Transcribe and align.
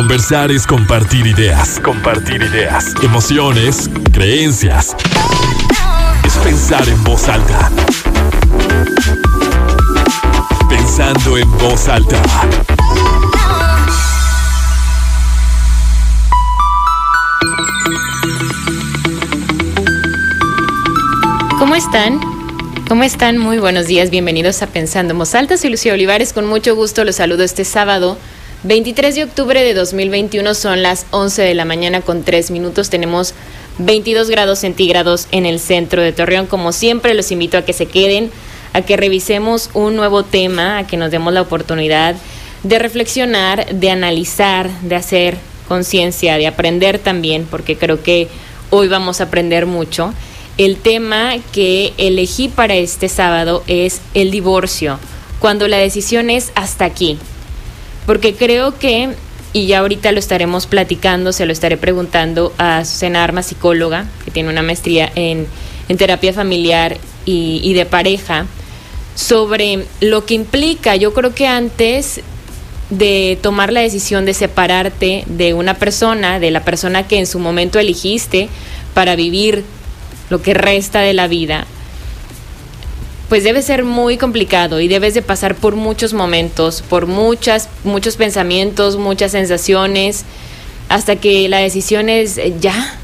Conversar 0.00 0.50
es 0.50 0.66
compartir 0.66 1.26
ideas. 1.26 1.78
Compartir 1.78 2.40
ideas. 2.40 2.94
Emociones, 3.02 3.90
creencias. 4.10 4.96
Es 6.24 6.38
pensar 6.38 6.88
en 6.88 7.04
voz 7.04 7.28
alta. 7.28 7.70
Pensando 10.70 11.36
en 11.36 11.58
voz 11.58 11.86
alta. 11.86 12.18
¿Cómo 21.58 21.74
están? 21.74 22.20
¿Cómo 22.88 23.02
están? 23.02 23.36
Muy 23.36 23.58
buenos 23.58 23.86
días, 23.86 24.08
bienvenidos 24.08 24.62
a 24.62 24.66
Pensando 24.66 25.12
en 25.12 25.18
Voz 25.18 25.34
Alta. 25.34 25.58
Soy 25.58 25.68
Lucía 25.68 25.92
Olivares, 25.92 26.32
con 26.32 26.46
mucho 26.46 26.74
gusto 26.74 27.04
los 27.04 27.16
saludo 27.16 27.44
este 27.44 27.66
sábado 27.66 28.16
23 28.62 29.14
de 29.14 29.24
octubre 29.24 29.64
de 29.64 29.72
2021, 29.72 30.52
son 30.52 30.82
las 30.82 31.06
11 31.12 31.40
de 31.40 31.54
la 31.54 31.64
mañana 31.64 32.02
con 32.02 32.24
3 32.24 32.50
minutos, 32.50 32.90
tenemos 32.90 33.32
22 33.78 34.28
grados 34.28 34.58
centígrados 34.58 35.28
en 35.32 35.46
el 35.46 35.60
centro 35.60 36.02
de 36.02 36.12
Torreón. 36.12 36.46
Como 36.46 36.72
siempre, 36.72 37.14
los 37.14 37.30
invito 37.30 37.56
a 37.56 37.62
que 37.62 37.72
se 37.72 37.86
queden, 37.86 38.30
a 38.74 38.82
que 38.82 38.98
revisemos 38.98 39.70
un 39.72 39.96
nuevo 39.96 40.24
tema, 40.24 40.76
a 40.76 40.86
que 40.86 40.98
nos 40.98 41.10
demos 41.10 41.32
la 41.32 41.40
oportunidad 41.40 42.16
de 42.62 42.78
reflexionar, 42.78 43.66
de 43.74 43.90
analizar, 43.90 44.68
de 44.82 44.94
hacer 44.94 45.38
conciencia, 45.66 46.36
de 46.36 46.46
aprender 46.46 46.98
también, 46.98 47.46
porque 47.50 47.78
creo 47.78 48.02
que 48.02 48.28
hoy 48.68 48.88
vamos 48.88 49.22
a 49.22 49.24
aprender 49.24 49.64
mucho. 49.64 50.12
El 50.58 50.76
tema 50.76 51.36
que 51.52 51.94
elegí 51.96 52.48
para 52.48 52.74
este 52.74 53.08
sábado 53.08 53.64
es 53.66 54.02
el 54.12 54.30
divorcio, 54.30 54.98
cuando 55.38 55.66
la 55.66 55.78
decisión 55.78 56.28
es 56.28 56.52
hasta 56.54 56.84
aquí. 56.84 57.16
Porque 58.10 58.34
creo 58.34 58.76
que, 58.76 59.10
y 59.52 59.68
ya 59.68 59.78
ahorita 59.78 60.10
lo 60.10 60.18
estaremos 60.18 60.66
platicando, 60.66 61.32
se 61.32 61.46
lo 61.46 61.52
estaré 61.52 61.76
preguntando 61.76 62.52
a 62.58 62.84
Susana 62.84 63.22
Arma, 63.22 63.44
psicóloga, 63.44 64.08
que 64.24 64.32
tiene 64.32 64.48
una 64.48 64.62
maestría 64.62 65.12
en, 65.14 65.46
terapia 65.96 66.32
familiar 66.32 66.96
y, 67.24 67.60
y 67.62 67.72
de 67.72 67.86
pareja, 67.86 68.46
sobre 69.14 69.84
lo 70.00 70.26
que 70.26 70.34
implica. 70.34 70.96
Yo 70.96 71.14
creo 71.14 71.36
que 71.36 71.46
antes 71.46 72.20
de 72.90 73.38
tomar 73.40 73.72
la 73.72 73.78
decisión 73.78 74.24
de 74.24 74.34
separarte 74.34 75.22
de 75.26 75.54
una 75.54 75.74
persona, 75.74 76.40
de 76.40 76.50
la 76.50 76.64
persona 76.64 77.06
que 77.06 77.16
en 77.16 77.28
su 77.28 77.38
momento 77.38 77.78
elegiste 77.78 78.48
para 78.92 79.14
vivir 79.14 79.62
lo 80.30 80.42
que 80.42 80.52
resta 80.52 80.98
de 80.98 81.14
la 81.14 81.28
vida, 81.28 81.64
pues 83.30 83.44
debe 83.44 83.62
ser 83.62 83.84
muy 83.84 84.18
complicado 84.18 84.80
y 84.80 84.88
debes 84.88 85.14
de 85.14 85.22
pasar 85.22 85.54
por 85.54 85.76
muchos 85.76 86.14
momentos, 86.14 86.82
por 86.82 87.06
muchas, 87.06 87.68
muchos 87.84 88.16
pensamientos, 88.16 88.96
muchas 88.96 89.30
sensaciones, 89.30 90.24
hasta 90.88 91.14
que 91.14 91.48
la 91.48 91.58
decisión 91.58 92.08
es 92.08 92.38
eh, 92.38 92.54
ya, 92.60 92.98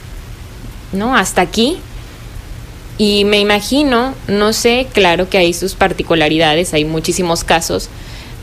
¿no? 0.92 1.16
Hasta 1.16 1.42
aquí. 1.42 1.78
Y 2.98 3.24
me 3.24 3.38
imagino, 3.38 4.14
no 4.26 4.52
sé, 4.52 4.88
claro 4.92 5.30
que 5.30 5.38
hay 5.38 5.54
sus 5.54 5.76
particularidades, 5.76 6.74
hay 6.74 6.84
muchísimos 6.84 7.44
casos, 7.44 7.88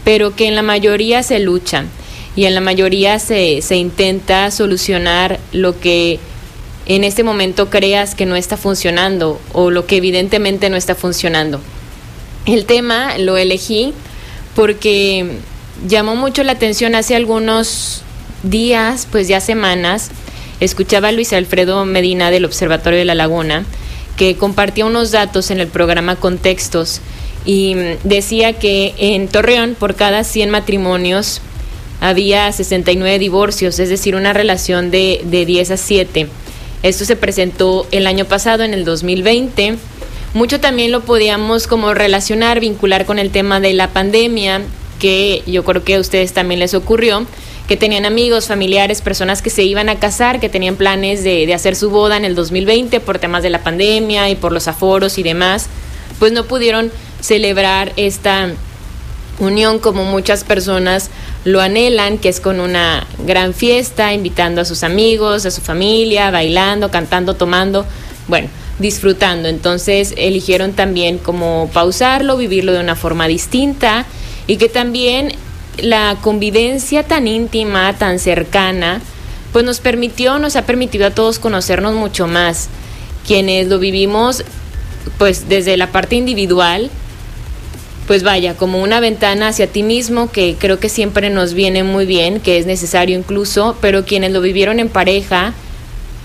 pero 0.06 0.38
que 0.38 0.48
en 0.48 0.56
la 0.56 0.62
mayoría 0.62 1.22
se 1.22 1.40
luchan 1.40 1.90
y 2.38 2.46
en 2.46 2.56
la 2.56 2.62
mayoría 2.62 3.20
se, 3.20 3.62
se 3.62 3.76
intenta 3.76 4.50
solucionar 4.52 5.38
lo 5.52 5.78
que 5.82 6.22
en 6.86 7.04
este 7.04 7.24
momento 7.24 7.70
creas 7.70 8.16
que 8.16 8.26
no 8.26 8.36
está 8.36 8.58
funcionando 8.58 9.40
o 9.54 9.72
lo 9.72 9.86
que 9.86 9.98
evidentemente 9.98 10.70
no 10.70 10.76
está 10.76 10.96
funcionando. 10.96 11.62
El 12.46 12.66
tema 12.66 13.18
lo 13.18 13.38
elegí 13.38 13.94
porque 14.56 15.38
llamó 15.88 16.16
mucho 16.16 16.44
la 16.44 16.54
atención 16.54 16.96
hace 16.96 17.16
algunos 17.16 18.04
días, 18.44 19.08
pues 19.10 19.28
ya 19.28 19.40
semanas, 19.40 20.12
escuchaba 20.60 21.10
a 21.10 21.12
Luis 21.12 21.34
Alfredo 21.34 21.86
Medina 21.86 22.32
del 22.32 22.46
Observatorio 22.46 23.00
de 23.00 23.06
la 23.06 23.16
Laguna, 23.16 23.66
que 24.18 24.36
compartía 24.36 24.86
unos 24.86 25.12
datos 25.12 25.52
en 25.52 25.60
el 25.60 25.68
programa 25.68 26.18
Contextos 26.18 27.02
y 27.46 27.76
decía 28.04 28.54
que 28.54 28.94
en 28.98 29.28
Torreón 29.28 29.76
por 29.78 29.96
cada 29.96 30.24
100 30.24 30.50
matrimonios 30.50 31.42
había 32.00 32.52
69 32.52 33.18
divorcios, 33.20 33.80
es 33.80 33.90
decir, 33.90 34.16
una 34.16 34.34
relación 34.34 34.92
de, 34.92 35.22
de 35.24 35.46
10 35.46 35.72
a 35.72 35.78
7. 35.78 36.28
Esto 36.84 37.06
se 37.06 37.16
presentó 37.16 37.88
el 37.92 38.06
año 38.08 38.26
pasado, 38.26 38.64
en 38.64 38.74
el 38.74 38.84
2020. 38.84 39.78
Mucho 40.34 40.60
también 40.60 40.92
lo 40.92 41.00
podíamos 41.02 41.66
como 41.66 41.94
relacionar, 41.94 42.60
vincular 42.60 43.06
con 43.06 43.20
el 43.20 43.32
tema 43.32 43.62
de 43.62 43.74
la 43.74 43.92
pandemia, 43.92 44.62
que 45.00 45.44
yo 45.48 45.64
creo 45.64 45.86
que 45.86 45.96
a 45.96 46.00
ustedes 46.02 46.34
también 46.34 46.60
les 46.60 46.74
ocurrió, 46.74 47.26
que 47.70 47.78
tenían 47.78 48.06
amigos, 48.06 48.48
familiares, 48.48 49.02
personas 49.02 49.42
que 49.42 49.50
se 49.50 49.64
iban 49.64 49.88
a 49.88 49.96
casar, 49.96 50.42
que 50.42 50.50
tenían 50.50 50.76
planes 50.76 51.24
de, 51.24 51.52
hacer 51.54 51.78
su 51.78 51.90
boda 51.90 52.18
en 52.18 52.26
el 52.26 52.36
2020 52.36 53.00
por 53.00 53.18
temas 53.18 53.44
de 53.44 53.50
la 53.50 53.64
pandemia 53.64 54.30
y 54.30 54.36
por 54.36 54.52
los 54.52 54.68
aforos 54.68 55.18
y 55.18 55.24
demás, 55.24 55.68
pues 56.20 56.34
no 56.34 56.44
pudieron 56.44 56.92
celebrar 57.22 57.94
esta 57.96 58.50
unión 59.40 59.80
como 59.80 60.04
muchas 60.04 60.44
personas 60.44 61.10
lo 61.46 61.62
anhelan, 61.62 62.18
que 62.18 62.30
es 62.30 62.40
con 62.40 62.60
una 62.60 63.06
gran 63.26 63.54
fiesta, 63.54 64.14
invitando 64.14 64.62
a 64.62 64.66
sus 64.66 64.84
amigos, 64.84 65.46
a 65.46 65.52
su 65.52 65.62
familia, 65.62 66.32
bailando, 66.32 66.90
cantando, 66.90 67.36
tomando, 67.36 67.86
bueno, 68.28 68.48
disfrutando. 68.80 69.50
Entonces 69.50 70.14
eligieron 70.18 70.74
también 70.74 71.18
como 71.18 71.70
pausarlo, 71.74 72.38
vivirlo 72.38 72.72
de 72.72 72.80
una 72.80 72.96
forma 72.96 73.28
distinta 73.28 74.06
y 74.48 74.58
que 74.58 74.70
también 74.70 75.34
la 75.78 76.18
convivencia 76.22 77.04
tan 77.04 77.28
íntima, 77.28 77.94
tan 77.94 78.20
cercana, 78.20 79.02
pues 79.52 79.66
nos 79.66 79.80
permitió, 79.80 80.40
nos 80.40 80.56
ha 80.56 80.66
permitido 80.66 81.08
a 81.08 81.12
todos 81.12 81.40
conocernos 81.40 81.94
mucho 81.94 82.28
más. 82.28 82.70
Quienes 83.28 83.68
lo 83.68 83.80
vivimos 83.80 84.44
pues 85.18 85.50
desde 85.50 85.78
la 85.78 85.92
parte 85.92 86.16
individual, 86.16 86.90
pues 88.08 88.24
vaya, 88.24 88.56
como 88.56 88.82
una 88.82 89.00
ventana 89.00 89.50
hacia 89.50 89.68
ti 89.68 89.84
mismo 89.84 90.30
que 90.32 90.56
creo 90.60 90.80
que 90.80 90.90
siempre 90.90 91.30
nos 91.30 91.54
viene 91.54 91.84
muy 91.84 92.06
bien, 92.06 92.40
que 92.40 92.58
es 92.58 92.66
necesario 92.66 93.18
incluso, 93.18 93.78
pero 93.82 94.06
quienes 94.06 94.32
lo 94.32 94.42
vivieron 94.42 94.80
en 94.80 94.90
pareja, 94.90 95.54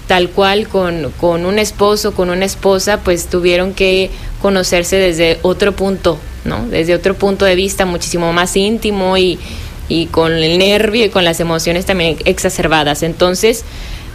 tal 0.08 0.30
cual 0.30 0.68
con, 0.68 1.12
con 1.20 1.46
un 1.46 1.58
esposo, 1.58 2.14
con 2.14 2.30
una 2.30 2.44
esposa, 2.44 3.00
pues 3.00 3.26
tuvieron 3.26 3.74
que 3.74 4.10
conocerse 4.42 4.96
desde 4.96 5.38
otro 5.42 5.72
punto, 5.72 6.18
¿no? 6.44 6.66
Desde 6.68 6.94
otro 6.94 7.14
punto 7.14 7.44
de 7.44 7.54
vista 7.54 7.86
muchísimo 7.86 8.32
más 8.32 8.56
íntimo 8.56 9.16
y, 9.16 9.38
y 9.88 10.06
con 10.06 10.32
el 10.32 10.58
nervio 10.58 11.04
y 11.04 11.10
con 11.10 11.24
las 11.24 11.40
emociones 11.40 11.86
también 11.86 12.16
exacerbadas. 12.24 13.02
Entonces, 13.02 13.64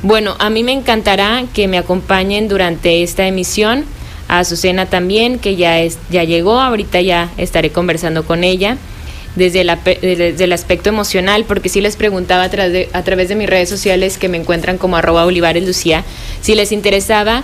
bueno, 0.01 0.35
a 0.39 0.49
mí 0.49 0.63
me 0.63 0.73
encantará 0.73 1.45
que 1.53 1.67
me 1.69 1.77
acompañen 1.77 2.49
durante 2.49 3.03
esta 3.03 3.25
emisión 3.25 3.85
a 4.33 4.39
Azucena 4.39 4.87
también, 4.87 5.37
que 5.37 5.55
ya, 5.55 5.79
es, 5.79 5.99
ya 6.09 6.23
llegó, 6.23 6.59
ahorita 6.59 7.01
ya 7.01 7.29
estaré 7.37 7.69
conversando 7.69 8.25
con 8.25 8.43
ella 8.43 8.77
desde, 9.35 9.61
el 9.61 10.53
aspecto 10.53 10.89
emocional, 10.89 11.45
porque 11.47 11.69
sí 11.69 11.81
les 11.81 11.95
preguntaba 11.95 12.43
a, 12.43 12.49
de, 12.49 12.89
a 12.93 13.03
través 13.03 13.29
de 13.29 13.35
mis 13.35 13.49
redes 13.49 13.69
sociales 13.69 14.17
que 14.17 14.29
me 14.29 14.37
encuentran 14.37 14.77
como 14.77 14.97
arroba 14.97 15.25
Olivares 15.25 15.65
Lucía, 15.65 16.03
si 16.41 16.55
les 16.55 16.71
interesaba 16.71 17.43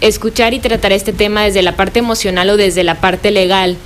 escuchar 0.00 0.54
y 0.54 0.60
tratar 0.60 0.92
este 0.92 1.12
tema 1.12 1.42
desde 1.42 1.62
la 1.62 1.76
parte 1.76 1.98
emocional 1.98 2.50
o 2.50 2.56
desde 2.56 2.84
la 2.84 3.00
parte 3.00 3.32
legal. 3.32 3.76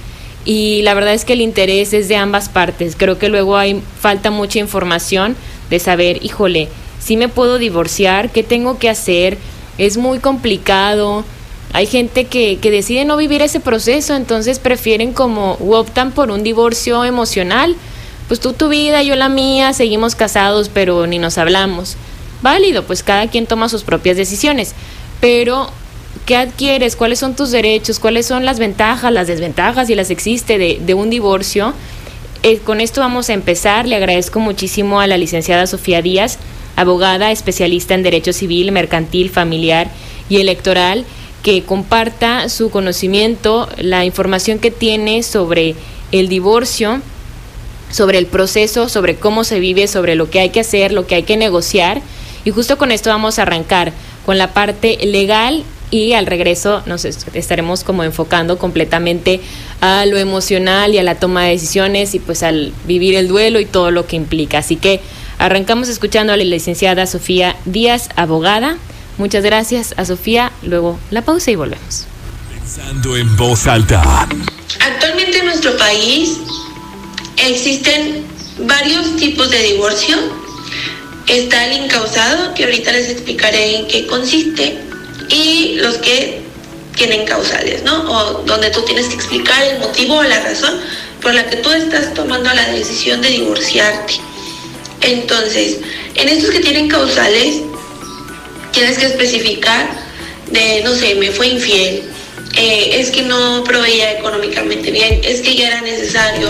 Y 0.44 0.82
la 0.82 0.92
verdad 0.92 1.14
es 1.14 1.24
que 1.24 1.32
el 1.32 1.40
interés 1.40 1.94
es 1.94 2.08
de 2.08 2.16
ambas 2.16 2.50
partes. 2.50 2.94
Creo 2.96 3.18
que 3.18 3.30
luego 3.30 3.56
hay 3.56 3.82
falta 3.98 4.30
mucha 4.30 4.58
información 4.58 5.34
de 5.70 5.78
saber, 5.78 6.22
híjole, 6.22 6.68
si 7.00 7.16
me 7.16 7.28
puedo 7.28 7.58
divorciar, 7.58 8.30
qué 8.30 8.42
tengo 8.42 8.78
que 8.78 8.90
hacer, 8.90 9.38
es 9.78 9.96
muy 9.96 10.18
complicado, 10.18 11.24
hay 11.74 11.86
gente 11.86 12.26
que, 12.26 12.58
que 12.58 12.70
decide 12.70 13.04
no 13.04 13.16
vivir 13.16 13.42
ese 13.42 13.58
proceso, 13.58 14.14
entonces 14.14 14.60
prefieren 14.60 15.12
como 15.12 15.54
optan 15.54 16.12
por 16.12 16.30
un 16.30 16.44
divorcio 16.44 17.04
emocional. 17.04 17.74
Pues 18.28 18.38
tú 18.38 18.52
tu 18.52 18.68
vida, 18.68 19.02
yo 19.02 19.16
la 19.16 19.28
mía, 19.28 19.72
seguimos 19.72 20.14
casados, 20.14 20.70
pero 20.72 21.08
ni 21.08 21.18
nos 21.18 21.36
hablamos. 21.36 21.96
Válido, 22.42 22.84
pues 22.84 23.02
cada 23.02 23.26
quien 23.26 23.46
toma 23.46 23.68
sus 23.68 23.82
propias 23.82 24.16
decisiones. 24.16 24.72
Pero, 25.20 25.68
¿qué 26.26 26.36
adquieres? 26.36 26.94
¿Cuáles 26.94 27.18
son 27.18 27.34
tus 27.34 27.50
derechos? 27.50 27.98
¿Cuáles 27.98 28.26
son 28.26 28.44
las 28.44 28.60
ventajas, 28.60 29.12
las 29.12 29.26
desventajas, 29.26 29.88
si 29.88 29.96
las 29.96 30.10
existe, 30.10 30.58
de, 30.58 30.78
de 30.80 30.94
un 30.94 31.10
divorcio? 31.10 31.74
Eh, 32.44 32.58
con 32.58 32.80
esto 32.80 33.00
vamos 33.00 33.30
a 33.30 33.32
empezar. 33.32 33.88
Le 33.88 33.96
agradezco 33.96 34.38
muchísimo 34.38 35.00
a 35.00 35.08
la 35.08 35.18
licenciada 35.18 35.66
Sofía 35.66 36.02
Díaz, 36.02 36.38
abogada 36.76 37.32
especialista 37.32 37.94
en 37.94 38.04
Derecho 38.04 38.32
Civil, 38.32 38.70
Mercantil, 38.70 39.28
Familiar 39.28 39.90
y 40.28 40.36
Electoral 40.36 41.04
que 41.44 41.62
comparta 41.62 42.48
su 42.48 42.70
conocimiento, 42.70 43.68
la 43.76 44.06
información 44.06 44.58
que 44.58 44.70
tiene 44.70 45.22
sobre 45.22 45.74
el 46.10 46.28
divorcio, 46.28 47.02
sobre 47.90 48.16
el 48.16 48.24
proceso, 48.26 48.88
sobre 48.88 49.16
cómo 49.16 49.44
se 49.44 49.60
vive, 49.60 49.86
sobre 49.86 50.14
lo 50.14 50.30
que 50.30 50.40
hay 50.40 50.48
que 50.48 50.60
hacer, 50.60 50.90
lo 50.90 51.06
que 51.06 51.16
hay 51.16 51.22
que 51.24 51.36
negociar. 51.36 52.00
Y 52.46 52.50
justo 52.50 52.78
con 52.78 52.90
esto 52.90 53.10
vamos 53.10 53.38
a 53.38 53.42
arrancar 53.42 53.92
con 54.24 54.38
la 54.38 54.54
parte 54.54 54.98
legal 55.04 55.64
y 55.90 56.14
al 56.14 56.24
regreso 56.24 56.82
nos 56.86 57.04
estaremos 57.04 57.84
como 57.84 58.04
enfocando 58.04 58.56
completamente 58.56 59.40
a 59.82 60.06
lo 60.06 60.16
emocional 60.16 60.94
y 60.94 60.98
a 60.98 61.02
la 61.02 61.16
toma 61.16 61.44
de 61.44 61.50
decisiones 61.50 62.14
y 62.14 62.20
pues 62.20 62.42
al 62.42 62.72
vivir 62.86 63.14
el 63.16 63.28
duelo 63.28 63.60
y 63.60 63.66
todo 63.66 63.90
lo 63.90 64.06
que 64.06 64.16
implica. 64.16 64.58
Así 64.58 64.76
que 64.76 65.00
arrancamos 65.38 65.90
escuchando 65.90 66.32
a 66.32 66.38
la 66.38 66.44
licenciada 66.44 67.06
Sofía 67.06 67.54
Díaz, 67.66 68.08
abogada. 68.16 68.78
Muchas 69.18 69.44
gracias 69.44 69.94
a 69.96 70.04
Sofía. 70.04 70.52
Luego 70.62 70.98
la 71.10 71.22
pausa 71.22 71.50
y 71.50 71.56
volvemos. 71.56 72.06
Pensando 72.50 73.16
en 73.16 73.36
voz 73.36 73.66
alta. 73.66 74.26
Actualmente 74.80 75.38
en 75.38 75.46
nuestro 75.46 75.76
país 75.76 76.38
existen 77.36 78.24
varios 78.58 79.16
tipos 79.16 79.50
de 79.50 79.62
divorcio. 79.62 80.16
Está 81.26 81.66
el 81.66 81.84
incausado, 81.84 82.52
que 82.54 82.64
ahorita 82.64 82.92
les 82.92 83.08
explicaré 83.08 83.78
en 83.78 83.88
qué 83.88 84.06
consiste, 84.06 84.78
y 85.28 85.76
los 85.76 85.96
que 85.98 86.42
tienen 86.96 87.24
causales, 87.24 87.82
¿no? 87.82 88.10
O 88.10 88.42
donde 88.44 88.70
tú 88.70 88.82
tienes 88.82 89.06
que 89.06 89.14
explicar 89.14 89.62
el 89.64 89.78
motivo 89.78 90.16
o 90.16 90.22
la 90.22 90.40
razón 90.40 90.74
por 91.22 91.34
la 91.34 91.48
que 91.48 91.56
tú 91.56 91.70
estás 91.70 92.12
tomando 92.14 92.52
la 92.52 92.68
decisión 92.72 93.22
de 93.22 93.30
divorciarte. 93.30 94.14
Entonces, 95.00 95.78
en 96.14 96.28
estos 96.28 96.50
que 96.50 96.60
tienen 96.60 96.88
causales, 96.88 97.62
tienes 98.74 98.98
que 98.98 99.06
especificar 99.06 99.88
de, 100.50 100.82
no 100.82 100.94
sé, 100.94 101.14
me 101.14 101.30
fue 101.30 101.46
infiel, 101.46 102.02
eh, 102.56 103.00
es 103.00 103.10
que 103.10 103.22
no 103.22 103.62
proveía 103.64 104.12
económicamente 104.18 104.90
bien, 104.90 105.20
es 105.22 105.40
que 105.40 105.54
ya 105.54 105.68
era 105.68 105.80
necesario 105.80 106.48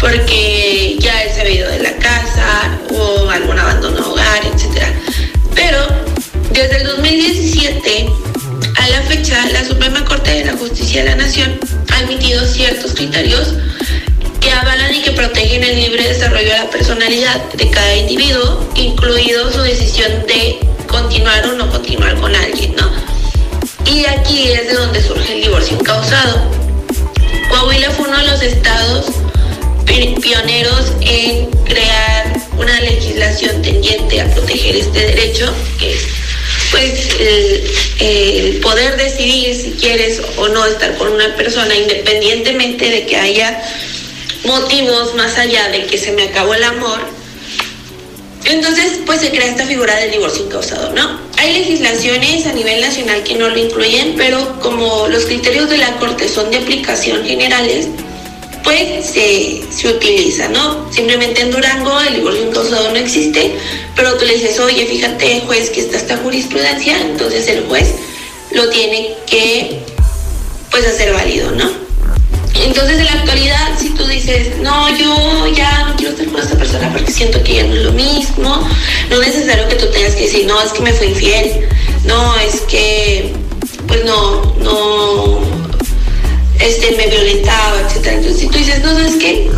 porque 0.00 0.96
ya 0.98 1.22
él 1.22 1.30
se 1.32 1.40
había 1.40 1.54
ido 1.54 1.70
de 1.70 1.78
la 1.78 1.96
casa 1.96 2.78
o 2.90 3.30
algún 3.30 3.56
abandono 3.56 4.10
hogar, 4.10 4.42
etc. 4.44 4.86
Pero 5.54 5.78
desde 6.50 6.78
el 6.78 6.86
2017 6.88 8.08
a 8.76 8.88
la 8.88 9.02
fecha, 9.02 9.46
la 9.52 9.64
Suprema 9.64 10.04
Corte 10.04 10.32
de 10.32 10.44
la 10.44 10.56
Justicia 10.56 11.04
de 11.04 11.10
la 11.10 11.16
Nación 11.16 11.58
ha 11.92 12.00
emitido 12.00 12.44
ciertos 12.44 12.94
criterios 12.94 13.54
que 14.40 14.50
avalan 14.50 14.92
y 14.92 15.02
que 15.02 15.12
protegen 15.12 15.62
el 15.62 15.76
libre 15.76 16.08
desarrollo 16.08 16.48
de 16.48 16.58
la 16.58 16.70
personalidad 16.70 17.40
de 17.52 17.70
cada 17.70 17.94
individuo, 17.94 18.68
incluido 18.74 19.52
su 19.52 19.60
decisión 19.60 20.10
de 20.26 20.58
continuar 20.92 21.44
o 21.46 21.52
no 21.54 21.68
continuar 21.68 22.14
con 22.20 22.34
alguien, 22.34 22.76
¿no? 22.76 22.88
Y 23.90 24.06
aquí 24.06 24.50
es 24.52 24.68
de 24.68 24.74
donde 24.74 25.02
surge 25.02 25.34
el 25.34 25.42
divorcio 25.42 25.76
incausado. 25.76 26.48
Coahuila 27.50 27.90
fue 27.90 28.06
uno 28.08 28.18
de 28.18 28.28
los 28.28 28.42
estados 28.42 29.06
pioneros 30.20 30.92
en 31.00 31.50
crear 31.64 32.32
una 32.56 32.80
legislación 32.80 33.60
tendiente 33.62 34.20
a 34.20 34.26
proteger 34.32 34.76
este 34.76 35.00
derecho, 35.00 35.52
que 35.78 35.92
es 35.92 36.00
pues 36.70 37.08
el, 38.00 38.60
poder 38.62 38.96
decidir 38.96 39.54
si 39.54 39.72
quieres 39.72 40.22
o 40.38 40.48
no 40.48 40.64
estar 40.64 40.96
con 40.96 41.08
una 41.08 41.36
persona 41.36 41.74
independientemente 41.74 42.88
de 42.88 43.06
que 43.06 43.16
haya 43.16 43.62
motivos 44.44 45.14
más 45.14 45.36
allá 45.36 45.68
de 45.68 45.86
que 45.86 45.98
se 45.98 46.12
me 46.12 46.24
acabó 46.24 46.54
el 46.54 46.64
amor. 46.64 47.00
Entonces, 48.44 49.00
pues 49.06 49.20
se 49.20 49.30
crea 49.30 49.46
esta 49.46 49.66
figura 49.66 49.96
del 49.96 50.10
divorcio 50.10 50.44
incausado, 50.44 50.92
¿no? 50.92 51.20
Hay 51.36 51.52
legislaciones 51.54 52.46
a 52.46 52.52
nivel 52.52 52.80
nacional 52.80 53.22
que 53.22 53.34
no 53.34 53.48
lo 53.48 53.58
incluyen, 53.58 54.14
pero 54.16 54.58
como 54.60 55.08
los 55.08 55.24
criterios 55.26 55.70
de 55.70 55.78
la 55.78 55.96
Corte 55.96 56.28
son 56.28 56.50
de 56.50 56.58
aplicación 56.58 57.24
generales, 57.24 57.88
pues 58.64 59.06
se, 59.06 59.62
se 59.70 59.88
utiliza, 59.88 60.48
¿no? 60.48 60.92
Simplemente 60.92 61.42
en 61.42 61.50
Durango 61.50 62.00
el 62.00 62.14
divorcio 62.16 62.48
incausado 62.48 62.90
no 62.90 62.96
existe, 62.96 63.56
pero 63.96 64.14
tú 64.16 64.24
le 64.24 64.34
dices, 64.34 64.58
oye, 64.58 64.86
fíjate, 64.86 65.42
juez, 65.46 65.70
que 65.70 65.80
está 65.80 65.96
esta 65.96 66.16
jurisprudencia, 66.18 67.00
entonces 67.00 67.46
el 67.48 67.64
juez 67.64 67.94
lo 68.52 68.68
tiene 68.70 69.14
que, 69.26 69.80
pues, 70.70 70.86
hacer 70.86 71.12
válido, 71.12 71.50
¿no? 71.52 71.81
Entonces, 72.54 72.98
en 72.98 73.04
la 73.06 73.12
actualidad, 73.12 73.78
si 73.78 73.90
tú 73.90 74.06
dices, 74.06 74.58
no, 74.58 74.88
yo 74.96 75.46
ya 75.48 75.86
no 75.86 75.96
quiero 75.96 76.12
estar 76.12 76.26
con 76.28 76.40
esta 76.40 76.56
persona 76.56 76.92
porque 76.92 77.10
siento 77.10 77.42
que 77.42 77.54
ya 77.54 77.64
no 77.64 77.74
es 77.74 77.82
lo 77.82 77.92
mismo, 77.92 78.68
no 79.10 79.22
es 79.22 79.34
necesario 79.34 79.68
que 79.68 79.76
tú 79.76 79.86
tengas 79.86 80.14
que 80.14 80.22
decir, 80.22 80.46
no, 80.46 80.60
es 80.60 80.72
que 80.72 80.82
me 80.82 80.92
fue 80.92 81.06
infiel, 81.06 81.68
no, 82.04 82.36
es 82.38 82.60
que, 82.62 83.32
pues 83.86 84.04
no, 84.04 84.54
no, 84.60 85.40
este, 86.60 86.96
me 86.96 87.06
violentaba, 87.06 87.80
etc. 87.80 88.06
Entonces, 88.06 88.38
si 88.38 88.46
tú 88.48 88.58
dices, 88.58 88.82
no, 88.82 88.90
¿sabes 88.92 89.16
qué? 89.16 89.50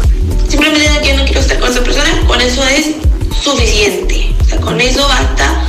Simplemente 0.48 0.88
yo 1.06 1.16
no 1.16 1.24
quiero 1.24 1.40
estar 1.40 1.58
con 1.58 1.70
esa 1.70 1.82
persona, 1.82 2.08
con 2.26 2.40
eso 2.40 2.62
es 2.68 2.86
suficiente. 3.42 4.34
O 4.40 4.44
sea, 4.44 4.60
con 4.60 4.80
eso 4.80 5.06
basta 5.08 5.66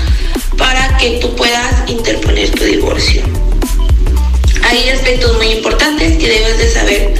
para 0.57 0.97
que 0.97 1.17
tú 1.21 1.35
puedas 1.35 1.89
interponer 1.89 2.51
tu 2.51 2.63
divorcio. 2.63 3.23
Hay 4.65 4.89
aspectos 4.89 5.35
muy 5.37 5.47
importantes 5.47 6.17
que 6.17 6.27
debes 6.27 6.57
de 6.57 6.71
saber 6.71 7.13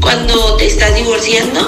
cuando 0.00 0.56
te 0.56 0.66
estás 0.66 0.94
divorciando. 0.94 1.66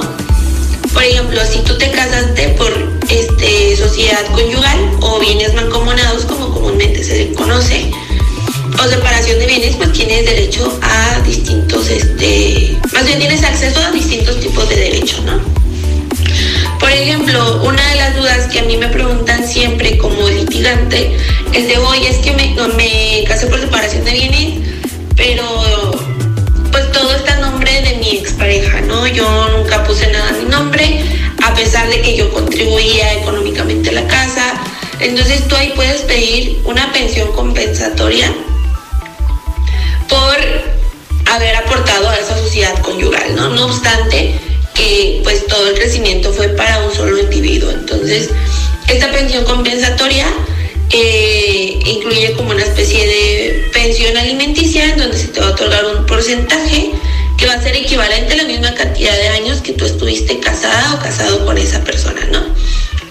Por 0.93 1.03
ejemplo, 1.03 1.41
si 1.51 1.61
tú 1.61 1.79
te 1.79 1.91
casaste 1.91 2.49
por 2.51 2.71
este, 3.09 3.77
sociedad 3.77 4.25
conyugal 4.33 4.79
o 5.01 5.19
bienes 5.21 5.55
mancomunados, 5.55 6.27
como 6.27 6.53
comúnmente 6.53 7.03
se 7.03 7.33
conoce, 7.33 7.91
o 8.79 8.89
separación 8.89 9.39
de 9.39 9.47
bienes, 9.47 9.77
pues 9.77 9.93
tienes 9.93 10.27
derecho 10.27 10.79
a 10.83 11.21
distintos, 11.21 11.89
este, 11.89 12.77
más 12.93 13.07
bien 13.07 13.19
tienes 13.19 13.43
acceso 13.43 13.81
a 13.81 13.91
distintos 13.91 14.39
tipos 14.39 14.69
de 14.69 14.77
derechos, 14.77 15.23
¿no? 15.25 15.41
Por 16.79 16.91
ejemplo, 16.91 17.63
una 17.65 17.89
de 17.89 17.97
las 17.97 18.17
dudas 18.17 18.47
que 18.49 18.59
a 18.59 18.65
mí 18.65 18.77
me 18.77 18.89
preguntan 18.89 19.47
siempre 19.49 19.97
como 19.97 20.29
litigante 20.29 21.17
es 21.53 21.69
de, 21.69 21.79
oye, 21.79 22.11
es 22.11 22.19
que 22.19 22.33
me, 22.33 22.55
me 22.77 23.25
casé 23.27 23.47
por 23.47 23.61
separación 23.61 24.05
de 24.05 24.13
bienes, 24.13 24.82
pero 25.17 25.93
pues 26.71 26.91
todo 26.93 27.15
está 27.15 27.35
en 27.35 27.43
nombre 27.43 27.83
de 27.83 27.97
mi 27.97 28.17
expareja, 28.17 28.81
¿no? 28.83 29.07
Yo 29.07 29.49
nunca 29.57 29.85
puse 29.85 30.11
nada 30.11 30.31
a 30.31 30.33
mi 30.33 30.45
nombre, 30.45 31.05
a 31.43 31.55
pesar 31.55 31.89
de 31.89 32.01
que 32.01 32.17
yo 32.17 32.33
contribuía 32.33 33.13
económicamente 33.15 33.91
a 33.91 33.93
la 33.93 34.07
casa. 34.07 34.55
Entonces 35.01 35.47
tú 35.49 35.57
ahí 35.57 35.73
puedes 35.75 36.03
pedir 36.03 36.61
una 36.65 36.93
pensión 36.93 37.33
compensatoria 37.33 38.33
por 40.09 40.37
haber 41.33 41.57
aportado 41.57 42.09
a 42.09 42.17
esa 42.17 42.37
sociedad 42.39 42.79
conyugal, 42.81 43.35
¿no? 43.35 43.51
No 43.51 43.67
obstante 43.67 44.39
que 44.75 45.21
pues 45.23 45.47
todo 45.47 45.69
el 45.69 45.75
crecimiento 45.75 46.33
fue 46.33 46.49
para 46.49 46.85
un 46.85 46.95
solo 46.95 47.19
individuo. 47.19 47.71
Entonces, 47.71 48.31
esta 48.89 49.11
pensión 49.11 49.45
compensatoria 49.45 50.27
eh, 50.93 51.79
incluye 51.87 52.33
como 52.33 52.51
una 52.51 52.63
especie 52.63 53.07
de 53.07 53.71
pensión 53.73 54.17
alimenticia 54.17 54.85
en 54.85 54.99
donde 54.99 55.19
se 55.19 55.29
te 55.29 55.41
va 55.41 55.49
a 55.49 55.51
otorgar 55.51 55.85
un 55.87 56.07
porcentaje 56.07 56.91
que 57.39 57.47
va 57.47 57.55
a 57.55 57.63
ser 57.63 57.75
equivalente 57.77 58.35
a 58.35 58.37
la 58.37 58.45
misma 58.45 58.75
cantidad 58.75 59.15
de 59.17 59.29
años 59.29 59.63
que 59.63 59.73
tú 59.73 59.85
estuviste 59.85 60.39
casada 60.39 60.95
o 60.95 61.03
casado 61.03 61.45
con 61.47 61.59
esa 61.59 61.83
persona, 61.83 62.21
¿no? 62.31 62.45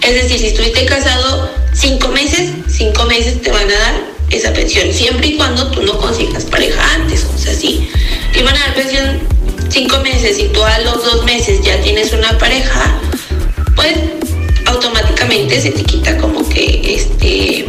Es 0.00 0.14
decir, 0.14 0.38
si 0.38 0.46
estuviste 0.46 0.84
casado 0.84 1.50
cinco 1.74 2.08
meses, 2.08 2.50
cinco 2.68 3.04
meses 3.04 3.42
te 3.42 3.50
van 3.50 3.68
a 3.70 3.78
dar 3.78 4.12
esa 4.30 4.52
pensión, 4.52 4.92
siempre 4.92 5.26
y 5.26 5.36
cuando 5.36 5.70
tú 5.70 5.82
no 5.82 5.98
consigas 5.98 6.44
pareja 6.44 6.82
antes. 6.94 7.26
O 7.34 7.38
sea, 7.38 7.54
si 7.54 7.88
te 8.32 8.42
van 8.42 8.56
a 8.56 8.60
dar 8.60 8.74
pensión 8.74 9.20
cinco 9.68 9.98
meses 10.00 10.38
y 10.38 10.44
tú 10.48 10.62
a 10.62 10.78
los 10.80 11.04
dos 11.04 11.24
meses 11.24 11.60
ya 11.62 11.80
tienes 11.82 12.12
una 12.12 12.38
pareja, 12.38 12.98
pues 13.74 13.94
automáticamente 14.66 15.60
se 15.60 15.70
te 15.70 15.82
quita 15.84 16.16
como 16.18 16.48
que 16.48 16.94
este 16.94 17.61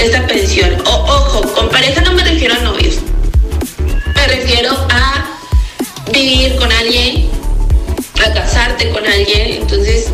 esta 0.00 0.26
pensión. 0.26 0.76
O, 0.84 0.90
ojo, 0.90 1.42
con 1.54 1.68
pareja 1.68 2.00
no 2.02 2.12
me 2.12 2.24
refiero 2.24 2.54
a 2.54 2.58
novios. 2.58 2.96
Me 4.14 4.26
refiero 4.26 4.72
a 4.90 5.38
vivir 6.12 6.56
con 6.56 6.70
alguien, 6.72 7.28
a 8.24 8.32
casarte 8.32 8.90
con 8.90 9.06
alguien. 9.06 9.62
Entonces, 9.62 10.06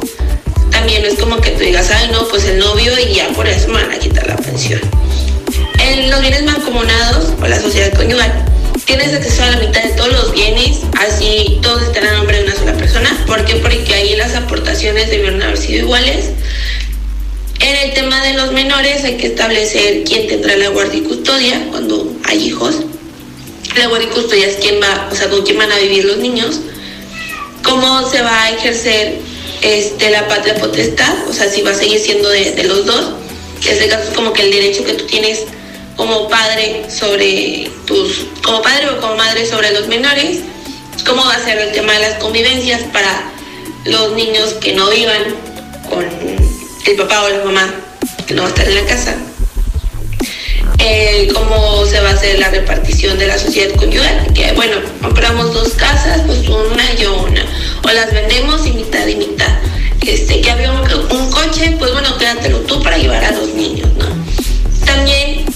también 0.71 1.03
no 1.03 1.09
es 1.09 1.19
como 1.19 1.41
que 1.41 1.51
tú 1.51 1.61
digas, 1.61 1.91
ay, 1.91 2.11
no, 2.13 2.27
pues 2.29 2.45
el 2.45 2.59
novio 2.59 2.93
y 2.99 3.15
ya 3.15 3.29
por 3.29 3.47
eso 3.47 3.69
me 3.69 3.75
van 3.75 3.93
a 3.93 3.99
quitar 3.99 4.27
la 4.27 4.37
pensión. 4.37 4.81
En 5.79 6.11
los 6.11 6.21
bienes 6.21 6.43
mancomunados 6.45 7.33
o 7.41 7.47
la 7.47 7.61
sociedad 7.61 7.93
conyugal, 7.95 8.45
tienes 8.85 9.15
acceso 9.15 9.43
a 9.43 9.51
la 9.51 9.57
mitad 9.59 9.83
de 9.83 9.91
todos 9.91 10.13
los 10.13 10.33
bienes, 10.33 10.81
así 10.99 11.59
todos 11.63 11.83
están 11.83 12.07
a 12.07 12.13
nombre 12.15 12.39
de 12.39 12.45
una 12.45 12.55
sola 12.55 12.73
persona. 12.75 13.25
¿Por 13.27 13.45
qué? 13.45 13.57
Porque 13.57 13.95
ahí 13.95 14.17
las 14.17 14.35
aportaciones 14.35 15.09
debieron 15.11 15.43
haber 15.43 15.57
sido 15.57 15.85
iguales. 15.85 16.31
En 17.61 17.77
el 17.77 17.95
tema 17.95 18.23
de 18.23 18.35
los 18.35 18.53
menores 18.53 19.05
hay 19.05 19.17
que 19.17 19.29
establecer 19.29 20.05
quién 20.05 20.27
tendrá 20.27 20.57
la 20.57 20.69
guardia 20.69 21.01
y 21.01 21.03
custodia 21.03 21.67
cuando 21.71 22.13
hay 22.25 22.49
hijos. 22.49 22.77
La 23.77 23.89
guardia 23.89 24.09
y 24.11 24.15
custodia 24.15 24.47
es 24.47 24.57
quién 24.57 24.81
va, 24.81 25.09
o 25.11 25.15
sea, 25.15 25.29
con 25.29 25.43
quién 25.43 25.59
van 25.59 25.73
a 25.73 25.79
vivir 25.79 26.05
los 26.05 26.19
niños. 26.19 26.61
Cómo 27.63 28.09
se 28.09 28.23
va 28.23 28.45
a 28.45 28.51
ejercer 28.51 29.19
este, 29.63 30.11
la 30.11 30.29
patria 30.29 30.57
potestad, 30.57 31.29
o 31.29 31.33
sea, 31.33 31.49
si 31.49 31.63
va 31.63 31.71
a 31.71 31.75
seguir 31.75 31.99
siendo 31.99 32.29
de, 32.29 32.53
de 32.53 32.65
los 32.65 32.85
dos. 32.85 33.15
Este 33.67 33.89
caso 33.89 34.11
es 34.11 34.15
como 34.15 34.33
que 34.35 34.43
el 34.43 34.51
derecho 34.51 34.85
que 34.85 34.93
tú 34.93 35.07
tienes 35.07 35.45
como 35.97 36.29
padre 36.29 36.85
sobre 36.91 37.71
tus, 37.87 38.27
como 38.45 38.61
padre 38.61 38.91
o 38.91 39.01
como 39.01 39.17
madre 39.17 39.47
sobre 39.47 39.71
los 39.71 39.87
menores, 39.87 40.41
cómo 41.07 41.25
va 41.25 41.35
a 41.35 41.45
ser 41.45 41.59
el 41.59 41.73
tema 41.73 41.93
de 41.95 42.01
las 42.01 42.15
convivencias 42.19 42.83
para 42.93 43.31
los 43.85 44.13
niños 44.13 44.55
que 44.55 44.75
no 44.75 44.91
vivan 44.91 45.23
con 45.89 46.44
el 46.87 46.97
papá 46.97 47.23
o 47.23 47.29
la 47.29 47.45
mamá 47.45 47.75
que 48.27 48.35
no 48.35 48.43
va 48.43 48.49
a 48.49 48.51
estar 48.51 48.69
en 48.69 48.75
la 48.75 48.87
casa. 48.87 49.15
eh, 50.79 51.29
cómo 51.33 51.87
se 51.87 52.01
va 52.01 52.11
a 52.11 52.13
hacer 52.13 52.39
la 52.39 52.51
repartición 52.51 53.19
de 53.19 53.27
la 53.27 53.39
sociedad 53.39 53.75
conyugal. 53.77 54.33
Que 54.35 54.53
bueno, 54.53 54.77
compramos 55.01 55.53
dos 55.55 55.71
casas, 55.75 56.23
pues 56.27 56.47
una 56.49 56.93
y 56.93 57.03
yo 57.03 57.23
una. 57.23 57.45
O 57.83 57.89
las 57.93 58.13
vendemos 58.13 58.67
y 58.67 58.73
mitad 58.73 59.07
y 59.07 59.17
mitad. 59.17 59.59
Este, 60.07 60.41
que 60.41 60.51
había 60.51 60.71
un, 60.73 61.31
coche, 61.31 61.75
pues 61.79 61.93
bueno, 61.93 62.17
quédatelo 62.19 62.59
tú 62.61 62.83
para 62.83 62.99
llevar 62.99 63.25
a 63.25 63.31
los 63.31 63.49
niños, 63.55 63.89
¿no? 63.99 64.05
También 64.85 65.47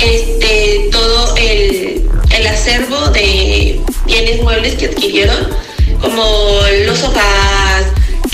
este, 0.00 0.88
todo 0.90 1.36
el, 1.36 2.08
el 2.34 2.46
acervo 2.46 3.08
de 3.08 3.80
bienes 4.06 4.42
muebles 4.42 4.76
que 4.76 4.86
adquirieron, 4.86 5.48
como 6.00 6.60
los 6.86 6.98
sofás, 6.98 7.84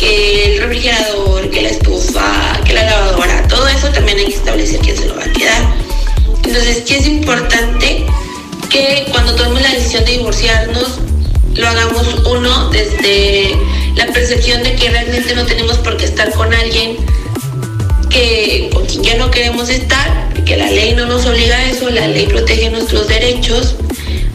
el 0.04 0.58
refrigerador, 0.58 1.50
que 1.50 1.62
la 1.62 1.68
estufa, 1.70 2.60
que 2.64 2.74
la 2.74 2.84
lavadora, 2.84 3.46
todo 3.48 3.66
eso 3.68 3.88
también 3.88 4.18
hay 4.18 4.26
que 4.26 4.34
establecer 4.34 4.80
quién 4.80 4.96
se 4.96 5.06
lo 5.06 5.16
va 5.16 5.24
a 5.24 5.32
quedar. 5.32 5.62
Entonces, 6.44 6.82
sí 6.84 6.94
es 6.94 7.06
importante 7.06 8.04
que 8.68 9.06
cuando 9.10 9.34
tomemos 9.34 9.62
la 9.62 9.72
decisión 9.72 10.04
de 10.04 10.12
divorciarnos, 10.12 10.98
lo 11.54 11.68
hagamos 11.68 12.06
uno 12.26 12.70
desde 12.70 13.56
la 13.96 14.06
percepción 14.06 14.62
de 14.62 14.74
que 14.74 14.90
realmente 14.90 15.34
no 15.34 15.46
tenemos 15.46 15.78
por 15.78 15.96
qué 15.96 16.04
estar 16.04 16.30
con 16.32 16.52
alguien 16.52 16.96
que 18.10 18.70
con 18.72 18.84
quien 18.86 19.02
ya 19.02 19.16
no 19.16 19.30
queremos 19.30 19.68
estar, 19.70 20.32
que 20.44 20.56
la 20.56 20.70
ley 20.70 20.94
no 20.94 21.06
nos 21.06 21.24
obliga 21.26 21.56
a 21.56 21.70
eso, 21.70 21.88
la 21.90 22.06
ley 22.08 22.26
protege 22.26 22.70
nuestros 22.70 23.08
derechos 23.08 23.76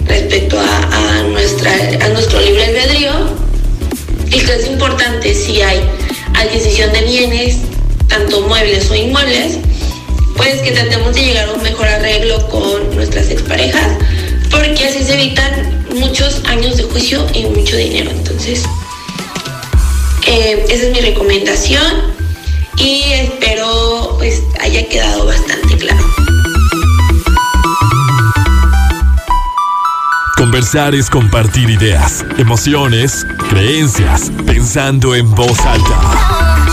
respecto 0.06 0.60
a 0.60 1.24
nuestra, 1.30 1.72
a 2.02 2.10
nuestro 2.10 2.42
libre 2.42 2.66
albedrío 2.66 3.12
y 4.32 4.40
que 4.40 4.54
es 4.54 4.68
importante 4.68 5.34
si 5.34 5.62
hay 5.62 5.80
adquisición 6.36 6.92
de 6.94 7.02
bienes, 7.02 7.58
tanto 8.08 8.42
muebles 8.42 8.90
o 8.90 8.96
inmuebles, 8.96 9.58
pues 10.36 10.62
que 10.62 10.72
tratemos 10.72 11.16
de 11.16 11.24
llegar 11.24 11.50
a 11.50 11.54
un 11.54 11.64
mejor 11.64 11.88
arreglo 11.88 12.48
con 12.50 12.96
nuestras 12.96 13.30
exparejas, 13.30 13.98
porque 14.50 14.86
así 14.86 15.04
se 15.04 15.16
evitan 15.16 15.86
muchos 15.96 16.42
años 16.46 16.78
de 16.78 16.84
juicio 16.84 17.26
y 17.34 17.46
mucho 17.46 17.76
dinero. 17.76 18.12
Entonces, 18.12 18.64
eh, 20.28 20.66
esa 20.70 20.86
es 20.86 20.92
mi 20.92 21.02
recomendación 21.02 22.14
y 22.78 23.04
espero 23.12 24.16
pues 24.18 24.42
haya 24.60 24.88
quedado 24.88 25.26
bastante 25.26 25.76
claro. 25.78 26.29
Conversar 30.50 30.96
es 30.96 31.12
compartir 31.12 31.70
ideas, 31.70 32.26
emociones, 32.40 33.24
creencias, 33.52 34.32
pensando 34.48 35.14
en 35.14 35.30
voz 35.36 35.60
alta. 35.60 36.66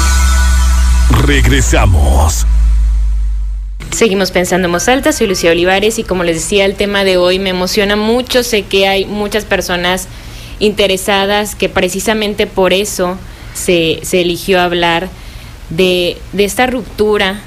Regresamos. 1.26 2.46
Seguimos 3.90 4.30
pensando 4.30 4.64
en 4.64 4.72
voz 4.72 4.88
alta, 4.88 5.12
soy 5.12 5.26
Lucía 5.26 5.50
Olivares 5.50 5.98
y 5.98 6.04
como 6.04 6.24
les 6.24 6.36
decía, 6.36 6.64
el 6.64 6.74
tema 6.74 7.04
de 7.04 7.18
hoy 7.18 7.38
me 7.38 7.50
emociona 7.50 7.96
mucho, 7.96 8.42
sé 8.42 8.62
que 8.62 8.88
hay 8.88 9.04
muchas 9.04 9.44
personas 9.44 10.08
interesadas 10.58 11.54
que 11.54 11.68
precisamente 11.68 12.46
por 12.46 12.72
eso 12.72 13.18
se, 13.52 14.00
eligió 14.10 14.58
hablar 14.58 15.10
de 15.68 16.16
esta 16.38 16.66
ruptura, 16.66 17.42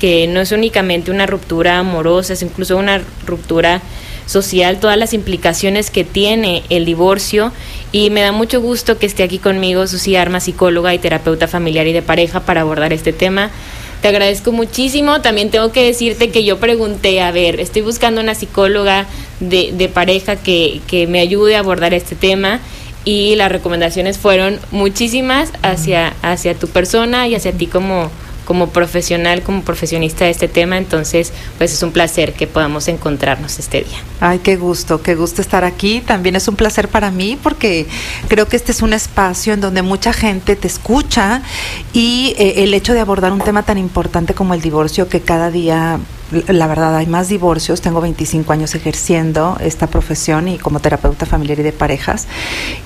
que 0.00 0.28
no 0.28 0.40
es 0.40 0.52
únicamente 0.52 1.10
una 1.10 1.26
ruptura 1.26 1.80
amorosa, 1.80 2.34
es 2.34 2.42
incluso 2.42 2.76
una 2.76 3.00
ruptura 3.26 3.82
social, 4.26 4.78
todas 4.80 4.98
las 4.98 5.14
implicaciones 5.14 5.90
que 5.90 6.04
tiene 6.04 6.62
el 6.68 6.84
divorcio 6.84 7.52
y 7.92 8.10
me 8.10 8.20
da 8.20 8.32
mucho 8.32 8.60
gusto 8.60 8.98
que 8.98 9.06
esté 9.06 9.22
aquí 9.22 9.38
conmigo 9.38 9.86
Susi 9.86 10.16
Arma, 10.16 10.40
psicóloga 10.40 10.92
y 10.94 10.98
terapeuta 10.98 11.48
familiar 11.48 11.86
y 11.86 11.92
de 11.92 12.02
pareja 12.02 12.40
para 12.40 12.62
abordar 12.62 12.92
este 12.92 13.12
tema. 13.12 13.50
Te 14.02 14.08
agradezco 14.08 14.52
muchísimo. 14.52 15.22
También 15.22 15.50
tengo 15.50 15.72
que 15.72 15.84
decirte 15.84 16.30
que 16.30 16.44
yo 16.44 16.58
pregunté, 16.58 17.22
a 17.22 17.30
ver, 17.30 17.60
estoy 17.60 17.82
buscando 17.82 18.20
una 18.20 18.34
psicóloga 18.34 19.06
de, 19.40 19.72
de 19.72 19.88
pareja 19.88 20.36
que, 20.36 20.80
que 20.86 21.06
me 21.06 21.20
ayude 21.20 21.56
a 21.56 21.60
abordar 21.60 21.94
este 21.94 22.14
tema 22.14 22.60
y 23.06 23.36
las 23.36 23.50
recomendaciones 23.50 24.18
fueron 24.18 24.58
muchísimas 24.72 25.52
hacia, 25.62 26.14
hacia 26.22 26.54
tu 26.54 26.68
persona 26.68 27.28
y 27.28 27.36
hacia 27.36 27.52
ti 27.52 27.68
como, 27.68 28.10
como 28.46 28.70
profesional, 28.70 29.42
como 29.42 29.60
profesionista 29.62 30.24
de 30.24 30.30
este 30.30 30.48
tema, 30.48 30.78
entonces 30.78 31.32
pues 31.58 31.74
es 31.74 31.82
un 31.82 31.92
placer 31.92 32.32
que 32.32 32.46
podamos 32.46 32.88
encontrarnos 32.88 33.58
este 33.58 33.82
día. 33.82 33.98
Ay, 34.20 34.38
qué 34.38 34.56
gusto, 34.56 35.02
qué 35.02 35.14
gusto 35.14 35.42
estar 35.42 35.64
aquí. 35.64 36.00
También 36.00 36.36
es 36.36 36.48
un 36.48 36.56
placer 36.56 36.88
para 36.88 37.10
mí 37.10 37.38
porque 37.42 37.86
creo 38.28 38.46
que 38.48 38.56
este 38.56 38.72
es 38.72 38.80
un 38.80 38.94
espacio 38.94 39.52
en 39.52 39.60
donde 39.60 39.82
mucha 39.82 40.14
gente 40.14 40.56
te 40.56 40.68
escucha 40.68 41.42
y 41.92 42.34
eh, 42.38 42.62
el 42.64 42.72
hecho 42.72 42.94
de 42.94 43.00
abordar 43.00 43.32
un 43.32 43.40
tema 43.40 43.64
tan 43.64 43.76
importante 43.76 44.32
como 44.32 44.54
el 44.54 44.62
divorcio 44.62 45.08
que 45.08 45.20
cada 45.20 45.50
día 45.50 45.98
la 46.30 46.66
verdad 46.66 46.96
hay 46.96 47.06
más 47.06 47.28
divorcios, 47.28 47.80
tengo 47.80 48.00
25 48.00 48.52
años 48.52 48.74
ejerciendo 48.74 49.56
esta 49.60 49.86
profesión 49.86 50.48
y 50.48 50.58
como 50.58 50.80
terapeuta 50.80 51.26
familiar 51.26 51.60
y 51.60 51.62
de 51.62 51.72
parejas 51.72 52.26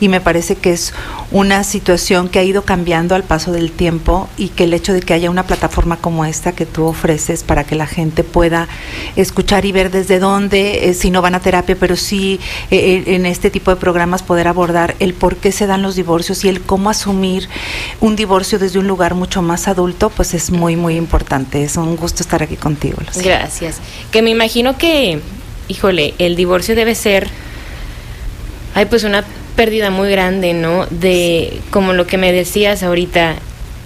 y 0.00 0.09
me 0.09 0.20
parece 0.20 0.56
que 0.56 0.73
es 0.73 0.92
una 1.30 1.64
situación 1.64 2.28
que 2.28 2.38
ha 2.38 2.42
ido 2.42 2.62
cambiando 2.62 3.14
al 3.14 3.23
paso 3.25 3.52
del 3.52 3.73
tiempo 3.73 4.28
y 4.37 4.49
que 4.49 4.64
el 4.64 4.75
hecho 4.75 4.92
de 4.92 5.00
que 5.00 5.14
haya 5.14 5.30
una 5.30 5.44
plataforma 5.44 5.97
como 5.97 6.25
esta 6.25 6.52
que 6.52 6.66
tú 6.66 6.85
ofreces 6.85 7.42
para 7.42 7.64
que 7.64 7.75
la 7.75 7.87
gente 7.87 8.25
pueda 8.25 8.68
escuchar 9.16 9.64
y 9.64 9.73
ver 9.73 9.90
desde 9.90 10.18
dónde, 10.18 10.90
eh, 10.90 10.94
si 10.94 11.11
no 11.11 11.23
van 11.23 11.35
a 11.35 11.40
terapia, 11.40 11.76
pero 11.78 11.97
sí 11.97 12.40
eh, 12.70 13.04
en 13.06 13.26
este 13.26 13.50
tipo 13.50 13.70
de 13.70 13.76
programas 13.76 14.23
poder 14.23 14.49
abordar 14.49 14.97
el 14.99 15.14
por 15.14 15.37
qué 15.37 15.52
se 15.52 15.66
dan 15.66 15.82
los 15.82 15.97
divorcios 15.97 16.44
y 16.44 16.49
el 16.49 16.61
cómo 16.61 16.90
asumir 16.90 17.49
un 18.00 18.16
divorcio 18.16 18.59
desde 18.59 18.78
un 18.78 18.87
lugar 18.87 19.14
mucho 19.14 19.42
más 19.42 19.68
adulto, 19.68 20.11
pues 20.11 20.35
es 20.35 20.50
muy, 20.50 20.76
muy 20.76 20.97
importante. 20.97 21.62
Es 21.62 21.76
un 21.76 21.97
gusto 21.97 22.23
estar 22.23 22.42
aquí 22.42 22.56
contigo. 22.56 22.99
Lucía. 23.06 23.29
Gracias. 23.38 23.80
Que 24.10 24.22
me 24.22 24.30
imagino 24.30 24.76
que, 24.78 25.20
híjole, 25.68 26.14
el 26.18 26.37
divorcio 26.37 26.75
debe 26.75 26.94
ser, 26.94 27.28
ay, 28.75 28.87
pues 28.87 29.04
una 29.04 29.25
pérdida 29.56 29.90
muy 29.90 30.10
grande, 30.10 30.52
¿no? 30.54 30.87
De, 30.87 31.60
como 31.70 31.92
lo 31.92 32.06
que 32.06 32.18
me 32.18 32.32
decías 32.32 32.82
ahorita, 32.82 33.37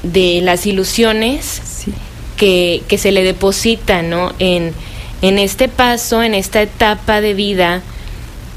de 0.02 0.40
las 0.42 0.66
ilusiones 0.66 1.62
Sí. 1.64 1.92
que, 2.36 2.82
que 2.88 2.98
se 2.98 3.10
le 3.12 3.22
depositan, 3.22 4.10
¿no? 4.10 4.32
En, 4.38 4.72
en 5.22 5.38
este 5.38 5.68
paso, 5.68 6.22
en 6.22 6.34
esta 6.34 6.62
etapa 6.62 7.20
de 7.20 7.34
vida 7.34 7.82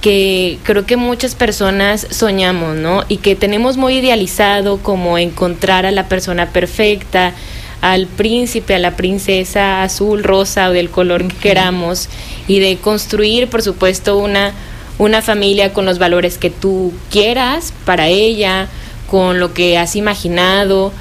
que 0.02 0.60
creo 0.64 0.86
que 0.86 0.96
muchas 0.96 1.34
personas 1.34 2.06
soñamos, 2.12 2.76
¿no? 2.76 3.04
Y 3.08 3.18
que 3.18 3.36
tenemos 3.36 3.78
muy 3.78 3.96
idealizado 3.98 4.78
como 4.78 5.18
encontrar 5.18 5.86
a 5.86 5.92
la 5.92 6.08
persona 6.08 6.50
perfecta, 6.50 7.34
al 7.82 8.08
príncipe, 8.08 8.76
a 8.76 8.80
la 8.80 8.96
princesa 8.96 9.84
azul, 9.84 10.24
rosa 10.24 10.70
o 10.70 10.74
del 10.74 10.90
color 10.90 11.28
que 11.28 11.36
queramos 11.36 12.10
y 12.48 12.60
de 12.60 12.78
construir, 12.78 13.50
por 13.50 13.62
supuesto, 13.62 14.18
una, 14.18 14.54
una 14.98 15.22
familia 15.22 15.74
con 15.74 15.86
los 15.86 16.00
valores 16.00 16.38
que 16.38 16.50
tú 16.50 16.94
quieras 17.12 17.74
para 17.86 18.08
ella, 18.08 18.68
con 19.10 19.40
lo 19.40 19.54
que 19.54 19.78
has 19.78 19.96
imaginado 19.96 20.92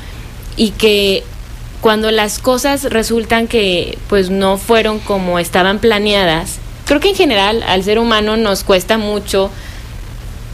y 0.56 0.70
que 0.70 1.24
cuando 1.80 2.10
las 2.10 2.38
cosas 2.38 2.84
resultan 2.84 3.48
que 3.48 3.98
pues 4.08 4.30
no 4.30 4.58
fueron 4.58 4.98
como 4.98 5.38
estaban 5.38 5.78
planeadas, 5.78 6.58
creo 6.84 7.00
que 7.00 7.10
en 7.10 7.16
general 7.16 7.62
al 7.62 7.84
ser 7.84 7.98
humano 7.98 8.36
nos 8.36 8.64
cuesta 8.64 8.98
mucho 8.98 9.50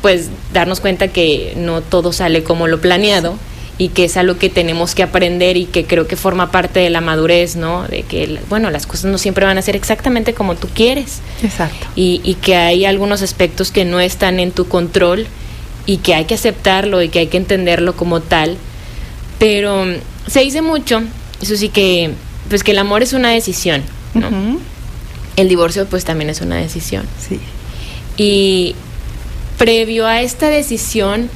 pues 0.03 0.31
darnos 0.53 0.81
cuenta 0.81 1.09
que 1.09 1.55
no 1.57 1.81
todo 1.81 2.13
sale 2.13 2.43
como 2.43 2.67
lo 2.67 2.81
planeado 2.81 3.39
y 3.79 3.89
que 3.89 4.05
es 4.05 4.17
algo 4.17 4.39
que 4.39 4.49
tenemos 4.51 4.95
que 4.95 5.03
aprender 5.03 5.57
y 5.57 5.65
que 5.65 5.87
creo 5.87 6.07
que 6.07 6.17
forma 6.17 6.51
parte 6.51 6.81
de 6.81 6.91
la 6.91 7.01
madurez, 7.01 7.57
¿no? 7.57 7.87
De 7.89 8.03
que, 8.03 8.39
bueno, 8.49 8.71
las 8.71 8.87
cosas 8.87 9.11
no 9.11 9.19
siempre 9.19 9.45
van 9.45 9.59
a 9.59 9.63
ser 9.63 9.77
exactamente 9.77 10.35
como 10.35 10.55
tú 10.55 10.69
quieres 10.73 11.21
Exacto. 11.43 11.87
y, 11.97 12.21
y 12.23 12.35
que 12.35 12.55
hay 12.55 12.85
algunos 12.85 13.23
aspectos 13.23 13.71
que 13.71 13.85
no 13.85 13.99
están 13.99 14.41
en 14.41 14.53
tu 14.53 14.69
control 14.69 15.27
y 15.87 15.99
que 15.99 16.15
hay 16.15 16.27
que 16.27 16.35
aceptarlo 16.35 17.03
y 17.03 17.09
que 17.09 17.21
hay 17.21 17.27
que 17.27 17.39
entenderlo 17.39 17.97
como 17.97 18.21
tal. 18.21 18.57
Pero 19.39 19.85
mm, 19.85 19.95
se 20.29 20.41
dice 20.41 20.63
mucho, 20.63 21.03
eso 21.41 21.57
sí 21.57 21.69
que, 21.69 22.13
pues 22.49 22.63
que 22.63 22.73
el 22.73 22.79
amor 22.79 23.03
es 23.03 23.13
una 23.13 23.31
decisión, 23.31 23.83
¿no? 24.15 24.59
El 25.37 25.49
divorcio 25.49 25.87
pues 25.87 26.05
también 26.05 26.31
es 26.31 26.41
una 26.41 26.57
decisión. 26.57 27.07
Sí. 27.19 27.41
Y 28.17 28.77
previo 29.59 30.07
a 30.07 30.21
esta 30.21 30.49
decisión, 30.49 31.31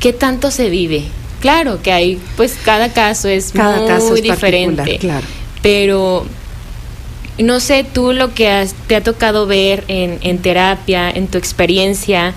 ¿qué 0.00 0.12
tanto 0.12 0.50
se 0.50 0.68
vive? 0.70 1.04
Claro 1.40 1.80
que 1.82 1.92
hay, 1.92 2.20
pues 2.36 2.56
cada 2.64 2.92
caso 2.92 3.28
es 3.28 3.52
Cada 3.52 3.78
muy 3.78 3.86
caso 3.88 4.14
es 4.16 4.22
diferente. 4.22 4.98
claro. 4.98 5.26
Pero 5.62 6.26
no 7.38 7.60
sé 7.60 7.84
tú 7.84 8.12
lo 8.12 8.34
que 8.34 8.48
has- 8.50 8.74
te 8.86 8.96
ha 8.96 9.02
tocado 9.02 9.46
ver 9.46 9.84
en, 9.88 10.18
en 10.22 10.38
terapia, 10.38 11.10
en 11.10 11.28
tu 11.28 11.38
experiencia. 11.38 12.34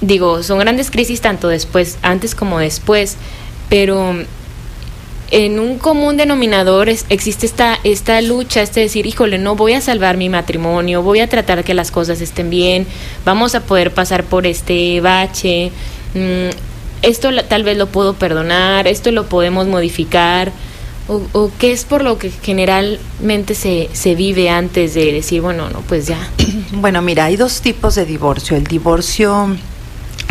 Digo, 0.00 0.42
son 0.42 0.58
grandes 0.58 0.90
crisis 0.90 1.20
tanto 1.20 1.48
después, 1.48 1.96
antes 2.02 2.34
como 2.34 2.58
después, 2.58 3.16
pero 3.68 4.14
en 5.32 5.58
un 5.58 5.78
común 5.78 6.16
denominador 6.18 6.88
es- 6.90 7.06
existe 7.08 7.46
esta, 7.46 7.78
esta 7.84 8.20
lucha, 8.20 8.60
este 8.62 8.80
decir, 8.80 9.06
híjole, 9.06 9.38
no 9.38 9.56
voy 9.56 9.72
a 9.72 9.80
salvar 9.80 10.16
mi 10.18 10.28
matrimonio, 10.28 11.02
voy 11.02 11.20
a 11.20 11.28
tratar 11.28 11.64
que 11.64 11.72
las 11.74 11.90
cosas 11.90 12.20
estén 12.20 12.50
bien, 12.50 12.86
vamos 13.24 13.54
a 13.54 13.60
poder 13.60 13.92
pasar 13.92 14.24
por 14.24 14.46
este 14.46 15.00
bache, 15.00 15.72
mm, 16.14 16.50
esto 17.00 17.30
tal 17.48 17.64
vez 17.64 17.78
lo 17.78 17.86
puedo 17.86 18.12
perdonar, 18.14 18.86
esto 18.86 19.10
lo 19.10 19.26
podemos 19.26 19.66
modificar, 19.66 20.52
o, 21.08 21.50
qué 21.58 21.72
es 21.72 21.84
por 21.84 22.04
lo 22.04 22.16
que 22.18 22.30
generalmente 22.30 23.54
se, 23.54 23.88
se 23.92 24.14
vive 24.14 24.48
antes 24.50 24.94
de 24.94 25.12
decir, 25.12 25.40
bueno, 25.40 25.68
no, 25.70 25.80
pues 25.80 26.06
ya? 26.06 26.28
Bueno, 26.74 27.02
mira, 27.02 27.24
hay 27.26 27.36
dos 27.36 27.60
tipos 27.60 27.96
de 27.96 28.06
divorcio. 28.06 28.56
El 28.56 28.64
divorcio 28.64 29.56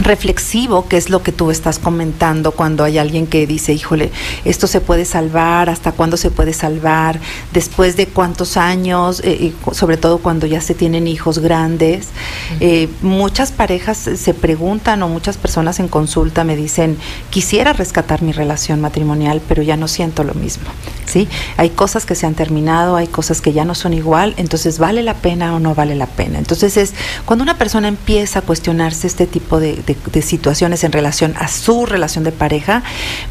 reflexivo, 0.04 0.88
que 0.88 0.98
es 0.98 1.10
lo 1.10 1.24
que 1.24 1.32
tú 1.32 1.52
estás 1.52 1.80
comentando 1.80 2.52
cuando 2.52 2.84
hay 2.84 2.98
alguien 2.98 3.28
que 3.28 3.48
dice, 3.48 3.74
híjole, 3.74 4.12
esto 4.46 4.68
se 4.68 4.82
puede 4.82 5.06
salvar, 5.06 5.70
hasta 5.70 5.92
cuándo 5.92 6.18
se 6.18 6.30
puede 6.30 6.54
salvar, 6.54 7.20
después 7.52 7.98
de 7.98 8.08
cuántos 8.08 8.58
años, 8.58 9.22
eh, 9.24 9.54
sobre 9.72 9.98
todo 9.98 10.20
cuando 10.20 10.46
ya 10.48 10.62
se 10.62 10.76
tienen 10.76 11.08
hijos 11.08 11.40
grandes. 11.40 12.10
Eh, 12.60 12.90
muchas 13.02 13.52
parejas 13.52 13.98
se 13.98 14.34
preguntan 14.34 15.02
o 15.04 15.10
muchas 15.10 15.38
personas 15.38 15.80
en 15.80 15.88
consulta 15.88 16.44
me 16.44 16.56
dicen, 16.56 16.98
quisiera 17.30 17.74
rescatar 17.74 18.22
mi 18.22 18.32
relación 18.32 18.82
matrimonial, 18.82 19.42
pero 19.48 19.64
ya 19.64 19.78
no 19.78 19.88
siento 19.88 20.24
lo 20.24 20.34
mismo. 20.34 20.66
¿sí? 21.06 21.28
Hay 21.58 21.72
cosas 21.72 22.06
que 22.06 22.16
se 22.16 22.28
han 22.28 22.36
terminado, 22.36 22.96
hay 22.96 23.08
cosas 23.08 23.42
que 23.42 23.52
ya 23.52 23.66
no 23.66 23.76
son 23.76 23.94
igual, 23.94 24.36
entonces 24.38 24.80
vale 24.80 25.02
la 25.02 25.16
pena 25.16 25.56
o 25.56 25.60
no 25.60 25.74
vale 25.76 25.96
la 25.96 26.06
pena. 26.06 26.38
Entonces 26.38 26.78
es 26.78 26.94
cuando 27.26 27.44
una 27.44 27.58
persona 27.58 27.88
empieza 27.88 28.40
a 28.40 28.42
cuestionarse 28.42 29.08
este 29.08 29.26
tipo 29.26 29.60
de 29.60 29.72
de, 29.76 29.91
situaciones 30.22 30.84
en 30.84 30.92
relación 30.92 31.36
a 31.38 31.48
su 31.48 31.86
relación 31.86 32.24
de 32.24 32.32
pareja, 32.32 32.84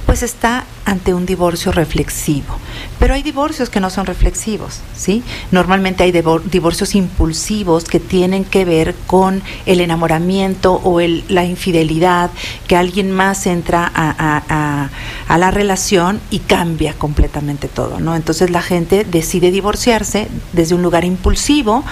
pues 0.06 0.22
está 0.22 0.64
ante 0.84 1.14
un 1.14 1.26
divorcio 1.26 1.72
reflexivo. 1.72 2.56
Pero 2.98 3.14
hay 3.14 3.22
divorcios 3.22 3.70
que 3.70 3.80
no 3.80 3.90
son 3.90 4.06
reflexivos, 4.06 4.80
¿sí? 4.96 5.22
Normalmente 5.50 6.02
hay 6.02 6.12
divorcios 6.12 6.94
impulsivos 6.94 7.84
que 7.84 8.00
tienen 8.00 8.44
que 8.44 8.64
ver 8.64 8.94
con 9.06 9.42
el 9.66 9.80
enamoramiento 9.80 10.74
o 10.74 11.00
el, 11.00 11.24
la 11.28 11.44
infidelidad, 11.44 12.30
que 12.66 12.76
alguien 12.76 13.12
más 13.12 13.46
entra 13.46 13.90
a, 13.94 14.90
a 15.28 15.38
la 15.38 15.50
relación 15.50 16.20
y 16.30 16.40
cambia 16.40 16.94
completamente 16.94 17.68
todo, 17.68 18.00
¿no? 18.00 18.16
Entonces 18.16 18.50
la 18.50 18.62
gente 18.62 19.04
decide 19.04 19.50
divorciarse 19.50 20.28
desde 20.52 20.74
un 20.74 20.82
lugar 20.82 21.04
impulsivo 21.04 21.84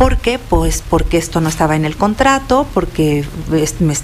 ¿Por 0.00 0.16
qué? 0.16 0.38
Pues 0.38 0.82
porque 0.88 1.18
esto 1.18 1.42
no 1.42 1.50
estaba 1.50 1.76
en 1.76 1.84
el 1.84 1.94
contrato, 1.94 2.66
porque 2.72 3.22
me 3.50 3.94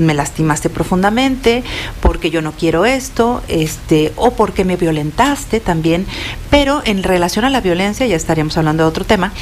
me 0.00 0.12
lastimaste 0.12 0.68
profundamente, 0.68 1.64
porque 2.02 2.28
yo 2.28 2.42
no 2.42 2.52
quiero 2.52 2.84
esto, 2.84 3.42
este, 3.48 4.12
o 4.16 4.32
porque 4.32 4.66
me 4.66 4.76
violentaste 4.76 5.60
también. 5.60 6.04
Pero 6.50 6.82
en 6.84 7.02
relación 7.02 7.46
a 7.46 7.50
la 7.50 7.62
violencia, 7.62 8.06
ya 8.06 8.16
estaríamos 8.16 8.58
hablando 8.58 8.82
de 8.82 8.90
otro 8.90 9.06
tema, 9.06 9.32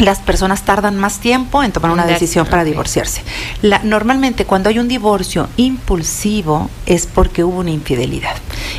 las 0.00 0.18
personas 0.18 0.64
tardan 0.64 0.96
más 0.96 1.20
tiempo 1.20 1.62
en 1.62 1.72
tomar 1.72 1.90
una 1.90 2.06
decisión 2.06 2.46
para 2.46 2.64
divorciarse. 2.64 3.22
La, 3.62 3.80
normalmente 3.82 4.44
cuando 4.44 4.68
hay 4.68 4.78
un 4.78 4.88
divorcio 4.88 5.48
impulsivo 5.56 6.70
es 6.86 7.06
porque 7.06 7.44
hubo 7.44 7.60
una 7.60 7.70
infidelidad 7.70 8.36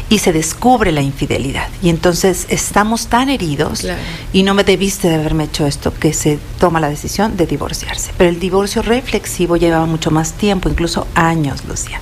y 0.09 0.19
se 0.19 0.33
descubre 0.33 0.91
la 0.91 1.01
infidelidad 1.01 1.67
y 1.81 1.89
entonces 1.89 2.45
estamos 2.49 3.07
tan 3.07 3.29
heridos 3.29 3.87
y 4.33 4.43
no 4.43 4.53
me 4.53 4.63
debiste 4.63 5.07
de 5.09 5.15
haberme 5.15 5.45
hecho 5.45 5.65
esto 5.65 5.93
que 5.93 6.13
se 6.13 6.39
toma 6.59 6.79
la 6.79 6.89
decisión 6.89 7.37
de 7.37 7.45
divorciarse. 7.45 8.11
Pero 8.17 8.29
el 8.29 8.39
divorcio 8.39 8.81
reflexivo 8.81 9.57
lleva 9.57 9.85
mucho 9.85 10.11
más 10.11 10.33
tiempo, 10.33 10.69
incluso 10.69 11.07
años, 11.15 11.65
Lucía, 11.65 12.01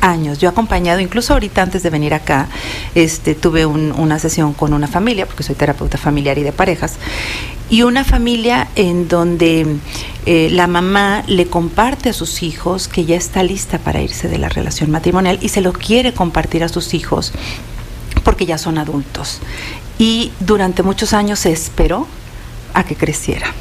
años. 0.00 0.38
Yo 0.38 0.48
he 0.48 0.52
acompañado, 0.52 1.00
incluso 1.00 1.32
ahorita 1.32 1.62
antes 1.62 1.82
de 1.82 1.90
venir 1.90 2.14
acá, 2.14 2.48
este, 2.94 3.34
tuve 3.34 3.66
una 3.66 4.18
sesión 4.18 4.52
con 4.52 4.72
una 4.72 4.86
familia, 4.86 5.26
porque 5.26 5.42
soy 5.42 5.54
terapeuta 5.54 5.98
familiar 5.98 6.38
y 6.38 6.42
de 6.42 6.52
parejas, 6.52 6.96
y 7.70 7.82
una 7.82 8.04
familia 8.04 8.68
en 8.76 9.08
donde 9.08 9.76
eh, 10.26 10.48
la 10.50 10.66
mamá 10.66 11.22
le 11.26 11.46
comparte 11.46 12.08
a 12.08 12.12
sus 12.12 12.42
hijos 12.42 12.88
que 12.88 13.04
ya 13.04 13.16
está 13.16 13.42
lista 13.42 13.78
para 13.78 14.00
irse 14.00 14.28
de 14.28 14.38
la 14.38 14.48
relación 14.48 14.90
matrimonial 14.90 15.38
y 15.42 15.50
se 15.50 15.60
lo 15.60 15.72
quiere 15.72 16.14
compartir 16.14 16.64
a 16.64 16.68
sus 16.68 16.94
hijos 16.94 17.32
porque 18.24 18.46
ya 18.46 18.58
son 18.58 18.78
adultos. 18.78 19.40
Y 19.98 20.32
durante 20.40 20.82
muchos 20.82 21.12
años 21.12 21.40
se 21.40 21.52
esperó 21.52 22.06
a 22.74 22.84
que 22.84 22.94
creciera. 22.94 23.52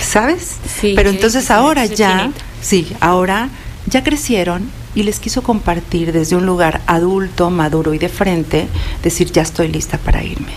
¿Sabes? 0.00 0.56
Sí, 0.80 0.92
Pero 0.94 1.10
entonces 1.10 1.50
ahora 1.50 1.84
ya, 1.86 2.30
sí, 2.62 2.92
ahora 3.00 3.48
ya 3.86 4.02
crecieron 4.04 4.70
y 4.94 5.02
les 5.02 5.20
quiso 5.20 5.42
compartir 5.42 6.12
desde 6.12 6.36
un 6.36 6.46
lugar 6.46 6.80
adulto, 6.86 7.50
maduro 7.50 7.94
y 7.94 7.98
de 7.98 8.08
frente, 8.08 8.68
decir, 9.02 9.30
ya 9.32 9.42
estoy 9.42 9.68
lista 9.68 9.98
para 9.98 10.22
irme. 10.22 10.52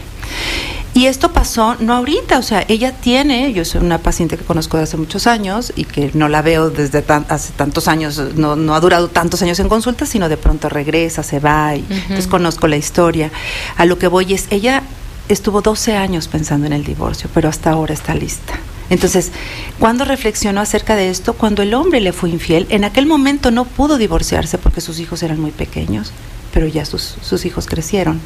Y 0.96 1.08
esto 1.08 1.32
pasó 1.34 1.76
no 1.80 1.94
ahorita, 1.94 2.38
o 2.38 2.44
sea, 2.44 2.64
ella 2.68 2.92
tiene, 2.92 3.52
yo 3.52 3.66
soy 3.66 3.82
una 3.82 3.98
paciente 3.98 4.38
que 4.38 4.44
conozco 4.44 4.78
de 4.78 4.84
hace 4.84 4.96
muchos 4.96 5.26
años 5.26 5.74
y 5.76 5.86
que 5.86 6.12
no 6.14 6.30
la 6.30 6.44
veo 6.44 6.70
desde 6.70 7.04
hace 7.30 7.52
tantos 7.54 7.88
años, 7.88 8.22
no, 8.36 8.56
no, 8.56 8.76
ha 8.76 8.80
durado 8.80 9.08
tantos 9.08 9.42
años 9.42 9.60
en 9.60 9.70
consulta, 9.70 10.06
sino 10.06 10.30
de 10.30 10.38
pronto 10.38 10.70
regresa, 10.70 11.24
se 11.24 11.40
va 11.40 11.76
y 11.76 11.86
entonces 11.90 12.28
conozco 12.28 12.68
la 12.68 12.78
historia. 12.78 13.32
A 13.76 13.86
lo 13.86 13.98
que 13.98 14.08
voy 14.08 14.34
es, 14.34 14.46
ella 14.52 14.84
estuvo 15.30 15.62
12 15.62 15.96
años 15.96 16.28
pensando 16.28 16.68
en 16.68 16.74
el 16.74 16.84
divorcio, 16.84 17.28
pero 17.34 17.50
hasta 17.50 17.72
ahora 17.72 17.94
está 17.96 18.14
lista. 18.14 18.54
Entonces, 18.92 19.32
cuando 19.80 20.06
reflexionó 20.06 20.62
acerca 20.62 20.96
de 20.96 21.10
esto, 21.10 21.34
cuando 21.34 21.64
el 21.64 21.74
hombre 21.74 22.02
le 22.02 22.14
fue 22.14 22.30
infiel, 22.30 22.68
en 22.70 22.84
aquel 22.84 23.08
momento 23.08 23.50
no 23.50 23.66
pudo 23.66 23.98
divorciarse 23.98 24.60
porque 24.60 24.82
sus 24.82 25.00
hijos 25.00 25.24
eran 25.24 25.40
muy 25.40 25.52
pequeños, 25.52 26.12
pero 26.54 26.68
ya 26.68 26.86
sus, 26.86 27.16
sus 27.22 27.46
hijos 27.46 27.66
crecieron 27.66 28.20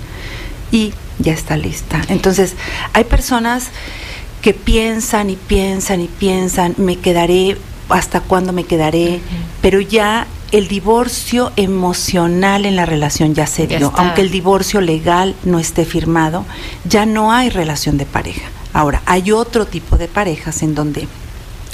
y 0.71 0.93
ya 1.19 1.34
está 1.34 1.58
lista. 1.58 2.01
Entonces, 2.10 2.56
hay 2.93 3.03
personas 3.03 3.67
que 4.41 4.53
piensan 4.53 5.30
y 5.30 5.36
piensan 5.36 6.01
y 6.01 6.08
piensan, 6.08 6.75
me 6.77 6.97
quedaré, 6.97 7.58
hasta 7.89 8.21
cuándo 8.21 8.53
me 8.53 8.65
quedaré, 8.65 9.21
pero 9.62 9.80
ya 9.82 10.27
el 10.51 10.67
divorcio 10.67 11.51
emocional 11.56 12.65
en 12.65 12.75
la 12.75 12.86
relación 12.86 13.34
ya 13.34 13.47
se 13.47 13.67
dio, 13.67 13.91
aunque 13.95 14.21
el 14.21 14.32
divorcio 14.32 14.82
legal 14.82 15.36
no 15.43 15.60
esté 15.60 15.86
firmado, 15.86 16.45
ya 16.86 17.06
no 17.06 17.32
hay 17.32 17.49
relación 17.49 17.97
de 17.97 18.06
pareja. 18.06 18.49
Ahora, 18.73 19.01
hay 19.06 19.32
otro 19.32 19.65
tipo 19.65 19.97
de 19.97 20.08
parejas 20.08 20.62
en 20.62 20.75
donde 20.75 21.08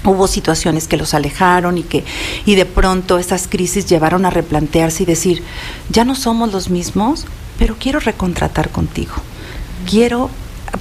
hubo 0.06 0.28
situaciones 0.28 0.88
que 0.88 0.98
los 0.98 1.14
alejaron 1.14 1.78
y 1.78 1.84
que 1.84 2.04
y 2.46 2.56
de 2.56 2.66
pronto 2.66 3.18
esas 3.18 3.48
crisis 3.48 3.86
llevaron 3.86 4.26
a 4.26 4.30
replantearse 4.30 5.04
y 5.04 5.06
decir, 5.06 5.44
ya 5.90 6.06
no 6.06 6.16
somos 6.16 6.52
los 6.52 6.70
mismos, 6.70 7.26
pero 7.58 7.76
quiero 7.80 8.00
recontratar 8.00 8.70
contigo. 8.70 9.14
Quiero 9.90 10.30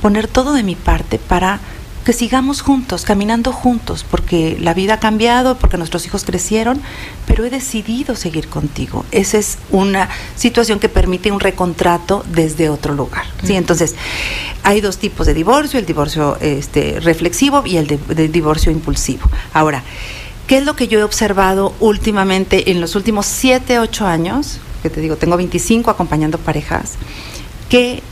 poner 0.01 0.29
todo 0.29 0.53
de 0.53 0.63
mi 0.63 0.75
parte 0.75 1.19
para 1.19 1.61
que 2.05 2.13
sigamos 2.13 2.63
juntos, 2.63 3.05
caminando 3.05 3.53
juntos, 3.53 4.05
porque 4.09 4.57
la 4.61 4.75
vida 4.75 4.95
ha 4.95 5.01
cambiado, 5.01 5.57
porque 5.57 5.79
nuestros 5.79 6.05
hijos 6.07 6.25
crecieron, 6.25 6.81
pero 7.27 7.45
he 7.45 7.51
decidido 7.51 8.17
seguir 8.17 8.49
contigo. 8.49 9.05
Esa 9.13 9.39
es 9.39 9.59
una 9.71 10.09
situación 10.35 10.81
que 10.81 10.89
permite 10.89 11.31
un 11.31 11.41
recontrato 11.41 12.25
desde 12.29 12.69
otro 12.69 12.95
lugar. 12.95 13.27
¿sí? 13.45 13.55
Entonces, 13.55 13.95
hay 14.65 14.81
dos 14.81 14.99
tipos 14.99 15.27
de 15.27 15.35
divorcio, 15.35 15.79
el 15.79 15.87
divorcio 15.87 16.37
este, 16.41 16.99
reflexivo 17.01 17.63
y 17.65 17.77
el 17.77 17.87
de 17.87 18.29
divorcio 18.29 18.73
impulsivo. 18.73 19.31
Ahora, 19.53 19.85
¿qué 20.49 20.59
es 20.59 20.65
lo 20.65 20.75
que 20.75 20.89
yo 20.89 20.99
he 20.99 21.05
observado 21.05 21.73
últimamente 21.79 22.73
en 22.73 22.81
los 22.81 22.97
últimos 22.97 23.27
siete, 23.27 23.79
ocho 23.79 24.07
años? 24.07 24.59
Que 24.83 24.91
te 24.91 25.01
digo, 25.01 25.17
tengo 25.17 25.37
25 25.37 25.91
acompañando 25.91 26.39
parejas, 26.39 26.95
que 27.69 28.03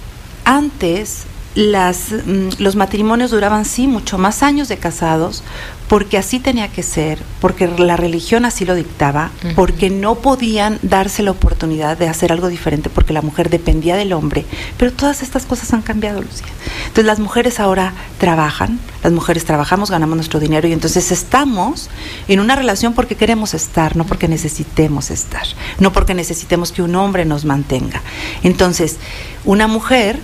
antes 0.45 1.25
las, 1.55 2.13
mm, 2.13 2.49
los 2.59 2.77
matrimonios 2.77 3.31
duraban 3.31 3.65
sí 3.65 3.87
mucho 3.87 4.19
más 4.19 4.43
años 4.43 4.69
de 4.69 4.77
casados, 4.77 5.43
porque 5.89 6.19
así 6.19 6.39
tenía 6.39 6.69
que 6.69 6.85
ser, 6.85 7.19
porque 7.41 7.67
la 7.67 7.97
religión 7.97 8.45
así 8.45 8.65
lo 8.65 8.77
dictaba, 8.77 9.33
porque 9.57 9.91
no 9.91 10.15
podían 10.15 10.79
darse 10.83 11.25
la 11.25 11.33
oportunidad 11.33 11.99
de 11.99 12.07
hacer 12.07 12.31
algo 12.31 12.47
diferente, 12.47 12.91
porque 12.91 13.13
la 13.13 13.23
mujer 13.23 13.51
dependía 13.51 13.97
del 13.97 14.13
hombre. 14.13 14.45
Pero 14.77 14.93
todas 14.93 15.21
estas 15.21 15.47
cosas 15.47 15.73
han 15.73 15.83
cambiado, 15.83 16.23
Lucía. 16.23 16.47
Entonces 16.83 17.07
las 17.07 17.19
mujeres 17.19 17.59
ahora 17.59 17.93
trabajan, 18.19 18.79
las 19.03 19.13
mujeres 19.13 19.45
trabajamos, 19.45 19.91
ganamos 19.91 20.15
nuestro 20.15 20.39
dinero 20.39 20.69
y 20.69 20.73
entonces 20.73 21.11
estamos 21.11 21.91
en 22.29 22.39
una 22.39 22.55
relación 22.55 22.93
porque 22.93 23.17
queremos 23.17 23.53
estar, 23.53 23.97
no 23.97 24.05
porque 24.05 24.29
necesitemos 24.29 25.11
estar, 25.11 25.47
no 25.81 25.93
porque 25.93 26.15
necesitemos 26.15 26.71
que 26.71 26.83
un 26.83 26.95
hombre 26.95 27.25
nos 27.25 27.45
mantenga. 27.45 28.01
Entonces, 28.45 28.99
una 29.45 29.67
mujer 29.67 30.21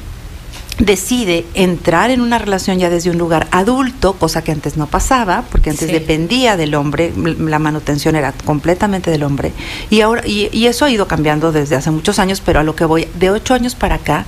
decide 0.79 1.47
entrar 1.55 2.11
en 2.11 2.21
una 2.21 2.39
relación 2.39 2.79
ya 2.79 2.91
desde 2.91 3.11
un 3.11 3.17
lugar 3.17 3.47
adulto, 3.51 4.13
cosa 4.15 4.43
que 4.43 4.53
antes 4.53 4.77
no 4.77 4.87
pasaba, 4.87 5.45
porque 5.51 5.71
antes 5.71 5.91
dependía 5.91 6.57
del 6.57 6.75
hombre, 6.75 7.13
la 7.17 7.59
manutención 7.59 8.15
era 8.15 8.33
completamente 8.33 9.11
del 9.11 9.23
hombre, 9.23 9.53
y 9.89 10.03
ahora 10.03 10.27
y, 10.27 10.67
eso 10.67 10.85
ha 10.85 10.91
ido 10.91 11.09
cambiando 11.09 11.53
desde 11.53 11.77
hace 11.77 11.91
muchos 11.91 12.19
años, 12.19 12.43
pero 12.45 12.61
a 12.61 12.63
lo 12.63 12.77
que 12.77 12.85
voy, 12.85 13.09
de 13.15 13.31
ocho 13.31 13.55
años 13.55 13.75
para 13.75 13.97
acá, 13.97 14.27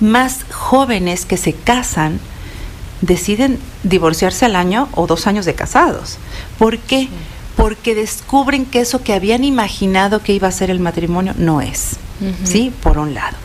más 0.00 0.44
jóvenes 0.50 1.24
que 1.24 1.36
se 1.36 1.54
casan 1.54 2.20
deciden 3.00 3.58
divorciarse 3.82 4.44
al 4.44 4.56
año 4.56 4.88
o 4.92 5.06
dos 5.06 5.26
años 5.26 5.44
de 5.44 5.54
casados. 5.54 6.18
¿Por 6.58 6.78
qué? 6.78 7.08
Porque 7.56 7.94
descubren 7.94 8.66
que 8.66 8.80
eso 8.80 9.02
que 9.02 9.14
habían 9.14 9.44
imaginado 9.44 10.22
que 10.22 10.32
iba 10.32 10.48
a 10.48 10.52
ser 10.52 10.70
el 10.70 10.80
matrimonio 10.80 11.34
no 11.36 11.60
es. 11.60 11.96
¿Sí? 12.44 12.72
Por 12.82 12.96
un 12.96 13.12
lado. 13.12 13.36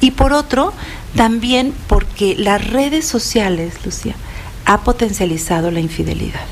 Y 0.00 0.12
por 0.12 0.32
otro, 0.32 0.72
también 1.14 1.74
porque 1.88 2.36
las 2.36 2.66
redes 2.70 3.06
sociales, 3.06 3.74
Lucía, 3.84 4.14
ha 4.64 4.82
potencializado 4.82 5.70
la 5.70 5.80
infidelidad. 5.80 6.44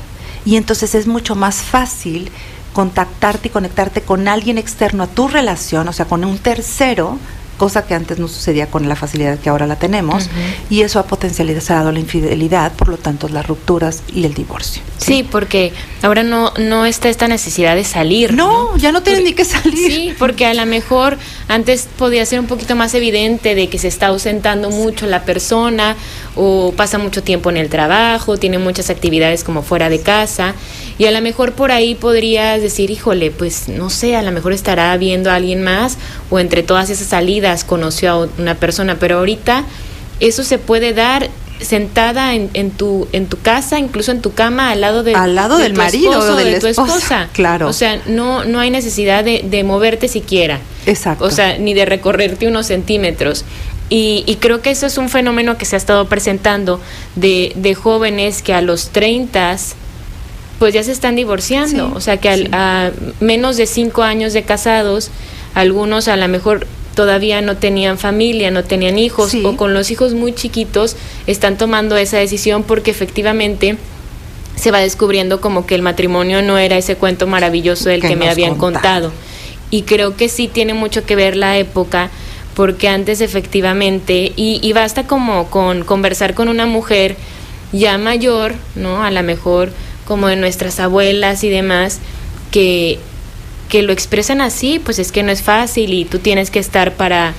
Y 0.45 0.55
entonces 0.55 0.95
es 0.95 1.07
mucho 1.07 1.35
más 1.35 1.57
fácil 1.57 2.31
contactarte 2.73 3.47
y 3.47 3.51
conectarte 3.51 4.01
con 4.01 4.27
alguien 4.27 4.57
externo 4.57 5.03
a 5.03 5.07
tu 5.07 5.27
relación, 5.27 5.87
o 5.87 5.93
sea, 5.93 6.05
con 6.05 6.23
un 6.23 6.37
tercero, 6.37 7.17
cosa 7.59 7.85
que 7.85 7.93
antes 7.93 8.17
no 8.17 8.27
sucedía 8.27 8.71
con 8.71 8.89
la 8.89 8.95
facilidad 8.95 9.37
que 9.37 9.49
ahora 9.49 9.67
la 9.67 9.75
tenemos, 9.75 10.29
y 10.71 10.81
eso 10.81 10.97
ha 10.97 11.03
potencializado 11.03 11.91
la 11.91 11.99
infidelidad, 11.99 12.71
por 12.71 12.89
lo 12.89 12.97
tanto 12.97 13.29
las 13.29 13.45
rupturas 13.45 14.01
y 14.11 14.25
el 14.25 14.33
divorcio. 14.33 14.81
Sí, 14.97 15.23
porque 15.29 15.71
ahora 16.01 16.23
no, 16.23 16.51
no 16.57 16.85
está 16.85 17.09
esta 17.09 17.27
necesidad 17.27 17.75
de 17.75 17.83
salir. 17.83 18.33
No, 18.33 18.75
ya 18.77 18.91
no 18.91 19.03
tienen 19.03 19.23
ni 19.23 19.33
que 19.33 19.45
salir. 19.45 19.91
Sí, 19.91 20.13
porque 20.17 20.45
a 20.45 20.53
lo 20.53 20.65
mejor 20.65 21.17
antes 21.47 21.87
podía 21.97 22.25
ser 22.25 22.39
un 22.39 22.47
poquito 22.47 22.75
más 22.75 22.93
evidente 22.93 23.55
de 23.55 23.69
que 23.69 23.77
se 23.77 23.87
está 23.87 24.07
ausentando 24.07 24.69
mucho 24.69 25.05
la 25.05 25.23
persona 25.23 25.95
o 26.35 26.73
pasa 26.75 26.97
mucho 26.97 27.23
tiempo 27.23 27.49
en 27.49 27.57
el 27.57 27.69
trabajo, 27.69 28.37
tiene 28.37 28.57
muchas 28.57 28.89
actividades 28.89 29.43
como 29.43 29.61
fuera 29.61 29.89
de 29.89 29.99
casa 30.01 30.53
y 30.97 31.05
a 31.05 31.11
lo 31.11 31.21
mejor 31.21 31.53
por 31.53 31.71
ahí 31.71 31.95
podrías 31.95 32.61
decir, 32.61 32.91
híjole, 32.91 33.31
pues 33.31 33.67
no 33.67 33.89
sé, 33.89 34.15
a 34.15 34.21
lo 34.21 34.31
mejor 34.31 34.53
estará 34.53 34.95
viendo 34.97 35.31
a 35.31 35.35
alguien 35.35 35.63
más 35.63 35.97
o 36.29 36.39
entre 36.39 36.61
todas 36.63 36.89
esas 36.89 37.07
salidas 37.07 37.48
conoció 37.65 38.11
a 38.11 38.29
una 38.37 38.55
persona, 38.55 38.97
pero 38.99 39.19
ahorita 39.19 39.65
eso 40.19 40.43
se 40.43 40.57
puede 40.57 40.93
dar 40.93 41.29
sentada 41.59 42.33
en, 42.35 42.49
en, 42.53 42.71
tu 42.71 43.07
en 43.11 43.27
tu 43.27 43.37
casa, 43.39 43.79
incluso 43.79 44.11
en 44.11 44.21
tu 44.21 44.33
cama, 44.33 44.71
al 44.71 44.81
lado 44.81 45.03
de 45.03 45.13
al 45.13 45.35
lado 45.35 45.57
del 45.57 45.73
marido 45.73 46.19
o 46.19 46.35
de, 46.35 46.59
tu 46.59 46.67
esposa. 46.67 47.29
Claro. 47.33 47.67
O 47.67 47.73
sea, 47.73 48.01
no 48.07 48.45
no 48.45 48.59
hay 48.59 48.69
necesidad 48.69 49.23
de, 49.23 49.43
de, 49.43 49.63
moverte 49.63 50.07
siquiera. 50.07 50.59
Exacto. 50.85 51.25
O 51.25 51.31
sea, 51.31 51.57
ni 51.57 51.73
de 51.73 51.85
recorrerte 51.85 52.47
unos 52.47 52.67
centímetros. 52.67 53.43
Y, 53.91 54.23
y, 54.27 54.35
creo 54.35 54.61
que 54.61 54.69
eso 54.69 54.85
es 54.85 54.99
un 54.99 55.09
fenómeno 55.09 55.57
que 55.57 55.65
se 55.65 55.75
ha 55.75 55.77
estado 55.77 56.07
presentando 56.07 56.79
de, 57.15 57.53
de 57.55 57.73
jóvenes 57.73 58.43
que 58.43 58.53
a 58.53 58.61
los 58.61 58.89
30 58.89 59.57
pues 60.59 60.73
ya 60.73 60.83
se 60.83 60.91
están 60.91 61.15
divorciando. 61.15 61.87
Sí, 61.87 61.93
o 61.95 62.01
sea, 62.01 62.17
que 62.17 62.29
al, 62.29 62.41
sí. 62.41 62.49
a 62.51 62.91
menos 63.19 63.57
de 63.57 63.65
cinco 63.65 64.03
años 64.03 64.33
de 64.33 64.43
casados, 64.43 65.09
algunos 65.55 66.07
a 66.07 66.17
lo 66.17 66.27
mejor 66.27 66.67
todavía 66.99 67.39
no 67.41 67.55
tenían 67.55 67.97
familia, 67.97 68.51
no 68.51 68.65
tenían 68.65 68.99
hijos 68.99 69.31
Sí. 69.31 69.41
o 69.45 69.55
con 69.55 69.73
los 69.73 69.89
hijos 69.89 70.15
muy 70.15 70.33
chiquitos 70.35 70.97
están 71.27 71.57
tomando 71.57 71.95
esa 71.95 72.17
decisión 72.17 72.63
porque 72.63 72.91
efectivamente 72.91 73.77
se 74.57 74.69
va 74.69 74.79
descubriendo 74.79 75.39
como 75.39 75.65
que 75.65 75.75
el 75.75 75.81
matrimonio 75.81 76.41
no 76.41 76.57
era 76.57 76.77
ese 76.77 76.97
cuento 76.97 77.25
maravilloso 77.25 77.87
del 77.87 78.01
Que 78.01 78.09
que, 78.09 78.15
me 78.17 78.29
habían 78.29 78.55
contado. 78.55 79.13
Y 79.71 79.83
creo 79.83 80.17
que 80.17 80.27
sí 80.27 80.49
tiene 80.49 80.73
mucho 80.73 81.05
que 81.05 81.15
ver 81.15 81.37
la 81.37 81.57
época 81.57 82.09
porque 82.53 82.89
antes 82.89 83.21
efectivamente, 83.21 84.33
y, 84.35 84.59
y 84.61 84.73
basta 84.73 85.07
como 85.07 85.49
con 85.49 85.85
conversar 85.85 86.33
con 86.33 86.49
una 86.49 86.65
mujer 86.65 87.15
ya 87.71 87.97
mayor, 87.97 88.55
¿no? 88.75 89.05
A 89.05 89.09
lo 89.09 89.23
mejor 89.23 89.71
como 90.05 90.27
de 90.27 90.35
nuestras 90.35 90.81
abuelas 90.81 91.45
y 91.45 91.49
demás, 91.49 91.99
que, 92.51 92.99
que 93.69 93.83
lo 93.83 93.93
expresan 93.93 94.41
así, 94.41 94.79
pues 94.83 94.99
es 94.99 95.11
que 95.11 95.23
no 95.23 95.31
es 95.31 95.41
fácil 95.43 95.93
y 95.93 96.03
tú 96.05 96.19
tienes 96.19 96.51
que 96.51 96.59
estar 96.59 96.93
para, 96.95 97.33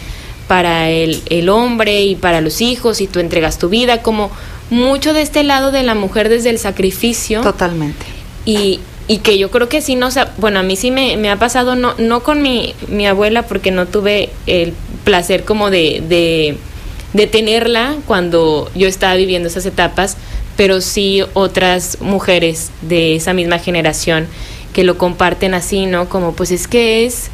para 0.49 0.89
el, 0.89 1.23
el 1.27 1.49
hombre 1.49 2.03
y 2.05 2.15
para 2.15 2.41
los 2.41 2.61
hijos 2.61 3.01
y 3.01 3.07
tú 3.07 3.19
entregas 3.19 3.59
tu 3.59 3.69
vida, 3.69 4.03
como 4.03 4.31
mucho 4.71 5.13
de 5.13 5.23
este 5.23 5.43
lado 5.43 5.73
de 5.73 5.83
la 5.83 5.95
mujer 5.95 6.29
desde 6.29 6.51
el 6.51 6.59
sacrificio 6.59 7.41
Totalmente. 7.43 8.07
y, 8.45 8.81
y 9.09 9.19
que 9.19 9.37
yo 9.37 9.51
creo 9.51 9.69
que 9.69 9.83
sí 9.83 9.97
nos 9.97 10.17
ha, 10.17 10.33
bueno 10.39 10.61
a 10.61 10.63
mí 10.63 10.77
sí 10.77 10.93
me, 10.93 11.17
me 11.17 11.31
ha 11.31 11.37
pasado 11.37 11.75
no 11.75 11.95
no 11.99 12.23
con 12.23 12.41
mi, 12.41 12.75
mi 12.87 13.07
abuela 13.09 13.43
porque 13.43 13.73
no 13.73 13.87
tuve 13.87 14.31
el 14.47 14.73
placer 15.03 15.45
como 15.45 15.71
de, 15.71 16.03
de 16.09 16.57
de 17.13 17.27
tenerla 17.27 17.97
cuando 18.07 18.71
yo 18.77 18.87
estaba 18.87 19.15
viviendo 19.17 19.49
esas 19.49 19.67
etapas 19.67 20.17
pero 20.57 20.81
sí 20.81 21.25
otras 21.33 21.99
mujeres 22.01 22.71
de 22.83 23.17
esa 23.17 23.33
misma 23.33 23.59
generación 23.59 24.29
que 24.73 24.85
lo 24.85 24.99
comparten 24.99 25.55
así 25.55 25.87
no 25.87 26.09
como 26.09 26.33
pues 26.33 26.51
es 26.51 26.69
que 26.69 27.05
es 27.07 27.29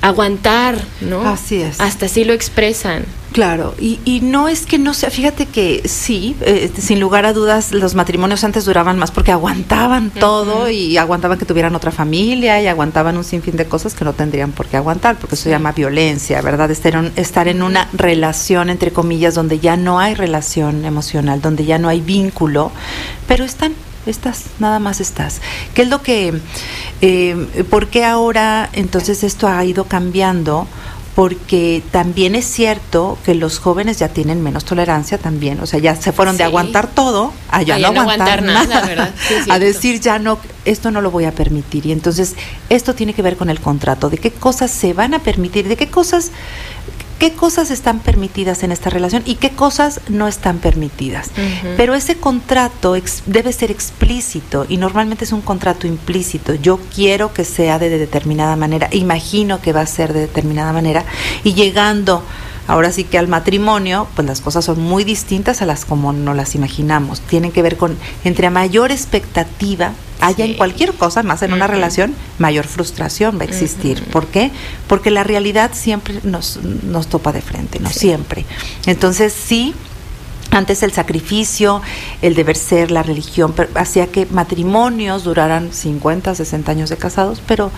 aguantar 0.00 0.76
no 1.00 1.22
Así 1.28 1.60
es. 1.60 1.80
hasta 1.80 2.06
así 2.06 2.24
lo 2.24 2.32
expresan. 2.32 3.04
Claro, 3.32 3.74
y, 3.78 4.00
y 4.06 4.20
no 4.20 4.48
es 4.48 4.64
que 4.64 4.78
no 4.78 4.94
sea, 4.94 5.10
fíjate 5.10 5.44
que 5.44 5.82
sí, 5.86 6.34
eh, 6.40 6.70
sin 6.78 6.98
lugar 6.98 7.26
a 7.26 7.34
dudas, 7.34 7.72
los 7.72 7.94
matrimonios 7.94 8.42
antes 8.42 8.64
duraban 8.64 8.98
más 8.98 9.10
porque 9.10 9.32
aguantaban 9.32 10.10
todo 10.10 10.70
y 10.70 10.96
aguantaban 10.96 11.38
que 11.38 11.44
tuvieran 11.44 11.74
otra 11.76 11.90
familia 11.90 12.62
y 12.62 12.68
aguantaban 12.68 13.18
un 13.18 13.24
sinfín 13.24 13.56
de 13.56 13.66
cosas 13.66 13.94
que 13.94 14.04
no 14.06 14.14
tendrían 14.14 14.52
por 14.52 14.66
qué 14.66 14.78
aguantar, 14.78 15.16
porque 15.16 15.34
eso 15.34 15.44
se 15.44 15.50
llama 15.50 15.72
violencia, 15.72 16.40
¿verdad? 16.40 16.70
Estar 16.70 16.94
en, 16.94 17.12
estar 17.16 17.48
en 17.48 17.62
una 17.62 17.88
relación, 17.92 18.70
entre 18.70 18.92
comillas, 18.92 19.34
donde 19.34 19.58
ya 19.58 19.76
no 19.76 19.98
hay 20.00 20.14
relación 20.14 20.86
emocional, 20.86 21.42
donde 21.42 21.66
ya 21.66 21.78
no 21.78 21.88
hay 21.88 22.00
vínculo, 22.00 22.72
pero 23.26 23.44
están 23.44 23.74
estás, 24.10 24.44
nada 24.58 24.78
más 24.78 25.00
estás. 25.00 25.40
¿Qué 25.74 25.82
es 25.82 25.88
lo 25.88 26.02
que, 26.02 26.40
eh, 27.00 27.64
por 27.70 27.88
qué 27.88 28.04
ahora 28.04 28.68
entonces 28.72 29.24
esto 29.24 29.48
ha 29.48 29.64
ido 29.64 29.84
cambiando? 29.84 30.66
Porque 31.14 31.82
también 31.90 32.36
es 32.36 32.44
cierto 32.44 33.18
que 33.24 33.34
los 33.34 33.58
jóvenes 33.58 33.98
ya 33.98 34.08
tienen 34.08 34.40
menos 34.40 34.64
tolerancia 34.64 35.18
también, 35.18 35.58
o 35.58 35.66
sea, 35.66 35.80
ya 35.80 35.96
se 35.96 36.12
fueron 36.12 36.36
de 36.36 36.44
aguantar 36.44 36.86
todo 36.86 37.32
a 37.48 37.62
ya 37.62 37.74
A 37.74 37.78
no 37.78 37.82
ya 37.82 37.90
no 37.92 38.00
aguantar, 38.02 38.38
aguantar 38.38 38.68
nada, 38.68 38.94
nada, 38.94 39.14
a 39.50 39.58
decir 39.58 40.00
ya 40.00 40.20
no, 40.20 40.38
esto 40.64 40.92
no 40.92 41.00
lo 41.00 41.10
voy 41.10 41.24
a 41.24 41.32
permitir. 41.32 41.86
Y 41.86 41.92
entonces 41.92 42.36
esto 42.68 42.94
tiene 42.94 43.14
que 43.14 43.22
ver 43.22 43.36
con 43.36 43.50
el 43.50 43.60
contrato, 43.60 44.10
de 44.10 44.18
qué 44.18 44.30
cosas 44.30 44.70
se 44.70 44.92
van 44.92 45.12
a 45.12 45.18
permitir, 45.18 45.66
de 45.66 45.76
qué 45.76 45.88
cosas 45.88 46.30
qué 47.18 47.32
cosas 47.32 47.70
están 47.70 47.98
permitidas 48.00 48.62
en 48.62 48.70
esta 48.72 48.90
relación 48.90 49.22
y 49.26 49.34
qué 49.36 49.50
cosas 49.50 50.00
no 50.08 50.28
están 50.28 50.58
permitidas. 50.58 51.30
Pero 51.76 51.94
ese 51.94 52.16
contrato 52.16 52.94
ex- 52.96 53.22
debe 53.26 53.52
ser 53.52 53.70
explícito 53.70 54.66
y 54.68 54.76
normalmente 54.76 55.24
es 55.24 55.32
un 55.32 55.40
contrato 55.40 55.86
implícito. 55.86 56.54
Yo 56.54 56.78
quiero 56.94 57.32
que 57.32 57.44
sea 57.44 57.78
de 57.78 57.88
determinada 57.90 58.56
manera, 58.56 58.88
imagino 58.92 59.60
que 59.60 59.72
va 59.72 59.80
a 59.80 59.86
ser 59.86 60.12
de 60.12 60.20
determinada 60.20 60.72
manera 60.72 61.04
y 61.44 61.54
llegando 61.54 62.22
ahora 62.68 62.92
sí 62.92 63.04
que 63.04 63.18
al 63.18 63.28
matrimonio, 63.28 64.06
pues 64.14 64.28
las 64.28 64.40
cosas 64.40 64.64
son 64.66 64.80
muy 64.80 65.02
distintas 65.02 65.62
a 65.62 65.66
las 65.66 65.84
como 65.84 66.12
no 66.12 66.34
las 66.34 66.54
imaginamos. 66.54 67.20
Tienen 67.22 67.50
que 67.50 67.62
ver 67.62 67.76
con 67.78 67.96
entre 68.24 68.50
mayor 68.50 68.92
expectativa 68.92 69.92
haya 70.20 70.44
Sí. 70.44 70.52
en 70.52 70.56
cualquier 70.56 70.94
cosa, 70.94 71.22
más 71.22 71.42
en 71.42 71.52
una 71.52 71.66
relación, 71.66 72.14
mayor 72.38 72.66
frustración 72.66 73.38
va 73.38 73.42
a 73.42 73.44
existir. 73.44 74.02
¿Por 74.04 74.26
qué? 74.26 74.50
Porque 74.86 75.10
la 75.10 75.24
realidad 75.24 75.70
siempre 75.74 76.20
nos, 76.22 76.58
nos 76.62 77.08
topa 77.08 77.32
de 77.32 77.40
frente, 77.42 77.78
no 77.80 77.90
siempre. 77.90 78.44
Entonces 78.86 79.32
sí, 79.32 79.74
antes 80.50 80.82
el 80.82 80.92
sacrificio, 80.92 81.82
el 82.22 82.34
deber 82.34 82.56
ser, 82.56 82.90
la 82.90 83.02
religión, 83.02 83.54
hacía 83.74 84.06
que 84.06 84.26
matrimonios 84.30 85.24
duraran 85.24 85.72
50, 85.72 86.34
60 86.34 86.72
años 86.72 86.90
de 86.90 86.96
casados, 86.96 87.42
pero 87.46 87.70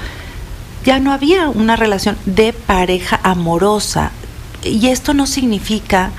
ya 0.85 0.99
no 0.99 1.13
había 1.13 1.49
una 1.49 1.77
relación 1.77 2.17
de 2.27 2.53
pareja 2.53 3.21
amorosa. 3.23 4.13
Y 4.63 4.89
esto 4.89 5.15
no 5.15 5.27
significa 5.27 6.11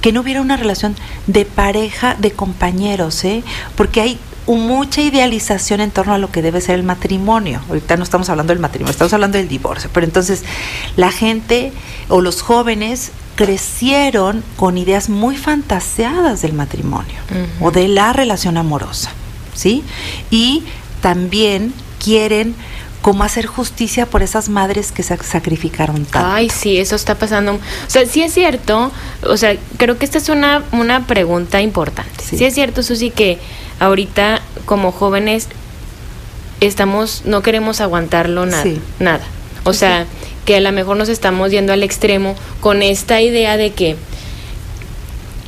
que 0.00 0.12
no 0.12 0.20
hubiera 0.20 0.40
una 0.40 0.56
relación 0.56 0.94
de 1.26 1.46
pareja, 1.46 2.14
de 2.18 2.30
compañeros, 2.30 3.24
¿eh? 3.24 3.42
porque 3.74 4.02
hay 4.02 4.18
mucha 4.46 5.00
idealización 5.00 5.80
en 5.80 5.90
torno 5.90 6.14
a 6.14 6.18
lo 6.18 6.30
que 6.30 6.42
debe 6.42 6.60
ser 6.60 6.74
el 6.76 6.82
matrimonio. 6.82 7.60
Ahorita 7.68 7.96
no 7.96 8.02
estamos 8.02 8.28
hablando 8.28 8.52
del 8.52 8.60
matrimonio, 8.60 8.90
estamos 8.90 9.12
hablando 9.12 9.38
del 9.38 9.48
divorcio. 9.48 9.90
Pero 9.92 10.06
entonces 10.06 10.44
la 10.96 11.10
gente 11.10 11.72
o 12.08 12.20
los 12.20 12.42
jóvenes 12.42 13.12
crecieron 13.36 14.44
con 14.56 14.78
ideas 14.78 15.08
muy 15.08 15.36
fantaseadas 15.36 16.42
del 16.42 16.52
matrimonio 16.52 17.16
o 17.60 17.70
de 17.70 17.88
la 17.88 18.12
relación 18.12 18.56
amorosa, 18.56 19.10
¿sí? 19.54 19.82
Y 20.30 20.62
también 21.00 21.74
quieren 21.98 22.54
como 23.04 23.22
hacer 23.22 23.44
justicia 23.44 24.06
por 24.06 24.22
esas 24.22 24.48
madres 24.48 24.90
que 24.90 25.02
se 25.02 25.16
sacrificaron 25.18 26.06
tanto. 26.06 26.26
Ay, 26.26 26.48
sí, 26.48 26.78
eso 26.78 26.96
está 26.96 27.16
pasando. 27.16 27.52
O 27.52 27.60
sea, 27.90 28.06
sí 28.06 28.22
es 28.22 28.32
cierto, 28.32 28.90
o 29.26 29.36
sea, 29.36 29.56
creo 29.76 29.98
que 29.98 30.06
esta 30.06 30.16
es 30.16 30.30
una, 30.30 30.64
una 30.72 31.06
pregunta 31.06 31.60
importante. 31.60 32.24
Sí. 32.24 32.38
Sí. 32.38 32.44
es 32.46 32.54
cierto, 32.54 32.82
Susi, 32.82 33.10
que 33.10 33.38
ahorita 33.80 34.40
como 34.66 34.92
jóvenes 34.92 35.48
estamos, 36.60 37.22
no 37.24 37.42
queremos 37.42 37.80
aguantarlo 37.80 38.46
nada, 38.46 38.62
Sí. 38.62 38.80
nada. 38.98 39.24
O 39.64 39.72
sea, 39.72 40.06
que 40.44 40.56
a 40.56 40.60
lo 40.60 40.72
mejor 40.72 40.96
nos 40.96 41.08
estamos 41.08 41.50
yendo 41.50 41.72
al 41.72 41.82
extremo 41.82 42.34
con 42.60 42.82
esta 42.82 43.20
idea 43.20 43.56
de 43.56 43.72
que 43.72 43.96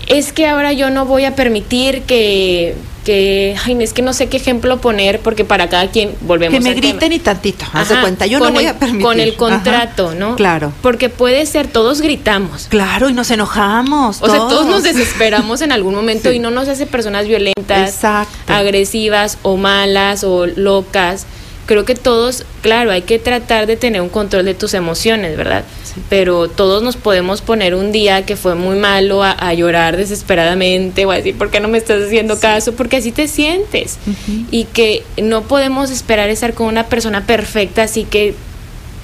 es 0.08 0.32
que 0.32 0.46
ahora 0.46 0.72
yo 0.72 0.90
no 0.90 1.04
voy 1.04 1.24
a 1.24 1.34
permitir 1.34 2.02
que, 2.02 2.74
que, 3.06 3.54
ay, 3.64 3.76
es 3.80 3.92
que 3.92 4.02
no 4.02 4.12
sé 4.12 4.28
qué 4.28 4.36
ejemplo 4.36 4.78
poner 4.80 5.20
porque 5.20 5.44
para 5.44 5.68
cada 5.68 5.88
quien 5.92 6.14
volvemos 6.22 6.54
que 6.58 6.60
me 6.60 6.70
al 6.70 6.74
tema. 6.80 6.88
griten 6.92 7.12
y 7.12 7.18
tantito, 7.20 7.64
haz 7.72 7.88
de 7.88 8.00
cuenta, 8.00 8.26
yo 8.26 8.40
no 8.40 8.50
voy 8.50 8.64
el- 8.64 8.70
a 8.70 8.78
permitir. 8.78 9.02
Con 9.02 9.20
el 9.20 9.28
Ajá. 9.28 9.38
contrato, 9.38 10.14
¿no? 10.14 10.34
Claro. 10.34 10.72
Porque 10.82 11.08
puede 11.08 11.46
ser, 11.46 11.68
todos 11.68 12.00
gritamos. 12.00 12.66
Claro, 12.68 13.08
y 13.08 13.12
nos 13.14 13.30
enojamos. 13.30 14.20
O 14.22 14.26
sea, 14.28 14.38
todos 14.40 14.66
nos 14.66 14.82
desesperamos 14.82 15.60
en 15.62 15.70
algún 15.70 15.94
momento 15.94 16.28
Sí. 16.30 16.36
y 16.36 16.38
no 16.40 16.50
nos 16.50 16.66
hace 16.68 16.84
personas 16.86 17.28
violentas, 17.28 17.90
Exacto. 17.94 18.52
agresivas 18.52 19.38
o 19.42 19.56
malas 19.56 20.24
o 20.24 20.46
locas. 20.46 21.26
Creo 21.66 21.84
que 21.84 21.94
todos, 21.94 22.44
claro, 22.62 22.90
hay 22.90 23.02
que 23.02 23.18
tratar 23.20 23.66
de 23.66 23.76
tener 23.76 24.00
un 24.00 24.08
control 24.08 24.44
de 24.44 24.54
tus 24.54 24.74
emociones, 24.74 25.36
¿verdad? 25.36 25.64
Pero 26.08 26.48
todos 26.48 26.82
nos 26.82 26.96
podemos 26.96 27.40
poner 27.40 27.74
un 27.74 27.92
día 27.92 28.26
que 28.26 28.36
fue 28.36 28.54
muy 28.54 28.76
malo 28.76 29.22
a, 29.22 29.30
a 29.32 29.54
llorar 29.54 29.96
desesperadamente 29.96 31.06
o 31.06 31.10
a 31.10 31.16
decir, 31.16 31.36
¿por 31.36 31.50
qué 31.50 31.60
no 31.60 31.68
me 31.68 31.78
estás 31.78 32.02
haciendo 32.04 32.38
caso? 32.38 32.74
Porque 32.74 32.96
así 32.96 33.12
te 33.12 33.28
sientes. 33.28 33.98
Y 34.50 34.64
que 34.64 35.02
no 35.20 35.42
podemos 35.42 35.90
esperar 35.90 36.28
estar 36.28 36.54
con 36.54 36.66
una 36.66 36.86
persona 36.86 37.26
perfecta, 37.26 37.82
así 37.82 38.04
que 38.04 38.34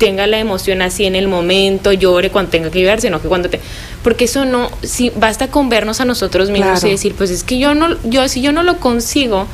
tenga 0.03 0.27
la 0.27 0.41
emoción 0.41 0.83
así 0.83 1.05
en 1.05 1.15
el 1.15 1.29
momento, 1.29 1.93
llore 1.93 2.31
cuando 2.31 2.51
tenga 2.51 2.71
que 2.71 2.81
llorar, 2.81 3.01
sino 3.01 3.23
que 3.23 3.29
cuando 3.29 3.49
te... 3.49 3.61
Porque 4.03 4.25
eso 4.25 4.45
no, 4.45 4.69
si 4.83 5.11
basta 5.11 5.47
con 5.47 5.69
vernos 5.69 6.01
a 6.01 6.05
nosotros 6.05 6.51
mismos 6.51 6.83
y 6.83 6.91
decir, 6.91 7.15
pues 7.17 7.31
es 7.31 7.45
que 7.45 7.59
yo 7.59 7.77
no, 7.77 7.97
yo 8.03 8.29
si 8.29 8.41
yo 8.41 8.51
no 8.51 8.65
lo 8.65 8.79
consigo, 8.79 9.47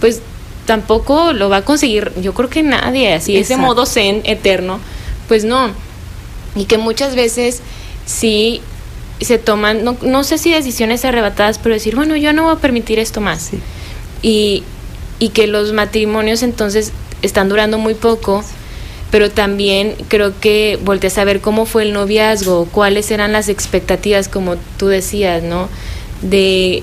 pues 0.00 0.22
tampoco 0.64 1.32
lo 1.32 1.48
va 1.48 1.58
a 1.58 1.62
conseguir, 1.62 2.10
yo 2.20 2.34
creo 2.34 2.50
que 2.50 2.64
nadie, 2.64 3.14
así 3.14 3.36
ese 3.36 3.56
modo 3.56 3.86
zen 3.86 4.22
eterno, 4.24 4.80
pues 5.28 5.44
no. 5.44 5.70
Y 6.56 6.64
que 6.64 6.78
muchas 6.78 7.14
veces 7.14 7.60
sí 8.04 8.60
se 9.20 9.38
toman, 9.38 9.84
no, 9.84 9.96
no 10.02 10.24
sé 10.24 10.38
si 10.38 10.50
decisiones 10.50 11.04
arrebatadas, 11.04 11.58
pero 11.58 11.74
decir, 11.74 11.94
bueno, 11.94 12.16
yo 12.16 12.32
no 12.32 12.44
voy 12.44 12.52
a 12.54 12.58
permitir 12.58 12.98
esto 12.98 13.20
más. 13.20 13.50
Y, 14.22 14.64
y 15.18 15.28
que 15.28 15.46
los 15.46 15.72
matrimonios 15.72 16.42
entonces 16.42 16.92
están 17.22 17.48
durando 17.48 17.78
muy 17.78 17.94
poco 17.94 18.42
pero 19.10 19.30
también 19.30 19.94
creo 20.08 20.38
que 20.40 20.78
volteas 20.84 21.18
a 21.18 21.24
ver 21.24 21.40
cómo 21.40 21.64
fue 21.64 21.84
el 21.84 21.92
noviazgo, 21.92 22.66
cuáles 22.70 23.10
eran 23.10 23.32
las 23.32 23.48
expectativas, 23.48 24.28
como 24.28 24.56
tú 24.76 24.88
decías, 24.88 25.42
¿no? 25.42 25.68
De, 26.22 26.82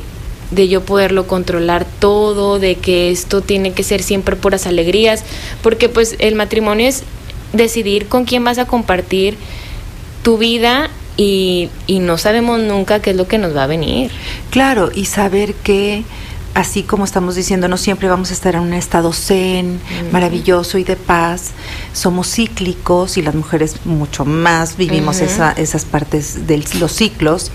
de 0.52 0.68
yo 0.68 0.82
poderlo 0.82 1.28
controlar 1.28 1.86
todo, 2.00 2.60
de 2.60 2.76
que 2.76 3.12
esto 3.12 3.42
tiene 3.42 3.74
que 3.74 3.84
ser 3.84 4.02
siempre 4.02 4.36
puras 4.36 4.68
alegrías, 4.68 5.24
porque 5.62 5.90
pues 5.90 6.16
el 6.20 6.36
matrimonio 6.36 6.88
es 6.88 7.04
decidir 7.52 8.08
con 8.08 8.26
quién 8.26 8.44
vas 8.44 8.58
a 8.58 8.66
compartir 8.66 9.38
tu 10.24 10.38
vida 10.38 10.90
y, 11.18 11.70
y 11.86 12.00
no 12.00 12.18
sabemos 12.18 12.60
nunca 12.60 13.02
qué 13.02 13.12
es 13.12 13.16
lo 13.16 13.28
que 13.28 13.38
nos 13.38 13.56
va 13.56 13.64
a 13.64 13.68
venir. 13.68 14.12
Claro, 14.50 14.90
y 14.94 15.06
saber 15.06 15.54
que 15.54 16.04
así 16.54 16.84
como 16.84 17.04
estamos 17.06 17.36
diciendo, 17.36 17.68
no 17.68 17.78
siempre 17.78 18.08
vamos 18.08 18.30
a 18.32 18.34
estar 18.34 18.56
en 18.56 18.62
un 18.62 18.74
estado 18.74 19.12
zen, 19.14 19.80
maravilloso 20.12 20.78
y 20.78 20.84
de 20.84 20.96
paz. 20.96 21.52
Somos 21.94 22.32
cíclicos 22.32 23.18
y 23.18 23.22
las 23.22 23.36
mujeres 23.36 23.86
mucho 23.86 24.26
más 24.26 24.78
vivimos 24.78 25.22
esas 25.22 25.86
partes 25.86 26.48
de 26.48 26.64
los 26.80 26.92
ciclos 26.92 27.52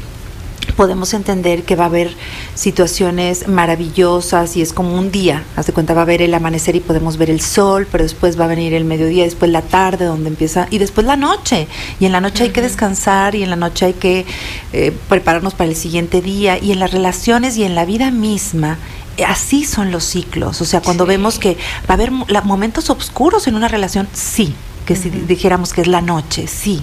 podemos 0.77 1.15
entender 1.15 1.63
que 1.65 1.77
va 1.77 1.85
a 1.85 1.87
haber 1.89 2.15
situaciones 2.55 3.49
maravillosas 3.49 4.57
y 4.57 4.63
es 4.63 4.73
como 4.73 4.95
un 4.95 5.11
día, 5.11 5.45
haz 5.57 5.67
de 5.67 5.73
cuenta 5.73 5.95
va 5.95 6.01
a 6.01 6.03
haber 6.03 6.23
el 6.23 6.35
amanecer 6.35 6.77
y 6.77 6.81
podemos 6.81 7.17
ver 7.17 7.31
el 7.31 7.41
sol, 7.41 7.87
pero 7.91 8.05
después 8.05 8.39
va 8.39 8.45
a 8.45 8.49
venir 8.49 8.75
el 8.75 8.85
mediodía, 8.85 9.25
después 9.25 9.51
la 9.51 9.63
tarde 9.63 10.05
donde 10.05 10.29
empieza 10.29 10.69
y 10.71 10.79
después 10.79 11.07
la 11.07 11.17
noche. 11.17 11.69
Y 12.01 12.07
en 12.07 12.13
la 12.13 12.21
noche 12.21 12.45
hay 12.45 12.51
que 12.51 12.63
descansar 12.63 13.35
y 13.35 13.43
en 13.43 13.51
la 13.51 13.57
noche 13.57 13.87
hay 13.87 13.95
que 13.95 14.27
eh, 14.73 14.93
prepararnos 15.09 15.55
para 15.55 15.71
el 15.71 15.77
siguiente 15.77 16.21
día. 16.21 16.59
Y 16.63 16.73
en 16.73 16.79
las 16.79 16.93
relaciones 16.93 17.57
y 17.57 17.65
en 17.65 17.75
la 17.75 17.85
vida 17.85 18.11
misma 18.11 18.79
así 19.27 19.65
son 19.65 19.91
los 19.91 20.05
ciclos, 20.05 20.61
o 20.61 20.65
sea, 20.65 20.81
cuando 20.81 21.05
vemos 21.05 21.41
que 21.41 21.57
va 21.91 21.91
a 21.91 21.93
haber 21.95 22.13
momentos 22.13 22.89
oscuros 22.89 23.49
en 23.49 23.57
una 23.57 23.67
relación, 23.67 24.09
sí, 24.13 24.55
que 24.89 24.97
si 24.97 25.11
dijéramos 25.11 25.75
que 25.75 25.83
es 25.83 25.87
la 25.87 26.01
noche, 26.01 26.47
sí, 26.47 26.83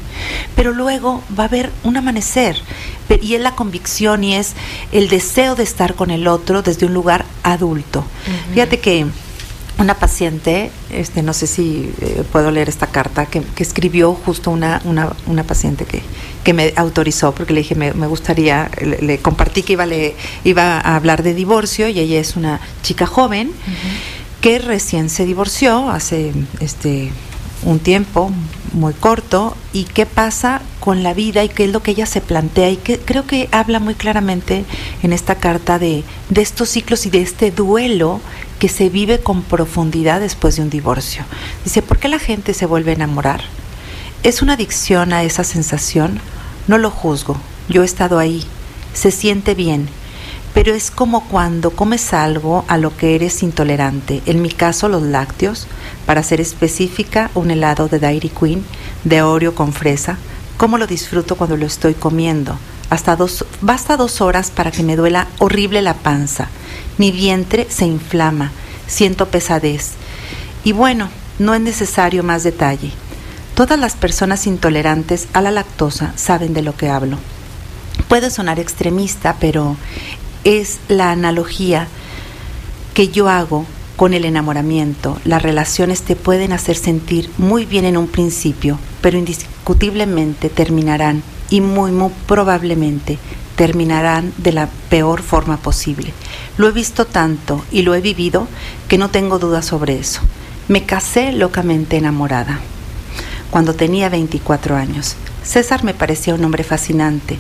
pero 0.56 0.74
luego 0.74 1.24
va 1.38 1.46
a 1.46 1.48
haber 1.48 1.72
un 1.84 1.98
amanecer 1.98 2.56
y 3.20 3.34
es 3.34 3.41
la 3.41 3.56
convicción 3.56 4.24
y 4.24 4.36
es 4.36 4.54
el 4.91 5.10
deseo 5.10 5.56
de 5.56 5.63
estar 5.63 5.96
con 5.96 6.12
el 6.12 6.28
otro 6.28 6.62
desde 6.62 6.86
un 6.86 6.94
lugar 6.94 7.26
adulto. 7.41 8.06
Fíjate 8.54 8.80
que 8.80 9.08
una 9.80 9.96
paciente, 9.96 10.70
este, 10.91 11.24
no 11.24 11.34
sé 11.34 11.48
si 11.48 11.91
eh, 12.00 12.24
puedo 12.32 12.52
leer 12.52 12.70
esta 12.70 12.86
carta, 12.86 13.26
que, 13.26 13.41
escribió 13.58 14.13
justo 14.13 14.52
una, 14.52 14.84
una, 14.86 15.12
una 15.26 15.44
paciente 15.44 15.86
que, 15.86 16.04
que, 16.44 16.54
me 16.54 16.74
autorizó, 16.76 17.34
porque 17.34 17.54
le 17.54 17.62
dije, 17.62 17.74
me, 17.74 17.91
me 17.94 18.06
gustaría, 18.06 18.70
le, 18.82 19.18
compartí 19.18 19.63
que 19.63 19.74
iba, 19.74 19.88
le, 19.88 20.13
iba 20.44 20.80
a 20.80 20.96
hablar 20.96 21.24
de 21.24 21.34
divorcio 21.34 21.89
y 21.89 22.00
ella 22.00 22.20
es 22.20 22.36
una 22.36 22.60
chica 22.84 23.08
joven 23.08 23.52
que 24.41 24.60
recién 24.60 25.10
se 25.10 25.26
divorció 25.26 25.89
hace 25.89 26.34
este 26.60 27.10
un 27.65 27.80
tiempo 27.80 28.32
muy 28.73 28.93
corto 28.93 29.58
y 29.73 29.86
qué 29.86 30.06
pasa 30.06 30.62
con 30.80 31.04
la 31.04 31.13
vida 31.13 31.43
y 31.43 31.49
qué 31.49 31.65
es 31.65 31.71
lo 31.71 31.82
que 31.82 31.91
ella 31.91 32.06
se 32.06 32.21
plantea 32.21 32.69
y 32.69 32.78
que 32.78 32.99
creo 32.99 33.25
que 33.25 33.49
habla 33.51 33.80
muy 33.80 33.95
claramente 33.95 34.65
en 35.01 35.12
esta 35.12 35.36
carta 35.36 35.80
de, 35.80 36.04
de 36.30 36.41
estos 36.41 36.69
ciclos 36.69 37.06
y 37.06 37.10
de 37.10 37.21
este 37.21 37.51
duelo 37.51 38.21
que 38.60 38.69
se 38.69 38.89
vive 38.89 39.19
con 39.19 39.41
profundidad 39.41 40.19
después 40.19 40.56
de 40.56 40.62
un 40.62 40.69
divorcio. 40.69 41.23
Dice, 41.63 41.82
¿por 41.82 41.97
qué 41.97 42.08
la 42.08 42.19
gente 42.19 42.54
se 42.54 42.65
vuelve 42.65 42.91
a 42.91 42.95
enamorar? 42.95 43.41
¿Es 44.23 44.41
una 44.41 44.54
adicción 44.54 45.12
a 45.12 45.23
esa 45.23 45.43
sensación? 45.43 46.19
No 46.67 46.78
lo 46.78 46.91
juzgo, 46.91 47.38
yo 47.67 47.82
he 47.82 47.86
estado 47.86 48.19
ahí, 48.19 48.43
se 48.93 49.12
siente 49.12 49.56
bien, 49.56 49.89
pero 50.56 50.74
es 50.74 50.89
como 50.89 51.28
cuando 51.28 51.72
comes 51.72 52.13
algo 52.13 52.63
a 52.70 52.78
lo 52.78 52.96
que 52.96 53.13
eres 53.13 53.44
intolerante, 53.44 54.24
en 54.26 54.41
mi 54.41 54.50
caso 54.50 54.88
los 54.88 55.04
lácteos, 55.04 55.68
para 56.06 56.24
ser 56.24 56.39
específica, 56.39 57.30
un 57.36 57.52
helado 57.52 57.89
de 57.89 58.00
Dairy 58.00 58.30
Queen, 58.30 58.63
de 59.04 59.22
Oreo 59.22 59.54
con 59.54 59.74
fresa, 59.74 60.18
cómo 60.56 60.78
lo 60.78 60.88
disfruto 60.88 61.36
cuando 61.36 61.58
lo 61.58 61.65
estoy 61.65 61.94
comiendo. 61.94 62.58
Hasta 62.89 63.18
dos, 63.18 63.46
basta 63.60 63.98
dos 63.98 64.22
horas 64.22 64.50
para 64.50 64.72
que 64.72 64.82
me 64.82 64.96
duela 64.96 65.28
horrible 65.39 65.82
la 65.82 65.94
panza. 65.94 66.48
Mi 66.98 67.12
vientre 67.12 67.68
se 67.70 67.86
inflama, 67.86 68.52
siento 68.88 69.28
pesadez. 69.28 69.91
Y 70.63 70.72
bueno, 70.72 71.10
no 71.38 71.54
es 71.54 71.60
necesario 71.60 72.24
más 72.24 72.44
detalle. 72.44 72.94
Todas 73.56 73.78
las 73.78 73.96
personas 73.98 74.48
intolerantes 74.48 75.28
a 75.34 75.41
la 75.41 75.52
lactosa 75.52 76.13
saben 76.15 76.54
de 76.54 76.62
lo 76.62 76.78
que 76.78 76.89
hablo. 76.89 77.18
Puede 78.08 78.30
sonar 78.30 78.60
extremista, 78.60 79.36
pero 79.39 79.76
es 80.45 80.79
la 80.88 81.12
analogía 81.12 81.88
que 82.93 83.10
yo 83.10 83.27
hago 83.27 83.65
con 83.97 84.13
el 84.13 84.23
enamoramiento. 84.23 85.17
Las 85.25 85.41
relaciones 85.41 86.03
te 86.03 86.15
pueden 86.15 86.53
hacer 86.53 86.77
sentir 86.77 87.29
muy 87.38 87.65
bien 87.65 87.84
en 87.84 87.97
un 87.97 88.08
principio, 88.08 88.79
pero 89.01 89.17
indiscutiblemente 89.17 90.49
terminarán 90.49 91.23
y 91.49 91.62
muy, 91.62 91.91
muy 91.91 92.12
probablemente 92.27 93.17
terminarán 93.55 94.34
de 94.38 94.51
la 94.51 94.69
peor 94.89 95.21
forma 95.21 95.58
posible. 95.58 96.13
Lo 96.58 96.67
he 96.67 96.71
visto 96.71 97.05
tanto 97.05 97.65
y 97.71 97.81
lo 97.81 97.95
he 97.95 98.01
vivido 98.01 98.47
que 98.88 98.97
no 98.97 99.10
tengo 99.10 99.39
dudas 99.39 99.65
sobre 99.65 99.97
eso. 99.97 100.21
Me 100.67 100.86
casé 100.86 101.31
locamente 101.31 101.97
enamorada 101.97 102.60
cuando 103.49 103.73
tenía 103.73 104.10
24 104.10 104.75
años. 104.75 105.15
César 105.43 105.84
me 105.84 105.93
parecía 105.93 106.36
un 106.36 106.43
hombre 106.43 106.63
fascinante 106.63 107.38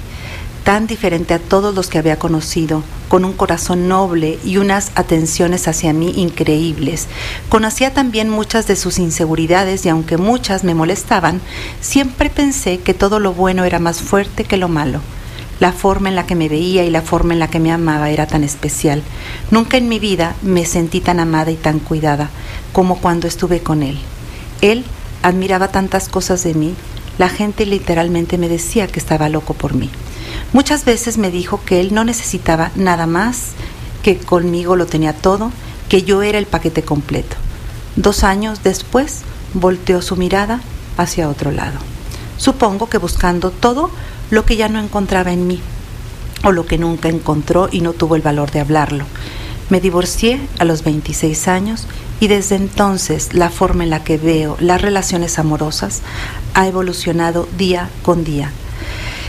tan 0.65 0.87
diferente 0.87 1.35
a 1.35 1.39
todos 1.39 1.75
los 1.75 1.89
que 1.89 1.99
había 1.99 2.17
conocido, 2.17 2.81
con 3.07 3.23
un 3.23 3.33
corazón 3.33 3.87
noble 3.87 4.39
y 4.43 4.57
unas 4.57 4.91
atenciones 4.95 5.67
hacia 5.67 5.93
mí 5.93 6.11
increíbles. 6.17 7.05
Conocía 7.49 7.93
también 7.93 8.29
muchas 8.29 8.65
de 8.65 8.75
sus 8.75 8.97
inseguridades 8.97 9.85
y 9.85 9.89
aunque 9.89 10.17
muchas 10.17 10.63
me 10.63 10.73
molestaban, 10.73 11.39
siempre 11.81 12.31
pensé 12.31 12.79
que 12.79 12.95
todo 12.95 13.19
lo 13.19 13.31
bueno 13.31 13.63
era 13.63 13.77
más 13.77 14.01
fuerte 14.01 14.43
que 14.43 14.57
lo 14.57 14.67
malo. 14.67 15.01
La 15.59 15.71
forma 15.71 16.09
en 16.09 16.15
la 16.15 16.25
que 16.25 16.33
me 16.33 16.49
veía 16.49 16.83
y 16.83 16.89
la 16.89 17.03
forma 17.03 17.33
en 17.33 17.39
la 17.39 17.47
que 17.47 17.59
me 17.59 17.71
amaba 17.71 18.09
era 18.09 18.25
tan 18.25 18.43
especial. 18.43 19.03
Nunca 19.51 19.77
en 19.77 19.87
mi 19.87 19.99
vida 19.99 20.35
me 20.41 20.65
sentí 20.65 20.99
tan 20.99 21.19
amada 21.19 21.51
y 21.51 21.57
tan 21.57 21.77
cuidada 21.77 22.31
como 22.73 22.97
cuando 22.97 23.27
estuve 23.27 23.59
con 23.59 23.83
él. 23.83 23.99
Él 24.61 24.83
admiraba 25.21 25.67
tantas 25.67 26.09
cosas 26.09 26.43
de 26.43 26.55
mí, 26.55 26.73
la 27.19 27.29
gente 27.29 27.67
literalmente 27.67 28.39
me 28.39 28.49
decía 28.49 28.87
que 28.87 28.99
estaba 28.99 29.29
loco 29.29 29.53
por 29.53 29.75
mí. 29.75 29.91
Muchas 30.55 30.85
veces 30.85 31.17
me 31.17 31.31
dijo 31.31 31.59
que 31.65 31.81
él 31.81 31.93
no 31.93 32.05
necesitaba 32.05 32.71
nada 32.75 33.07
más, 33.07 33.47
que 34.03 34.17
conmigo 34.17 34.77
lo 34.77 34.85
tenía 34.85 35.11
todo, 35.11 35.51
que 35.89 36.03
yo 36.03 36.21
era 36.21 36.37
el 36.37 36.45
paquete 36.45 36.81
completo. 36.81 37.35
Dos 37.97 38.23
años 38.23 38.63
después 38.63 39.23
volteó 39.53 40.01
su 40.01 40.15
mirada 40.15 40.61
hacia 40.95 41.27
otro 41.27 41.51
lado. 41.51 41.77
Supongo 42.37 42.87
que 42.87 42.99
buscando 42.99 43.51
todo 43.51 43.91
lo 44.29 44.45
que 44.45 44.55
ya 44.55 44.69
no 44.69 44.79
encontraba 44.79 45.33
en 45.33 45.45
mí, 45.45 45.59
o 46.41 46.53
lo 46.53 46.65
que 46.65 46.77
nunca 46.77 47.09
encontró 47.09 47.67
y 47.69 47.81
no 47.81 47.91
tuvo 47.91 48.15
el 48.15 48.21
valor 48.21 48.49
de 48.51 48.61
hablarlo. 48.61 49.03
Me 49.69 49.81
divorcié 49.81 50.39
a 50.57 50.63
los 50.63 50.85
26 50.85 51.49
años 51.49 51.85
y 52.21 52.29
desde 52.29 52.55
entonces 52.55 53.33
la 53.33 53.49
forma 53.49 53.83
en 53.83 53.89
la 53.89 54.05
que 54.05 54.17
veo 54.17 54.55
las 54.61 54.81
relaciones 54.81 55.37
amorosas 55.37 56.01
ha 56.53 56.65
evolucionado 56.65 57.45
día 57.57 57.89
con 58.03 58.23
día 58.23 58.53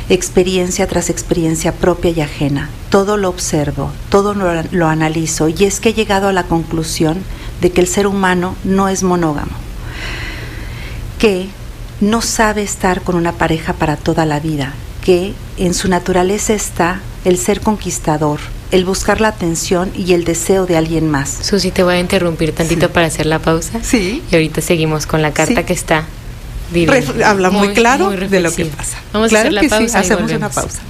experiencia 0.09 0.87
tras 0.87 1.11
experiencia 1.11 1.73
propia 1.73 2.11
y 2.11 2.21
ajena. 2.21 2.71
Todo 2.90 3.16
lo 3.16 3.29
observo, 3.29 3.90
todo 4.09 4.35
lo, 4.35 4.87
analizo 4.88 5.49
y 5.49 5.64
es 5.64 5.81
que 5.81 5.90
he 5.90 5.95
llegado 5.95 6.29
a 6.29 6.33
la 6.33 6.45
conclusión 6.45 7.19
de 7.61 7.71
que 7.71 7.81
el 7.81 7.88
ser 7.88 8.07
humano 8.07 8.55
no 8.64 8.88
es 8.88 9.03
monógamo, 9.03 9.53
que 11.19 11.49
no 12.01 12.21
sabe 12.23 12.62
estar 12.62 13.03
con 13.03 13.16
una 13.16 13.33
pareja 13.33 13.73
para 13.73 13.97
toda 13.97 14.27
la 14.27 14.38
vida, 14.38 14.75
que 15.03 15.35
en 15.57 15.75
su 15.75 15.88
naturaleza 15.88 16.55
está 16.55 17.01
el 17.25 17.38
ser 17.38 17.61
conquistador, 17.61 18.38
el 18.71 18.85
buscar 18.85 19.21
la 19.21 19.29
atención 19.29 19.90
y 19.97 20.12
el 20.12 20.25
deseo 20.25 20.66
de 20.66 20.77
alguien 20.77 21.11
más. 21.11 21.31
Susi, 21.42 21.71
te 21.71 21.83
voy 21.83 21.95
a 21.95 22.01
interrumpir 22.01 22.53
tantito 22.53 22.90
para 22.90 23.07
hacer 23.07 23.27
la 23.27 23.38
pausa. 23.38 23.81
Sí. 23.83 24.23
Y 24.31 24.35
ahorita 24.35 24.61
seguimos 24.61 25.07
con 25.07 25.23
la 25.23 25.33
carta 25.33 25.64
que 25.64 25.73
está 25.73 26.05
habla 27.24 27.50
muy, 27.50 27.72
claro 27.74 28.11
de 28.11 28.40
lo 28.40 28.52
que 28.52 28.66
pasa. 28.66 28.98
Vamos 29.12 29.33
a 29.33 29.40
hacer 29.40 29.52
la 29.52 29.62
pausa. 29.62 29.98
hacemos 29.98 30.31
una 30.31 30.50
pausa. 30.50 30.81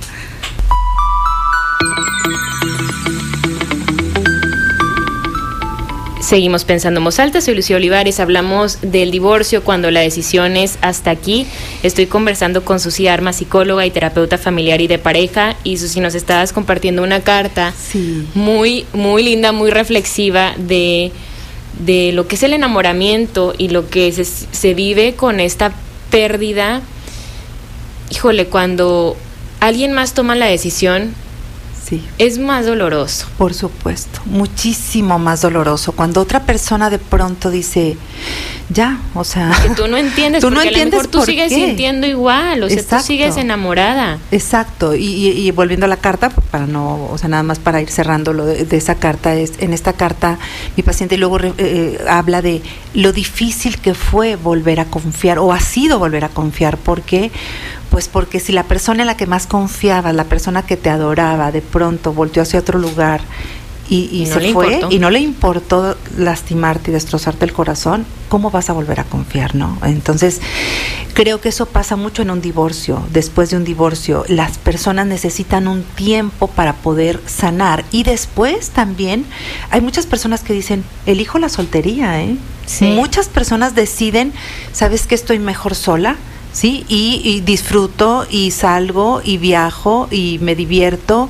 Seguimos 6.27 6.65
pensando 6.65 6.99
en 6.99 7.05
voz 7.05 7.21
alta, 7.21 7.41
soy 7.41 7.55
Lucía 7.55 7.77
Olivares, 7.77 8.19
hablamos 8.19 8.79
del 8.83 9.13
divorcio 9.13 9.63
cuando 9.63 9.93
la 9.93 10.01
decisión 10.01 10.57
es 10.57 10.77
hasta 10.81 11.13
aquí. 11.13 11.47
Estoy 11.85 12.07
conversando 12.07 12.65
con 12.65 12.81
Susi 12.81 13.07
Arma, 13.07 13.33
psicóloga 13.33 13.87
y 13.87 13.93
terapeuta 13.93 14.37
familiar 14.37 14.81
y 14.81 14.89
de 14.89 14.99
pareja, 14.99 15.55
y 15.63 15.77
Susi 15.77 16.01
nos 16.01 16.17
estabas 16.17 16.53
compartiendo 16.53 17.05
una 17.05 17.21
carta 17.21 17.73
Sí. 17.79 18.27
muy, 18.35 18.87
muy 18.93 19.23
linda, 19.23 19.53
muy 19.53 19.71
reflexiva 19.71 20.55
de, 20.57 21.13
de 21.79 22.13
lo 22.13 22.27
que 22.27 22.37
es 22.37 22.43
el 22.43 22.53
enamoramiento 22.53 23.55
y 23.57 23.69
lo 23.69 23.89
que 23.89 24.11
se, 24.13 24.25
se 24.25 24.75
vive 24.75 25.15
con 25.15 25.41
esta 25.41 25.73
pérdida. 26.11 26.83
Híjole, 28.11 28.47
cuando 28.47 29.17
alguien 29.61 29.93
más 29.93 30.15
toma 30.15 30.35
la 30.35 30.47
decisión, 30.47 31.15
Sí. 31.89 32.05
es 32.19 32.39
más 32.39 32.67
doloroso. 32.67 33.27
Por 33.39 33.55
supuesto, 33.55 34.21
muchísimo 34.25 35.19
más 35.21 35.43
doloroso 35.43 35.93
cuando 35.93 36.21
otra 36.21 36.45
persona 36.45 36.91
de 36.91 36.99
pronto 36.99 37.51
dice, 37.51 37.97
ya, 38.71 38.99
o 39.15 39.23
sea, 39.23 39.53
Que 39.63 39.71
tú 39.71 39.87
no 39.87 39.97
entiendes, 39.97 40.41
Tú 40.41 40.51
no 40.51 40.57
porque 40.57 40.69
a 40.69 40.73
lo 40.73 40.77
entiendes 40.79 40.99
mejor 40.99 41.11
tú 41.13 41.19
por 41.19 41.27
sigues 41.27 41.49
qué. 41.53 41.55
sintiendo 41.67 42.07
igual, 42.09 42.63
o 42.65 42.69
sea, 42.69 42.79
Exacto. 42.79 43.03
tú 43.05 43.07
sigues 43.07 43.37
enamorada. 43.37 44.19
Exacto, 44.33 44.97
y, 44.97 45.05
y- 45.05 45.47
y 45.47 45.51
volviendo 45.53 45.87
a 45.87 45.89
la 45.89 45.97
carta, 45.99 46.31
para 46.31 46.67
no, 46.67 47.07
o 47.11 47.19
sea, 47.19 47.29
nada 47.29 47.45
más 47.45 47.59
para 47.61 47.81
ir 47.81 47.89
cerrando 47.89 48.33
lo 48.33 48.45
de, 48.47 48.65
de 48.65 48.77
esa 48.77 48.97
carta, 48.97 49.35
es 49.37 49.53
en 49.61 49.73
esta 49.73 49.93
carta 49.93 50.39
mi 50.77 50.83
paciente 50.83 51.17
luego 51.17 51.39
re- 51.39 51.53
eh, 51.59 51.99
habla 52.09 52.43
de 52.43 52.63
lo 52.95 53.13
difícil 53.13 53.79
que 53.79 53.95
fue 53.95 54.35
volver 54.35 54.81
a 54.81 54.87
confiar, 54.87 55.39
o 55.39 55.53
ha 55.53 55.61
sido 55.61 55.99
volver 56.01 56.25
a 56.25 56.31
confiar, 56.31 56.79
porque 56.79 57.31
pues 57.91 58.09
porque 58.09 58.41
si 58.41 58.53
la 58.53 58.65
persona 58.65 59.03
en 59.03 59.07
la 59.07 59.17
que 59.17 59.27
más 59.27 59.47
confiabas, 59.47 60.15
la 60.15 60.25
persona 60.25 60.63
que 60.65 60.77
te 60.77 60.91
adoraba, 60.91 61.53
de 61.53 61.63
pronto 61.63 62.13
volteó 62.13 62.43
hacia 62.43 62.61
otro 62.61 62.79
lugar 62.79 63.21
y, 63.89 64.09
y 64.11 64.23
Y 64.23 64.27
no 64.27 64.35
se 64.41 64.53
fue 64.53 64.67
importó. 64.75 64.95
y 64.95 64.99
no 64.99 65.11
le 65.11 65.21
importó 65.21 65.97
lastimarte 66.19 66.91
y 66.91 66.95
destrozarte 66.95 67.45
el 67.45 67.53
corazón, 67.53 68.05
¿cómo 68.29 68.51
vas 68.51 68.69
a 68.69 68.73
volver 68.73 68.99
a 68.99 69.05
confiar, 69.05 69.55
no? 69.55 69.79
Entonces, 69.85 70.41
creo 71.15 71.41
que 71.41 71.51
eso 71.51 71.67
pasa 71.67 71.95
mucho 71.95 72.23
en 72.23 72.31
un 72.31 72.41
divorcio. 72.41 73.01
Después 73.13 73.51
de 73.51 73.57
un 73.57 73.65
divorcio, 73.65 74.25
las 74.27 74.59
personas 74.59 75.07
necesitan 75.07 75.69
un 75.69 75.85
tiempo 75.85 76.49
para 76.49 76.73
poder 76.73 77.21
sanar 77.27 77.85
y 77.93 78.03
después 78.03 78.71
también 78.71 79.25
hay 79.71 79.81
muchas 79.81 80.05
personas 80.07 80.43
que 80.43 80.53
dicen, 80.53 80.83
elijo 81.07 81.39
la 81.39 81.49
soltería, 81.49 82.21
¿eh? 82.23 82.37
Sí. 82.67 82.87
Muchas 82.87 83.29
personas 83.29 83.77
deciden, 83.77 84.33
¿sabes 84.73 85.07
que 85.07 85.15
estoy 85.15 85.39
mejor 85.39 85.77
sola? 85.77 86.17
¿Sí? 86.57 86.87
Y, 86.89 87.21
y 87.23 87.43
disfruto 87.43 88.27
y 88.31 88.51
salgo 88.51 89.21
y 89.23 89.37
viajo 89.37 90.09
y 90.11 90.39
me 90.41 90.55
divierto 90.55 91.29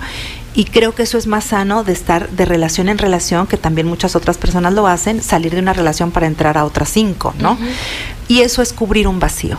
y 0.56 0.64
creo 0.64 0.94
que 0.94 1.02
eso 1.02 1.18
es 1.18 1.26
más 1.26 1.44
sano 1.44 1.84
de 1.84 1.92
estar 1.92 2.30
de 2.30 2.46
relación 2.46 2.88
en 2.88 2.96
relación, 2.96 3.46
que 3.46 3.58
también 3.58 3.86
muchas 3.86 4.16
otras 4.16 4.38
personas 4.38 4.72
lo 4.72 4.86
hacen, 4.86 5.22
salir 5.22 5.52
de 5.52 5.60
una 5.60 5.74
relación 5.74 6.12
para 6.12 6.26
entrar 6.26 6.56
a 6.56 6.64
otras 6.64 6.88
cinco, 6.88 7.34
¿no? 7.38 7.58
Y 8.26 8.40
eso 8.40 8.62
es 8.62 8.72
cubrir 8.72 9.06
un 9.06 9.20
vacío. 9.20 9.58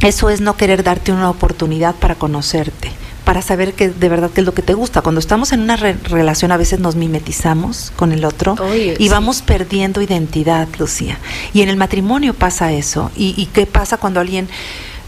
Eso 0.00 0.28
es 0.28 0.40
no 0.40 0.56
querer 0.56 0.82
darte 0.82 1.12
una 1.12 1.30
oportunidad 1.30 1.94
para 1.94 2.16
conocerte, 2.16 2.90
para 3.28 3.42
saber 3.42 3.74
que 3.74 3.90
de 3.90 4.08
verdad 4.08 4.30
qué 4.34 4.40
es 4.40 4.46
lo 4.46 4.54
que 4.54 4.62
te 4.62 4.72
gusta. 4.72 5.02
Cuando 5.02 5.18
estamos 5.18 5.52
en 5.52 5.60
una 5.60 5.76
re- 5.76 5.98
relación 6.04 6.50
a 6.50 6.56
veces 6.56 6.80
nos 6.80 6.96
mimetizamos 6.96 7.92
con 7.94 8.12
el 8.12 8.24
otro 8.24 8.56
Oye, 8.58 8.94
y 8.98 9.02
sí. 9.02 9.08
vamos 9.10 9.42
perdiendo 9.42 10.00
identidad, 10.00 10.66
Lucía. 10.78 11.18
Y 11.52 11.60
en 11.60 11.68
el 11.68 11.76
matrimonio 11.76 12.32
pasa 12.32 12.72
eso. 12.72 13.10
¿Y, 13.18 13.34
y 13.36 13.44
qué 13.52 13.66
pasa 13.66 13.98
cuando 13.98 14.20
alguien 14.20 14.48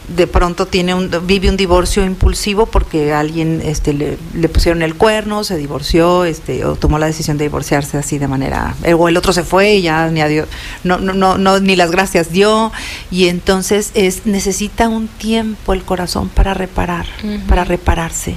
de 0.08 0.26
pronto 0.26 0.66
tiene 0.66 0.94
un, 0.94 1.10
vive 1.26 1.48
un 1.48 1.56
divorcio 1.56 2.04
impulsivo 2.04 2.66
porque 2.66 3.12
alguien 3.12 3.62
este, 3.64 3.92
le, 3.92 4.18
le 4.34 4.48
pusieron 4.48 4.82
el 4.82 4.94
cuerno, 4.96 5.44
se 5.44 5.56
divorció, 5.56 6.24
este, 6.24 6.64
o 6.64 6.74
tomó 6.74 6.98
la 6.98 7.06
decisión 7.06 7.38
de 7.38 7.44
divorciarse 7.44 7.96
así 7.96 8.18
de 8.18 8.28
manera, 8.28 8.74
eh, 8.82 8.94
o 8.94 9.08
el 9.08 9.16
otro 9.16 9.32
se 9.32 9.44
fue 9.44 9.74
y 9.74 9.82
ya 9.82 10.08
ni 10.08 10.20
adiós, 10.20 10.48
no, 10.84 10.98
no, 10.98 11.12
no, 11.12 11.38
no, 11.38 11.60
ni 11.60 11.76
las 11.76 11.90
gracias 11.90 12.32
dio, 12.32 12.72
y 13.10 13.28
entonces 13.28 13.92
es 13.94 14.26
necesita 14.26 14.88
un 14.88 15.08
tiempo 15.08 15.72
el 15.72 15.82
corazón 15.82 16.28
para 16.28 16.54
reparar, 16.54 17.06
para 17.48 17.64
repararse, 17.64 18.36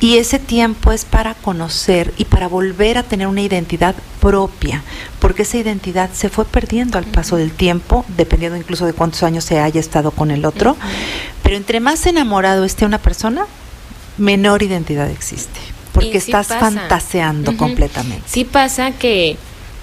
y 0.00 0.16
ese 0.16 0.38
tiempo 0.38 0.92
es 0.92 1.04
para 1.04 1.34
conocer 1.34 2.12
y 2.16 2.24
para 2.24 2.48
volver 2.48 2.98
a 2.98 3.02
tener 3.02 3.26
una 3.26 3.42
identidad 3.42 3.94
propia, 4.20 4.82
porque 5.18 5.42
esa 5.42 5.58
identidad 5.58 6.10
se 6.12 6.28
fue 6.28 6.44
perdiendo 6.44 6.96
al 6.96 7.04
paso 7.04 7.36
del 7.36 7.50
tiempo, 7.50 8.04
dependiendo 8.16 8.56
incluso 8.56 8.86
de 8.86 8.92
cuántos 8.92 9.24
años 9.24 9.44
se 9.44 9.58
haya 9.58 9.80
estado 9.80 10.12
con 10.12 10.30
el 10.30 10.44
otro. 10.44 10.76
Pero 11.42 11.56
entre 11.56 11.80
más 11.80 12.06
enamorado 12.06 12.64
esté 12.64 12.84
una 12.86 12.98
persona, 12.98 13.46
menor 14.18 14.62
identidad 14.62 15.10
existe, 15.10 15.60
porque 15.92 16.20
sí 16.20 16.30
estás 16.30 16.48
pasa. 16.48 16.60
fantaseando 16.60 17.56
completamente. 17.56 18.22
Sí 18.26 18.44
pasa 18.44 18.92
que 18.92 19.36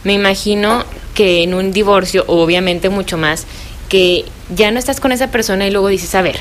me 0.04 0.14
imagino 0.14 0.86
que 1.14 1.44
en 1.44 1.54
un 1.54 1.72
divorcio, 1.72 2.24
obviamente 2.28 2.90
mucho 2.90 3.18
más, 3.18 3.46
que 3.90 4.26
ya 4.56 4.72
no 4.72 4.80
estás 4.80 5.00
con 5.00 5.12
esa 5.12 5.32
persona 5.32 5.68
y 5.68 5.72
luego 5.72 5.90
dices, 5.90 6.16
a 6.16 6.22
ver, 6.22 6.40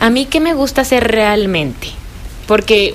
¿a 0.00 0.10
mí 0.10 0.26
qué 0.26 0.40
me 0.40 0.54
gusta 0.54 0.82
hacer 0.82 1.10
realmente? 1.10 1.88
Porque 2.46 2.94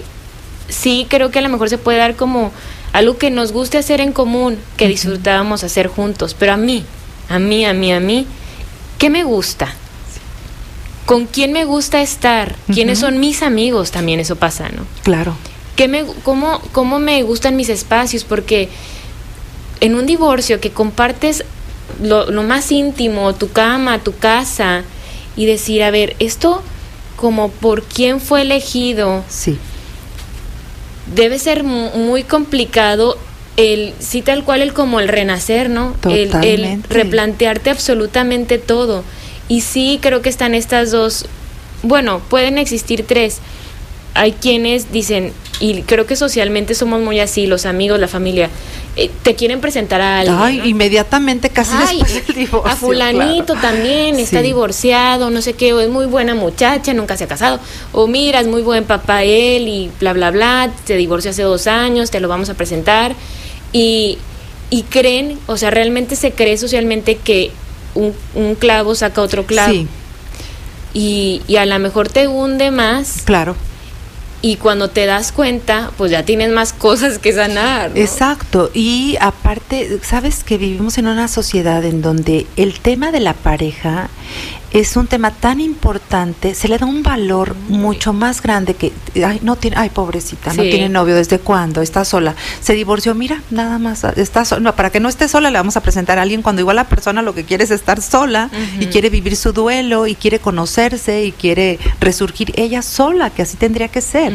sí 0.68 1.08
creo 1.10 1.32
que 1.32 1.40
a 1.40 1.42
lo 1.42 1.50
mejor 1.50 1.70
se 1.70 1.78
puede 1.78 1.98
dar 1.98 2.16
como 2.16 2.52
algo 2.94 3.18
que 3.18 3.32
nos 3.32 3.52
guste 3.52 3.78
hacer 3.78 4.02
en 4.02 4.14
común, 4.14 4.58
que 4.78 4.88
disfrutábamos 4.88 5.64
hacer 5.64 5.88
juntos, 5.88 6.36
pero 6.38 6.54
a 6.54 6.58
mí, 6.58 6.84
a 7.30 7.40
mí, 7.40 7.66
a 7.66 7.74
mí, 7.74 7.92
a 7.92 8.00
mí, 8.00 8.28
¿qué 8.98 9.10
me 9.10 9.24
gusta? 9.24 9.74
¿Con 11.10 11.26
quién 11.26 11.52
me 11.54 11.66
gusta 11.66 12.02
estar? 12.04 12.56
¿Quiénes 12.72 13.00
son 13.00 13.20
mis 13.20 13.42
amigos? 13.42 13.90
También 13.90 14.20
eso 14.20 14.36
pasa, 14.36 14.70
¿no? 14.70 14.84
Claro. 15.02 15.36
¿Qué 15.76 15.88
me, 15.88 16.06
cómo, 16.24 16.62
¿Cómo 16.72 17.00
me 17.00 17.24
gustan 17.24 17.56
mis 17.56 17.70
espacios? 17.70 18.24
Porque 18.26 18.70
en 19.82 19.96
un 19.96 20.06
divorcio 20.06 20.60
que 20.60 20.70
compartes 20.70 21.46
lo, 22.00 22.30
lo 22.30 22.44
más 22.44 22.72
íntimo, 22.72 23.34
tu 23.34 23.50
cama, 23.52 23.98
tu 24.04 24.16
casa, 24.16 24.84
y 25.36 25.48
decir, 25.48 25.82
a 25.82 25.90
ver, 25.90 26.16
esto 26.20 26.62
como 27.16 27.50
por 27.50 27.82
quién 27.84 28.20
fue 28.22 28.44
elegido, 28.44 29.24
Sí. 29.30 29.58
debe 31.16 31.40
ser 31.40 31.64
mu- 31.64 31.90
muy 31.96 32.22
complicado 32.24 33.18
el, 33.58 33.94
sí 34.00 34.22
tal 34.22 34.44
cual 34.44 34.62
el 34.62 34.74
como 34.74 35.00
el 35.00 35.08
renacer, 35.08 35.70
¿no? 35.72 35.96
El- 36.06 36.12
El, 36.14 36.28
Totalmente. 36.30 36.88
replantearte 36.94 37.70
absolutamente 37.72 38.58
todo. 38.60 39.04
Y 39.50 39.62
sí 39.62 40.00
creo 40.02 40.22
que 40.22 40.30
están 40.30 40.56
estas 40.56 40.92
dos, 40.92 41.26
bueno, 41.84 42.22
pueden 42.30 42.58
existir 42.58 43.06
tres. 43.06 43.40
Hay 44.14 44.32
quienes 44.32 44.92
dicen, 44.92 45.34
y 45.60 45.82
creo 45.82 46.06
que 46.06 46.16
socialmente 46.16 46.76
somos 46.76 47.02
muy 47.02 47.20
así, 47.20 47.48
los 47.48 47.66
amigos, 47.66 48.00
la 48.00 48.08
familia, 48.08 48.50
eh, 48.96 49.10
te 49.24 49.36
quieren 49.36 49.60
presentar 49.60 50.02
a 50.02 50.20
alguien. 50.20 50.38
Ay, 50.40 50.58
¿no? 50.60 50.66
inmediatamente 50.66 51.50
casi 51.50 51.72
Ay, 51.76 52.00
después 52.00 52.28
del 52.28 52.36
divorcio. 52.36 52.72
a 52.72 52.76
fulanito 52.76 53.54
claro. 53.54 53.62
también 53.62 54.20
está 54.20 54.42
divorciado, 54.42 55.30
no 55.30 55.42
sé 55.42 55.54
qué, 55.54 55.74
o 55.74 55.80
es 55.80 55.90
muy 55.90 56.06
buena 56.06 56.36
muchacha, 56.36 56.94
nunca 56.94 57.18
se 57.18 57.26
ha 57.26 57.28
casado, 57.28 57.60
o 57.92 58.08
mira, 58.08 58.40
es 58.40 58.48
muy 58.48 58.62
buen 58.62 58.84
papá 58.86 59.24
él 59.24 59.68
y 59.68 59.92
bla, 60.00 60.14
bla, 60.14 60.32
bla, 60.32 60.72
se 60.86 60.96
divorció 60.96 61.32
hace 61.32 61.44
dos 61.44 61.68
años, 61.68 62.12
te 62.12 62.20
lo 62.20 62.28
vamos 62.28 62.50
a 62.50 62.54
presentar, 62.56 63.16
y, 63.74 64.18
y 64.70 64.84
creen, 64.84 65.40
o 65.48 65.58
sea, 65.58 65.72
realmente 65.72 66.16
se 66.16 66.32
cree 66.32 66.58
socialmente 66.58 67.16
que 67.16 67.52
un, 67.96 68.14
un 68.36 68.56
clavo 68.56 68.96
saca 68.96 69.22
otro 69.22 69.46
clavo, 69.46 69.72
Sí, 69.74 69.88
y, 70.94 71.42
y 71.48 71.58
a 71.58 71.66
lo 71.66 71.78
mejor 71.80 72.10
te 72.10 72.28
hunde 72.28 72.72
más, 72.72 73.22
claro. 73.24 73.56
y 74.42 74.56
cuando 74.56 74.90
te 74.90 75.06
das 75.06 75.32
cuenta, 75.32 75.92
pues 75.98 76.12
ya 76.12 76.24
tienes 76.24 76.50
más 76.52 76.74
cosas 76.74 77.20
que 77.20 77.32
sanar. 77.34 77.92
¿no? 77.92 77.98
Exacto, 77.98 78.72
y 78.74 79.18
aparte, 79.22 80.00
sabes 80.04 80.44
que 80.44 80.58
vivimos 80.58 80.98
en 80.98 81.08
una 81.08 81.28
sociedad 81.28 81.84
en 81.86 82.02
donde 82.02 82.48
el 82.56 82.80
tema 82.80 83.12
de 83.12 83.20
la 83.20 83.34
pareja 83.34 84.10
es 84.72 84.96
un 84.98 85.08
tema 85.08 85.32
tan 85.32 85.60
importante, 85.62 86.54
se 86.54 86.68
le 86.68 86.78
da 86.78 86.86
un 86.86 87.02
valor 87.02 87.56
mucho 87.70 88.14
más 88.14 88.42
grande 88.42 88.76
que, 88.76 88.92
ay, 89.26 89.40
no 89.42 89.56
tiene, 89.56 89.78
ay, 89.78 89.90
pobrecita, 89.90 90.54
no 90.54 90.62
tiene 90.70 90.90
novio, 90.90 91.16
¿desde 91.16 91.40
cuándo? 91.40 91.82
Está 91.82 92.06
sola, 92.06 92.36
se 92.62 92.74
divorció, 92.74 93.16
mira, 93.16 93.42
nada 93.50 93.80
más, 93.80 94.04
está 94.04 94.46
sola, 94.46 94.62
no, 94.62 94.76
para 94.76 94.92
que 94.92 95.00
no 95.00 95.10
esté 95.10 95.28
sola 95.28 95.50
le 95.50 95.58
vamos 95.58 95.76
a 95.76 95.82
presentar 95.82 96.20
a 96.20 96.22
alguien 96.22 96.42
cuando 96.42 96.62
igual 96.62 96.76
la 96.76 96.88
persona 96.88 97.22
lo 97.22 97.34
que 97.34 97.46
quiere 97.46 97.64
es 97.64 97.72
estar 97.72 98.02
sola 98.02 98.50
y 98.80 98.86
quiere 98.88 99.10
vivir 99.10 99.36
su 99.36 99.54
duelo 99.54 100.06
y 100.08 100.16
quiere 100.16 100.40
conocerse 100.40 101.26
y 101.26 101.32
quiere 101.32 101.80
resurgir 102.00 102.54
ella 102.56 102.82
sola, 102.82 103.30
que 103.32 103.42
así 103.42 103.58
tendría 103.58 103.88
que 103.88 104.02
ser. 104.02 104.34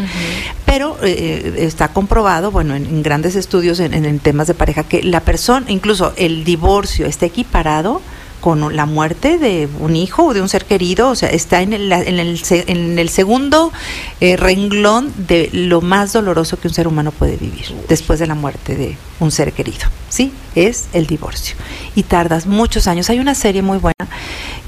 Pero 0.66 0.96
eh, 1.02 1.54
está 1.58 1.88
comprobado, 1.88 2.50
bueno, 2.50 2.74
en, 2.74 2.86
en 2.86 3.02
grandes 3.02 3.36
estudios 3.36 3.78
en, 3.80 3.94
en- 3.94 4.04
en 4.04 4.18
temas 4.18 4.46
de 4.48 4.54
pareja, 4.54 4.82
que 4.82 5.02
la 5.02 5.20
persona, 5.20 5.66
incluso 5.70 6.12
el 6.16 6.42
divorcio, 6.44 7.06
está 7.06 7.26
equiparado 7.26 8.02
con 8.44 8.76
la 8.76 8.84
muerte 8.84 9.38
de 9.38 9.70
un 9.80 9.96
hijo 9.96 10.26
o 10.26 10.34
de 10.34 10.42
un 10.42 10.50
ser 10.50 10.66
querido, 10.66 11.08
o 11.08 11.14
sea, 11.14 11.30
está 11.30 11.62
en 11.62 11.72
el, 11.72 11.90
en 11.90 12.18
el, 12.18 12.42
en 12.50 12.98
el 12.98 13.08
segundo 13.08 13.72
eh, 14.20 14.36
renglón 14.36 15.14
de 15.16 15.48
lo 15.54 15.80
más 15.80 16.12
doloroso 16.12 16.60
que 16.60 16.68
un 16.68 16.74
ser 16.74 16.86
humano 16.86 17.10
puede 17.10 17.38
vivir 17.38 17.74
después 17.88 18.18
de 18.18 18.26
la 18.26 18.34
muerte 18.34 18.76
de 18.76 18.98
un 19.18 19.30
ser 19.30 19.54
querido, 19.54 19.86
¿sí? 20.10 20.30
Es 20.54 20.88
el 20.92 21.06
divorcio. 21.06 21.56
Y 21.94 22.02
tardas 22.02 22.44
muchos 22.44 22.86
años. 22.86 23.08
Hay 23.08 23.18
una 23.18 23.34
serie 23.34 23.62
muy 23.62 23.78
buena 23.78 23.94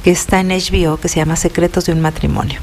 que 0.03 0.11
está 0.11 0.41
en 0.41 0.49
HBO, 0.49 0.97
que 0.97 1.11
se 1.11 1.17
llama 1.17 1.37
Secretos 1.37 1.85
de 1.85 1.93
un 1.93 2.01
matrimonio. 2.01 2.61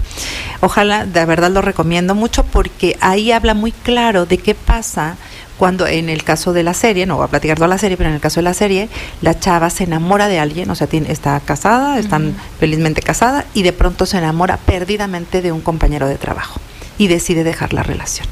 Ojalá, 0.61 1.05
de 1.05 1.26
verdad 1.26 1.51
lo 1.51 1.61
recomiendo 1.61 2.16
mucho 2.16 2.43
porque 2.43 2.97
ahí 3.01 3.32
habla 3.32 3.53
muy 3.53 3.72
claro 3.72 4.26
de 4.26 4.39
qué 4.39 4.55
pasa 4.55 5.18
cuando 5.64 5.88
en 5.88 6.09
el 6.09 6.26
caso 6.26 6.51
de 6.51 6.61
la 6.61 6.74
serie, 6.74 7.05
no 7.05 7.16
voy 7.16 7.24
a 7.24 7.30
platicar 7.30 7.55
toda 7.55 7.70
la 7.70 7.78
serie, 7.78 7.95
pero 7.95 8.09
en 8.09 8.16
el 8.16 8.20
caso 8.20 8.41
de 8.41 8.43
la 8.43 8.53
serie, 8.53 8.89
la 9.22 9.39
chava 9.39 9.70
se 9.70 9.86
enamora 9.86 10.28
de 10.28 10.38
alguien, 10.38 10.70
o 10.70 10.76
sea, 10.76 10.88
tiene, 10.88 11.09
está 11.09 11.39
casada, 11.39 11.99
están 11.99 12.36
felizmente 12.59 13.01
casada, 13.01 13.45
y 13.53 13.64
de 13.64 13.72
pronto 13.72 14.05
se 14.05 14.18
enamora 14.18 14.57
perdidamente 14.57 15.41
de 15.41 15.53
un 15.53 15.61
compañero 15.61 16.05
de 16.05 16.18
trabajo 16.18 16.59
y 16.97 17.07
decide 17.07 17.45
dejar 17.45 17.72
la 17.72 17.82
relación. 17.82 18.28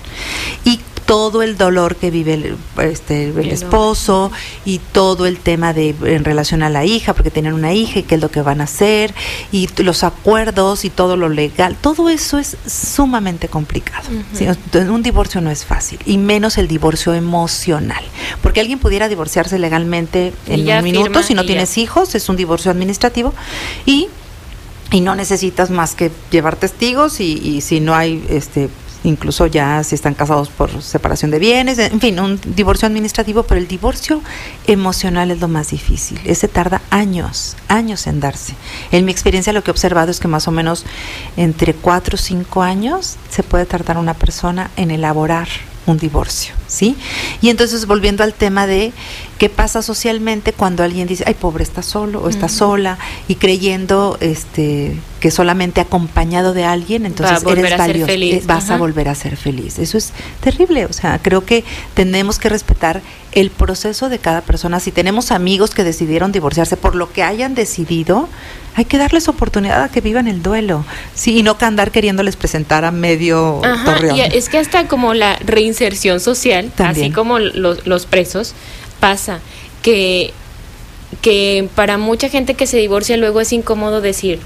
Y 0.65 0.81
todo 1.05 1.41
el 1.41 1.57
dolor 1.57 1.95
que 1.95 2.11
vive 2.11 2.33
el, 2.33 2.57
este, 2.81 3.29
el 3.29 3.51
esposo 3.51 4.31
y 4.65 4.79
todo 4.79 5.25
el 5.25 5.37
tema 5.37 5.73
de 5.73 5.95
en 6.03 6.23
relación 6.23 6.63
a 6.63 6.69
la 6.69 6.85
hija, 6.85 7.13
porque 7.13 7.31
tienen 7.31 7.53
una 7.53 7.73
hija 7.73 7.99
y 7.99 8.03
qué 8.03 8.15
es 8.15 8.21
lo 8.21 8.31
que 8.31 8.41
van 8.41 8.61
a 8.61 8.65
hacer, 8.65 9.13
y 9.51 9.67
los 9.77 10.03
acuerdos 10.03 10.85
y 10.85 10.89
todo 10.89 11.17
lo 11.17 11.29
legal, 11.29 11.75
todo 11.79 12.09
eso 12.09 12.39
es 12.39 12.57
sumamente 12.65 13.47
complicado. 13.47 14.07
Un 14.89 15.03
divorcio 15.03 15.41
no 15.41 15.51
es 15.51 15.65
fácil, 15.65 15.99
y 16.05 16.17
menos 16.17 16.57
el 16.57 16.67
divorcio 16.67 17.13
emocional, 17.13 18.03
porque 18.41 18.59
alguien 18.59 18.79
pudiera 18.79 19.07
divorciarse 19.07 19.59
legalmente 19.59 20.33
en 20.47 20.67
un 20.69 20.83
minuto, 20.83 21.23
si 21.23 21.33
no 21.33 21.45
tienes 21.45 21.77
hijos, 21.77 22.15
es 22.15 22.29
un 22.29 22.35
divorcio 22.35 22.71
administrativo, 22.71 23.33
y 23.85 24.07
y 24.93 24.99
no 24.99 25.15
necesitas 25.15 25.69
más 25.69 25.95
que 25.95 26.11
llevar 26.31 26.57
testigos 26.57 27.21
y, 27.21 27.33
y 27.37 27.61
si 27.61 27.79
no 27.79 27.95
hay 27.95 28.25
este 28.29 28.69
incluso 29.03 29.47
ya 29.47 29.83
si 29.83 29.95
están 29.95 30.13
casados 30.13 30.49
por 30.49 30.81
separación 30.81 31.31
de 31.31 31.39
bienes, 31.39 31.79
en 31.79 31.99
fin, 31.99 32.19
un 32.19 32.39
divorcio 32.55 32.87
administrativo, 32.87 33.43
pero 33.43 33.59
el 33.59 33.67
divorcio 33.67 34.21
emocional 34.67 35.31
es 35.31 35.39
lo 35.39 35.47
más 35.47 35.71
difícil. 35.71 36.19
Ese 36.25 36.47
tarda 36.47 36.81
años, 36.89 37.55
años 37.67 38.07
en 38.07 38.19
darse. 38.19 38.55
En 38.91 39.05
mi 39.05 39.11
experiencia 39.11 39.53
lo 39.53 39.63
que 39.63 39.71
he 39.71 39.73
observado 39.73 40.11
es 40.11 40.19
que 40.19 40.27
más 40.27 40.47
o 40.47 40.51
menos 40.51 40.85
entre 41.37 41.73
cuatro 41.73 42.15
o 42.15 42.17
cinco 42.17 42.61
años 42.61 43.17
se 43.29 43.43
puede 43.43 43.65
tardar 43.65 43.97
una 43.97 44.13
persona 44.13 44.71
en 44.77 44.91
elaborar 44.91 45.47
un 45.91 45.97
divorcio, 45.97 46.53
¿sí? 46.67 46.95
Y 47.41 47.49
entonces 47.49 47.85
volviendo 47.85 48.23
al 48.23 48.33
tema 48.33 48.67
de 48.67 48.93
qué 49.37 49.49
pasa 49.49 49.81
socialmente 49.81 50.53
cuando 50.53 50.83
alguien 50.83 51.07
dice, 51.07 51.23
ay, 51.27 51.33
pobre, 51.33 51.63
está 51.63 51.81
solo 51.81 52.21
o 52.21 52.29
está 52.29 52.47
sola, 52.49 52.97
y 53.27 53.35
creyendo 53.35 54.17
este 54.21 54.95
que 55.19 55.29
solamente 55.29 55.81
acompañado 55.81 56.53
de 56.53 56.63
alguien, 56.63 57.05
entonces 57.05 57.43
eres 57.45 57.77
valioso, 57.77 58.11
eh, 58.11 58.41
vas 58.45 58.71
a 58.71 58.77
volver 58.77 59.07
a 59.07 59.13
ser 59.13 59.37
feliz. 59.37 59.77
Eso 59.77 59.97
es 59.97 60.13
terrible, 60.39 60.85
o 60.85 60.93
sea, 60.93 61.19
creo 61.21 61.45
que 61.45 61.63
tenemos 61.93 62.39
que 62.39 62.49
respetar 62.49 63.01
el 63.31 63.49
proceso 63.49 64.09
de 64.09 64.19
cada 64.19 64.41
persona. 64.41 64.79
Si 64.79 64.91
tenemos 64.91 65.31
amigos 65.31 65.71
que 65.71 65.83
decidieron 65.83 66.31
divorciarse 66.31 66.77
por 66.77 66.95
lo 66.95 67.11
que 67.11 67.23
hayan 67.23 67.55
decidido, 67.55 68.27
hay 68.75 68.85
que 68.85 68.97
darles 68.97 69.27
oportunidad 69.27 69.83
a 69.83 69.89
que 69.89 70.01
vivan 70.01 70.27
el 70.27 70.41
duelo, 70.41 70.85
sí, 71.13 71.39
y 71.39 71.43
no 71.43 71.57
que 71.57 71.65
andar 71.65 71.91
queriéndoles 71.91 72.35
presentar 72.35 72.85
a 72.85 72.91
medio 72.91 73.61
torreón. 73.85 74.19
es 74.31 74.49
que 74.49 74.57
hasta 74.57 74.87
como 74.87 75.13
la 75.13 75.37
reinserción 75.37 76.19
social, 76.19 76.71
así 76.77 77.11
como 77.11 77.39
los, 77.39 77.85
los 77.85 78.05
presos, 78.05 78.53
pasa 78.99 79.39
que 79.81 80.33
que 81.21 81.67
para 81.75 81.97
mucha 81.97 82.29
gente 82.29 82.53
que 82.53 82.65
se 82.65 82.77
divorcia 82.77 83.17
luego 83.17 83.41
es 83.41 83.51
incómodo 83.51 83.99
decir, 83.99 84.39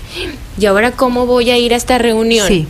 ¿y 0.59 0.65
ahora 0.65 0.91
cómo 0.91 1.27
voy 1.27 1.51
a 1.51 1.57
ir 1.57 1.73
a 1.73 1.77
esta 1.77 1.99
reunión? 1.99 2.67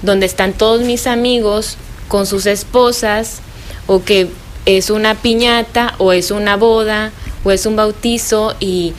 Donde 0.00 0.24
están 0.24 0.54
todos 0.54 0.80
mis 0.80 1.06
amigos 1.06 1.76
con 2.08 2.26
sus 2.26 2.46
esposas, 2.46 3.42
o 3.86 4.02
que 4.02 4.28
es 4.66 4.90
una 4.90 5.14
piñata, 5.14 5.94
o 5.98 6.12
es 6.12 6.30
una 6.30 6.56
boda, 6.56 7.12
o 7.44 7.50
es 7.50 7.66
un 7.66 7.76
bautizo, 7.76 8.54
y, 8.60 8.94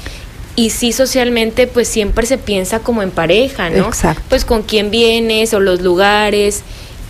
y 0.55 0.69
sí 0.69 0.91
socialmente 0.93 1.67
pues 1.67 1.87
siempre 1.87 2.25
se 2.25 2.37
piensa 2.37 2.79
como 2.79 3.03
en 3.03 3.11
pareja, 3.11 3.69
¿no? 3.69 3.87
Exacto. 3.87 4.21
Pues 4.29 4.45
con 4.45 4.63
quién 4.63 4.91
vienes 4.91 5.53
o 5.53 5.59
los 5.59 5.81
lugares 5.81 6.61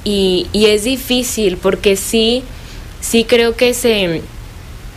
y, 0.03 0.47
y 0.51 0.66
es 0.68 0.84
difícil 0.84 1.58
porque 1.58 1.95
sí, 1.95 2.43
sí 3.01 3.24
creo 3.24 3.56
que 3.56 3.74
se, 3.74 4.22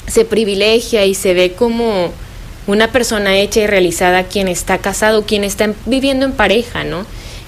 se 0.06 0.24
privilegia 0.24 1.04
y 1.04 1.14
se 1.14 1.34
ve 1.34 1.52
como 1.52 2.12
una 2.66 2.92
persona 2.92 3.36
hecha 3.36 3.61
y 3.61 3.66
realizada 3.66 4.24
quien 4.24 4.48
está 4.48 4.78
casado, 4.78 5.24
quien 5.24 5.44
está 5.44 5.72
viviendo 5.86 6.26
en 6.26 6.32
pareja, 6.32 6.84
¿no? 6.84 7.06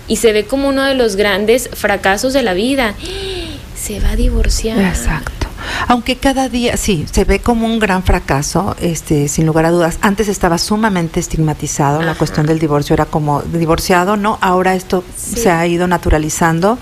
Y 0.08 0.16
se 0.16 0.32
ve 0.32 0.44
como 0.44 0.68
uno 0.68 0.82
de 0.82 0.94
los 0.94 1.16
grandes 1.16 1.70
fracasos 1.72 2.32
de 2.32 2.42
la 2.42 2.54
vida. 2.54 2.94
Se 3.80 3.98
va 3.98 4.10
a 4.10 4.16
divorciar. 4.16 4.78
Exacto. 4.78 5.39
Aunque 5.88 6.16
cada 6.16 6.48
día, 6.48 6.76
sí, 6.76 7.06
se 7.10 7.24
ve 7.24 7.40
como 7.40 7.66
un 7.66 7.78
gran 7.78 8.02
fracaso, 8.02 8.76
este, 8.80 9.28
sin 9.28 9.46
lugar 9.46 9.64
a 9.66 9.70
dudas. 9.70 9.98
Antes 10.00 10.28
estaba 10.28 10.58
sumamente 10.58 11.20
estigmatizado, 11.20 12.02
la 12.02 12.14
cuestión 12.14 12.46
del 12.46 12.58
divorcio 12.58 12.94
era 12.94 13.06
como 13.06 13.42
divorciado, 13.42 14.16
¿no? 14.16 14.38
Ahora 14.40 14.74
esto 14.74 15.04
se 15.16 15.50
ha 15.50 15.66
ido 15.66 15.86
naturalizando. 15.86 16.78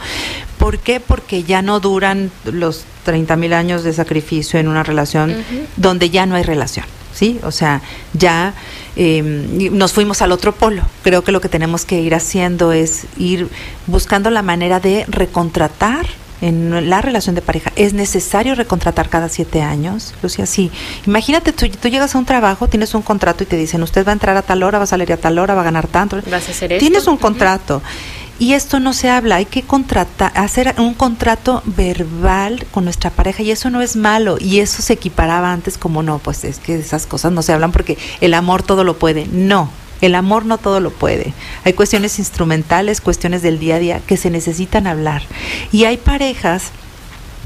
¿Por 0.58 0.78
qué? 0.78 1.00
Porque 1.00 1.44
ya 1.44 1.62
no 1.62 1.80
duran 1.80 2.30
los 2.44 2.84
30 3.04 3.36
mil 3.36 3.52
años 3.52 3.84
de 3.84 3.92
sacrificio 3.92 4.58
en 4.58 4.68
una 4.68 4.82
relación 4.82 5.34
donde 5.76 6.10
ya 6.10 6.26
no 6.26 6.34
hay 6.34 6.42
relación. 6.42 6.86
¿Sí? 7.14 7.40
O 7.42 7.50
sea, 7.50 7.82
ya 8.12 8.54
em, 8.94 9.76
nos 9.76 9.92
fuimos 9.92 10.22
al 10.22 10.30
otro 10.30 10.54
polo. 10.54 10.82
Creo 11.02 11.24
que 11.24 11.32
lo 11.32 11.40
que 11.40 11.48
tenemos 11.48 11.84
que 11.84 12.00
ir 12.00 12.14
haciendo 12.14 12.70
es 12.70 13.06
ir 13.16 13.48
buscando 13.88 14.30
la 14.30 14.42
manera 14.42 14.78
de 14.78 15.04
recontratar 15.08 16.06
en 16.40 16.88
la 16.88 17.00
relación 17.00 17.34
de 17.34 17.42
pareja, 17.42 17.72
¿es 17.76 17.94
necesario 17.94 18.54
recontratar 18.54 19.08
cada 19.08 19.28
siete 19.28 19.62
años? 19.62 20.14
Lucía, 20.22 20.46
sí. 20.46 20.70
Imagínate, 21.06 21.52
tú, 21.52 21.68
tú, 21.68 21.88
llegas 21.88 22.14
a 22.14 22.18
un 22.18 22.24
trabajo, 22.24 22.68
tienes 22.68 22.94
un 22.94 23.02
contrato 23.02 23.42
y 23.42 23.46
te 23.46 23.56
dicen, 23.56 23.82
usted 23.82 24.06
va 24.06 24.10
a 24.10 24.14
entrar 24.14 24.36
a 24.36 24.42
tal 24.42 24.62
hora, 24.62 24.78
va 24.78 24.84
a 24.84 24.86
salir 24.86 25.12
a 25.12 25.16
tal 25.16 25.38
hora, 25.38 25.54
va 25.54 25.62
a 25.62 25.64
ganar 25.64 25.86
tanto. 25.88 26.16
Vas 26.30 26.48
a 26.48 26.52
hacer 26.52 26.72
esto. 26.72 26.80
Tienes 26.80 27.06
un 27.06 27.16
contrato. 27.16 27.82
Y 28.40 28.52
esto 28.52 28.78
no 28.78 28.92
se 28.92 29.10
habla, 29.10 29.36
hay 29.36 29.46
que 29.46 29.62
contratar, 29.62 30.30
hacer 30.36 30.72
un 30.78 30.94
contrato 30.94 31.60
verbal 31.64 32.66
con 32.70 32.84
nuestra 32.84 33.10
pareja 33.10 33.42
y 33.42 33.50
eso 33.50 33.68
no 33.68 33.82
es 33.82 33.96
malo 33.96 34.36
y 34.38 34.60
eso 34.60 34.80
se 34.80 34.92
equiparaba 34.92 35.52
antes 35.52 35.76
como 35.76 36.04
no, 36.04 36.20
pues 36.20 36.44
es 36.44 36.60
que 36.60 36.76
esas 36.76 37.06
cosas 37.06 37.32
no 37.32 37.42
se 37.42 37.52
hablan 37.52 37.72
porque 37.72 37.98
el 38.20 38.34
amor 38.34 38.62
todo 38.62 38.84
lo 38.84 38.96
puede. 38.96 39.26
No, 39.26 39.70
el 40.00 40.14
amor 40.14 40.44
no 40.44 40.58
todo 40.58 40.80
lo 40.80 40.90
puede. 40.90 41.34
Hay 41.64 41.72
cuestiones 41.72 42.18
instrumentales, 42.18 43.00
cuestiones 43.00 43.42
del 43.42 43.58
día 43.58 43.76
a 43.76 43.78
día 43.78 44.00
que 44.00 44.16
se 44.16 44.30
necesitan 44.30 44.86
hablar. 44.86 45.22
Y 45.72 45.84
hay 45.84 45.96
parejas 45.96 46.70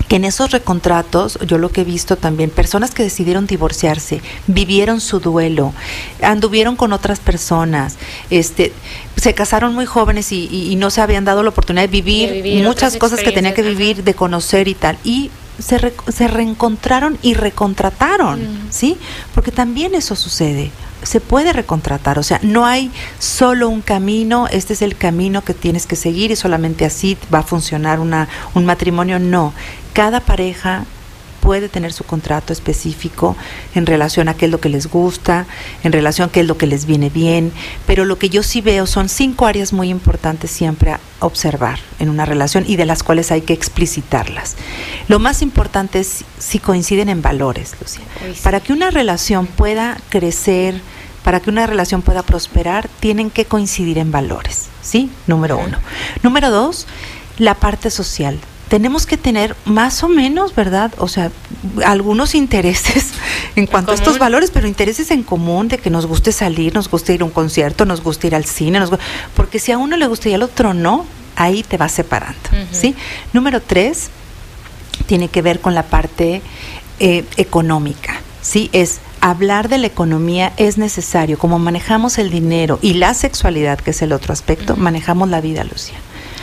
que 0.09 0.17
en 0.17 0.25
esos 0.25 0.51
recontratos, 0.51 1.39
yo 1.47 1.59
lo 1.59 1.71
que 1.71 1.83
he 1.83 1.85
visto 1.85 2.17
también, 2.17 2.51
personas 2.51 2.91
que 2.91 3.03
decidieron 3.03 3.47
divorciarse, 3.47 4.21
vivieron 4.47 5.01
su 5.01 5.21
duelo, 5.21 5.73
anduvieron 6.21 6.77
con 6.77 6.93
otras 6.93 7.19
personas, 7.21 7.97
este, 8.29 8.73
se 9.17 9.33
casaron 9.33 9.75
muy 9.75 9.87
jóvenes 9.87 10.33
y, 10.33 10.77
no 10.77 10.91
se 10.91 11.01
habían 11.01 11.25
dado 11.25 11.43
la 11.43 11.51
oportunidad 11.51 11.85
de 11.85 11.89
vivir, 12.03 12.63
muchas 12.65 12.97
cosas 12.97 13.21
que 13.21 13.33
tenían 13.33 13.55
que 13.55 13.63
vivir, 13.63 14.05
de 14.05 14.15
conocer 14.15 14.69
y 14.69 14.75
tal. 14.75 14.99
Y 15.05 15.31
se, 15.59 15.93
se 16.13 16.29
reencontraron 16.29 17.19
y 17.23 17.35
recontrataron, 17.35 18.41
¿sí? 18.71 18.99
Porque 19.35 19.53
también 19.53 19.95
eso 19.95 20.17
sucede 20.17 20.73
se 21.03 21.21
puede 21.21 21.53
recontratar, 21.53 22.19
o 22.19 22.23
sea, 22.23 22.39
no 22.43 22.67
hay 22.67 22.91
solo 23.19 23.69
un 23.69 23.81
camino, 23.81 24.49
este 24.51 24.73
es 24.73 24.83
el 24.83 24.97
camino 24.97 25.43
que 25.43 25.55
tienes 25.55 25.87
que 25.87 25.97
seguir 25.97 26.31
y 26.31 26.37
solamente 26.37 26.85
así 26.85 27.17
va 27.33 27.41
a 27.41 27.43
funcionar 27.43 28.01
una, 28.01 28.29
un 28.55 28.65
matrimonio, 28.65 29.19
no. 29.19 29.53
Cada 29.93 30.21
pareja 30.21 30.85
puede 31.43 31.68
tener 31.68 31.93
su 31.93 32.05
contrato 32.05 32.53
específico 32.53 33.36
en 33.74 33.84
relación 33.84 34.28
a 34.28 34.34
qué 34.34 34.47
es 34.47 34.51
lo 34.51 34.61
que 34.61 34.68
les 34.68 34.86
gusta, 34.86 35.45
en 35.82 35.93
relación 35.93 36.28
a 36.28 36.32
qué 36.32 36.40
es 36.40 36.47
lo 36.47 36.57
que 36.57 36.68
les 36.68 36.86
viene 36.86 37.11
bien, 37.11 37.53
pero 37.84 38.05
lo 38.05 38.16
que 38.16 38.30
yo 38.30 38.45
sí 38.45 38.61
veo 38.61 38.86
son 38.86 39.09
cinco 39.09 39.47
áreas 39.47 39.72
muy 39.72 39.90
importantes 39.90 40.53
siempre 40.53 40.93
a 40.93 41.01
observar 41.18 41.80
en 41.99 42.11
una 42.11 42.24
relación 42.24 42.64
y 42.66 42.76
de 42.76 42.86
las 42.86 43.03
cuales 43.03 43.32
hay 43.32 43.40
que 43.43 43.55
explicitarlas. 43.55 44.55
Lo 45.09 45.18
más 45.18 45.43
importante 45.43 45.99
es 45.99 46.24
si 46.38 46.61
coinciden 46.61 47.09
en 47.09 47.22
valores, 47.22 47.74
Lucía. 47.80 48.05
Para 48.45 48.61
que 48.61 48.72
una 48.72 48.90
relación 48.90 49.47
pueda 49.47 49.99
crecer, 50.11 50.80
para 51.24 51.40
que 51.40 51.51
una 51.51 51.66
relación 51.66 52.03
pueda 52.03 52.22
prosperar, 52.22 52.88
tienen 53.01 53.30
que 53.30 53.47
coincidir 53.47 53.99
en 53.99 54.12
valores, 54.12 54.68
¿sí? 54.80 55.11
Número 55.26 55.59
uno. 55.59 55.78
Número 56.22 56.53
dos, 56.53 56.86
la 57.38 57.57
parte 57.57 57.90
social 57.90 58.38
tenemos 58.73 59.05
que 59.05 59.18
tener 59.18 59.55
más 59.66 60.03
o 60.03 60.09
menos, 60.09 60.55
¿verdad? 60.55 60.95
O 60.97 61.07
sea, 61.07 61.31
algunos 61.85 62.35
intereses 62.43 63.09
en 63.55 63.66
cuanto 63.66 63.93
a 63.93 63.95
estos 63.95 64.18
valores, 64.18 64.51
pero 64.51 64.66
intereses 64.66 65.11
en 65.11 65.25
común 65.25 65.68
de 65.68 65.77
que 65.77 65.91
nos 65.91 66.07
guste 66.07 66.33
salir, 66.33 66.73
nos 66.73 66.89
guste 66.89 67.12
ir 67.12 67.20
a 67.20 67.27
un 67.27 67.31
concierto, 67.33 67.85
nos 67.85 68.03
guste 68.03 68.29
ir 68.29 68.35
al 68.35 68.47
cine, 68.47 68.81
nos 68.81 68.91
porque 69.37 69.59
si 69.59 69.73
a 69.73 69.77
uno 69.77 69.99
le 69.99 70.07
gusta 70.07 70.31
y 70.31 70.33
al 70.33 70.43
otro 70.43 70.73
no, 70.73 71.05
ahí 71.37 71.62
te 71.62 71.77
vas 71.77 71.93
separando, 71.93 72.41
¿sí? 72.70 72.97
Número 73.35 73.61
tres, 73.61 74.09
tiene 75.05 75.29
que 75.29 75.43
ver 75.43 75.61
con 75.61 75.75
la 75.75 75.83
parte 75.83 76.41
eh, 76.99 77.27
económica, 77.37 78.23
¿sí? 78.41 78.70
Es 78.73 79.01
hablar 79.20 79.68
de 79.68 79.77
la 79.77 79.89
economía 79.89 80.55
es 80.57 80.79
necesario, 80.79 81.37
como 81.39 81.59
manejamos 81.59 82.16
el 82.16 82.31
dinero 82.31 82.79
y 82.81 82.95
la 82.95 83.12
sexualidad, 83.12 83.79
que 83.79 83.91
es 83.91 84.01
el 84.01 84.12
otro 84.12 84.33
aspecto, 84.33 84.77
manejamos 84.77 85.29
la 85.29 85.43
vida, 85.43 85.62
Lucía. 85.62 85.99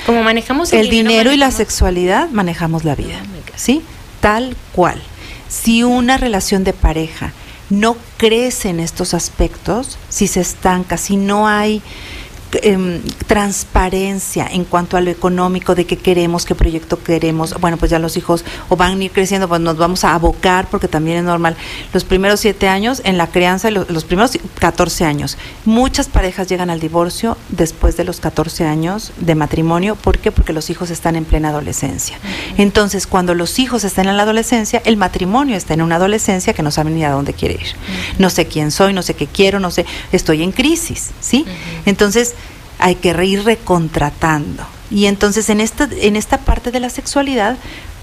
Como 0.10 0.24
manejamos 0.24 0.74
el, 0.74 0.90
dinero, 0.90 1.32
y 1.32 1.38
la 1.38 1.52
sexualidad, 1.52 2.30
manejamos 2.32 2.84
la 2.84 2.96
vida. 2.96 3.22
¿Sí? 3.56 3.84
Tal 4.22 4.56
cual. 4.72 5.00
Si 5.48 5.84
una 5.84 6.18
relación 6.18 6.64
de 6.64 6.74
pareja 6.74 7.34
no 7.70 7.96
crece 8.18 8.70
en 8.70 8.80
estos 8.80 9.14
aspectos, 9.14 10.00
si 10.10 10.26
se 10.26 10.42
estanca, 10.42 10.98
si 10.98 11.16
no 11.16 11.48
hay 11.48 11.84
Em, 12.52 13.02
transparencia 13.28 14.48
en 14.52 14.66
cuanto 14.66 14.98
a 14.98 15.02
lo 15.02 15.12
económico, 15.12 15.76
de 15.76 15.86
qué 15.86 15.98
queremos, 15.98 16.46
qué 16.46 16.56
proyecto 16.56 17.02
queremos. 17.02 17.54
Bueno, 17.60 17.78
pues 17.78 17.92
ya 17.92 18.00
los 18.00 18.18
hijos 18.18 18.44
o 18.70 18.76
van 18.76 19.00
a 19.00 19.04
ir 19.04 19.12
creciendo, 19.12 19.48
pues 19.48 19.62
nos 19.62 19.78
vamos 19.78 20.04
a 20.04 20.16
abocar, 20.16 20.68
porque 20.68 20.88
también 20.88 21.18
es 21.18 21.24
normal. 21.24 21.56
Los 21.94 22.06
primeros 22.06 22.40
siete 22.40 22.68
años 22.68 23.04
en 23.06 23.20
la 23.20 23.28
crianza, 23.28 23.70
los, 23.70 23.88
los 23.92 24.04
primeros 24.04 24.40
14 24.60 25.06
años. 25.06 25.38
Muchas 25.66 26.08
parejas 26.08 26.48
llegan 26.48 26.72
al 26.72 26.80
divorcio 26.80 27.38
después 27.50 27.98
de 27.98 28.04
los 28.04 28.20
14 28.20 28.66
años 28.66 29.12
de 29.20 29.36
matrimonio. 29.36 29.96
¿Por 29.96 30.18
qué? 30.18 30.32
Porque 30.32 30.52
los 30.52 30.72
hijos 30.72 30.90
están 30.90 31.16
en 31.16 31.26
plena 31.26 31.50
adolescencia. 31.50 32.18
Entonces, 32.58 33.06
cuando 33.06 33.36
los 33.36 33.60
hijos 33.60 33.84
están 33.84 34.08
en 34.08 34.18
la 34.18 34.24
adolescencia, 34.24 34.82
el 34.86 34.98
matrimonio 34.98 35.56
está 35.56 35.76
en 35.76 35.84
una 35.84 35.98
adolescencia 35.98 36.54
que 36.54 36.64
no 36.64 36.72
sabe 36.72 36.90
ni 36.90 37.04
a 37.04 37.12
dónde 37.12 37.34
quiere 37.34 37.56
ir. 37.56 37.76
No 38.18 38.32
sé 38.32 38.48
quién 38.48 38.72
soy, 38.72 38.94
no 38.94 39.04
sé 39.04 39.14
qué 39.14 39.28
quiero, 39.28 39.60
no 39.60 39.70
sé, 39.70 39.86
estoy 40.12 40.42
en 40.42 40.52
crisis, 40.52 41.12
¿sí? 41.22 41.46
Entonces, 41.86 42.34
hay 42.80 42.96
que 42.96 43.10
ir 43.26 43.44
recontratando. 43.44 44.66
Y 44.90 45.06
entonces 45.06 45.50
en 45.50 45.62
esta, 45.62 45.88
en 45.92 46.16
esta 46.16 46.40
parte 46.40 46.72
de 46.72 46.80
la 46.80 46.90
sexualidad, 46.90 47.58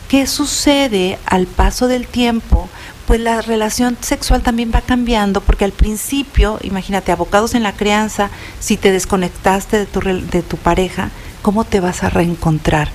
¿qué 0.09 0.27
sucede 0.27 1.19
al 1.27 1.47
paso 1.47 1.89
del 1.89 2.07
tiempo? 2.07 2.69
Pues 3.07 3.21
la 3.21 3.41
relación 3.41 3.97
sexual 4.01 4.43
también 4.43 4.73
va 4.75 4.81
cambiando, 4.81 5.41
porque 5.41 5.65
al 5.65 5.73
principio, 5.73 6.59
imagínate, 6.63 7.13
abocados 7.13 7.55
en 7.55 7.63
la 7.63 7.73
crianza, 7.73 8.31
si 8.61 8.77
te 8.77 8.93
desconectaste 8.93 9.79
de 9.79 9.87
tu, 9.87 10.01
de 10.01 10.43
tu 10.43 10.57
pareja, 10.57 11.11
¿cómo 11.43 11.65
te 11.65 11.79
vas 11.79 12.03
a 12.03 12.11
reencontrar? 12.11 12.91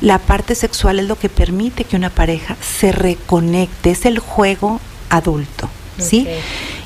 La 0.00 0.18
parte 0.18 0.54
sexual 0.54 1.00
es 1.00 1.06
lo 1.06 1.18
que 1.18 1.28
permite 1.28 1.84
que 1.84 1.96
una 1.96 2.10
pareja 2.10 2.56
se 2.60 2.92
reconecte, 2.92 3.90
es 3.90 4.06
el 4.06 4.20
juego 4.20 4.80
adulto, 5.10 5.68
¿sí? 5.98 6.28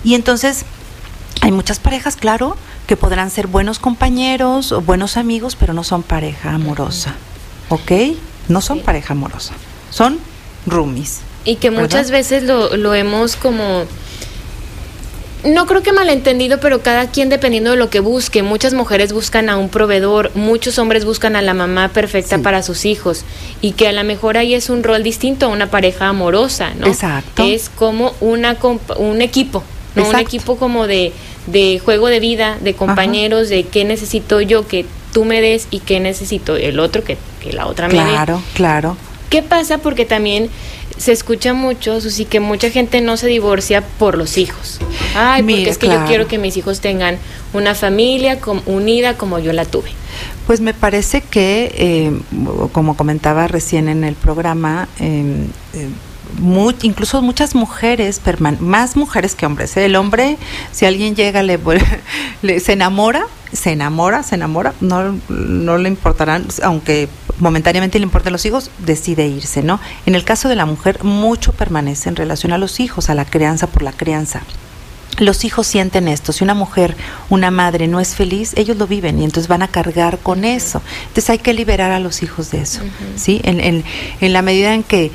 Y 0.03 0.15
entonces, 0.15 0.65
hay 1.43 1.53
muchas 1.53 1.79
parejas, 1.79 2.17
claro, 2.17 2.57
que 2.91 2.97
podrán 2.97 3.31
ser 3.31 3.47
buenos 3.47 3.79
compañeros 3.79 4.73
o 4.73 4.81
buenos 4.81 5.17
amigos, 5.17 5.55
pero 5.55 5.73
no 5.73 5.85
son 5.85 6.03
pareja 6.03 6.55
amorosa. 6.55 7.15
¿Ok? 7.69 7.93
No 8.49 8.61
son 8.61 8.81
pareja 8.81 9.13
amorosa. 9.13 9.55
Son 9.91 10.19
roomies. 10.67 11.21
Y 11.45 11.55
que 11.55 11.71
muchas 11.71 12.11
veces 12.11 12.43
lo, 12.43 12.77
lo 12.77 12.93
hemos 12.93 13.37
como 13.37 13.85
no 15.45 15.67
creo 15.67 15.85
que 15.85 15.93
malentendido, 15.93 16.59
pero 16.59 16.83
cada 16.83 17.13
quien 17.13 17.29
dependiendo 17.29 17.71
de 17.71 17.77
lo 17.77 17.91
que 17.91 18.01
busque. 18.01 18.43
Muchas 18.43 18.75
mujeres 18.75 19.13
buscan 19.13 19.49
a 19.51 19.57
un 19.57 19.69
proveedor, 19.69 20.33
muchos 20.35 20.77
hombres 20.81 21.05
buscan 21.05 21.37
a 21.37 21.43
la 21.43 21.55
mamá 21.55 21.91
perfecta 21.91 22.39
para 22.39 22.61
sus 22.65 22.85
hijos 22.87 23.25
y 23.61 23.71
que 23.71 23.87
a 23.87 23.93
lo 23.93 24.03
mejor 24.03 24.37
ahí 24.37 24.53
es 24.53 24.69
un 24.69 24.83
rol 24.83 25.05
distinto 25.05 25.47
a 25.47 25.49
una 25.51 25.71
pareja 25.71 26.09
amorosa, 26.09 26.75
¿no? 26.75 26.89
Exacto. 26.89 27.45
Es 27.45 27.71
como 27.71 28.15
una 28.21 28.57
un 28.97 29.23
equipo, 29.23 29.63
¿no? 29.95 30.09
Un 30.09 30.17
equipo 30.17 30.57
como 30.57 30.87
de 30.87 31.13
de 31.47 31.81
juego 31.85 32.09
de 32.09 32.21
vida, 32.21 32.59
de 32.61 32.75
compañeros, 32.75 33.49
de 33.49 33.65
qué 33.65 33.85
necesito 33.85 34.41
yo 34.41 34.67
que 34.67 34.87
tú 35.13 35.25
me 35.25 35.41
des 35.41 35.67
y 35.71 35.81
qué 35.81 36.01
necesito 36.01 36.57
el 36.57 36.79
otro 36.79 37.03
que, 37.05 37.17
la 37.53 37.67
otra 37.67 37.89
me 37.89 37.95
dé. 37.95 38.01
Claro, 38.01 38.43
claro. 38.55 38.97
¿Qué 39.31 39.43
pasa? 39.43 39.79
Porque 39.79 40.05
también 40.05 40.51
se 40.97 41.13
escucha 41.13 41.55
mucho, 41.55 42.01
Susi, 42.01 42.25
que 42.25 42.41
mucha 42.41 42.71
gente 42.71 43.01
no 43.01 43.17
se 43.17 43.29
divorcia 43.29 43.83
por 43.83 44.19
los 44.19 44.37
hijos. 44.39 44.81
Ay, 45.17 45.43
porque 45.43 45.71
es 45.71 45.79
que 45.79 45.87
yo 45.87 46.05
quiero 46.07 46.27
que 46.27 46.39
mis 46.39 46.57
hijos 46.57 46.81
tengan 46.81 47.17
una 47.53 47.75
familia 47.75 48.39
unida 48.67 49.17
como 49.17 49.39
yo 49.39 49.53
la 49.53 49.65
tuve. 49.65 49.91
Pues 50.47 50.61
me 50.61 50.75
parece 50.75 51.23
que, 51.23 51.73
eh, 51.77 52.13
como 52.73 52.97
comentaba 52.97 53.47
recién 53.47 53.89
en 53.89 54.05
el 54.05 54.15
programa, 54.15 54.89
eh, 54.99 55.47
eh 55.75 55.89
incluso 56.83 57.23
muchas 57.23 57.55
mujeres, 57.55 58.21
más 58.61 58.97
mujeres 58.97 59.35
que 59.35 59.47
hombres. 59.47 59.77
¿eh? 59.77 59.87
El 59.87 59.97
hombre, 59.97 60.39
si 60.73 60.87
alguien 60.87 61.15
llega, 61.15 61.43
le, 62.43 62.61
se 62.61 62.73
enamora, 62.73 63.27
se 63.53 63.73
enamora, 63.73 64.23
se 64.23 64.35
enamora, 64.35 64.75
no, 64.81 65.19
no 65.29 65.79
le 65.79 65.89
importarán, 65.89 66.47
aunque 66.63 67.09
momentáneamente 67.39 67.99
le 67.99 68.05
importen 68.05 68.33
los 68.33 68.45
hijos, 68.45 68.71
decide 68.79 69.27
irse, 69.27 69.63
¿no? 69.63 69.81
En 70.07 70.15
el 70.15 70.25
caso 70.25 70.49
de 70.49 70.57
la 70.57 70.67
mujer, 70.67 71.03
mucho 71.05 71.53
permanece 71.53 72.09
en 72.09 72.17
relación 72.17 72.53
a 72.53 72.59
los 72.59 72.81
hijos, 72.81 73.11
a 73.11 73.15
la 73.15 73.25
crianza 73.25 73.67
por 73.67 73.83
la 73.83 73.93
crianza 73.93 74.43
los 75.21 75.45
hijos 75.45 75.67
sienten 75.67 76.09
esto. 76.09 76.33
Si 76.33 76.45
una 76.45 76.55
mujer, 76.55 76.97
una 77.29 77.51
madre 77.51 77.87
no 77.87 78.01
es 78.01 78.15
feliz, 78.15 78.53
ellos 78.57 78.77
lo 78.77 78.87
viven 78.87 79.21
y 79.21 79.25
entonces 79.25 79.49
van 79.49 79.63
a 79.63 79.69
cargar 79.69 80.19
con 80.19 80.45
eso. 80.45 80.83
Entonces 81.09 81.31
hay 81.31 81.39
que 81.39 81.53
liberar 81.53 81.91
a 81.93 82.01
los 82.01 82.23
hijos 82.23 82.51
de 82.51 82.63
eso, 82.63 82.81
¿sí? 83.17 83.41
En, 83.45 83.61
en, 83.61 83.85
en, 84.21 84.33
la 84.33 84.43
medida 84.43 84.75
en 84.75 84.83
que 84.83 85.11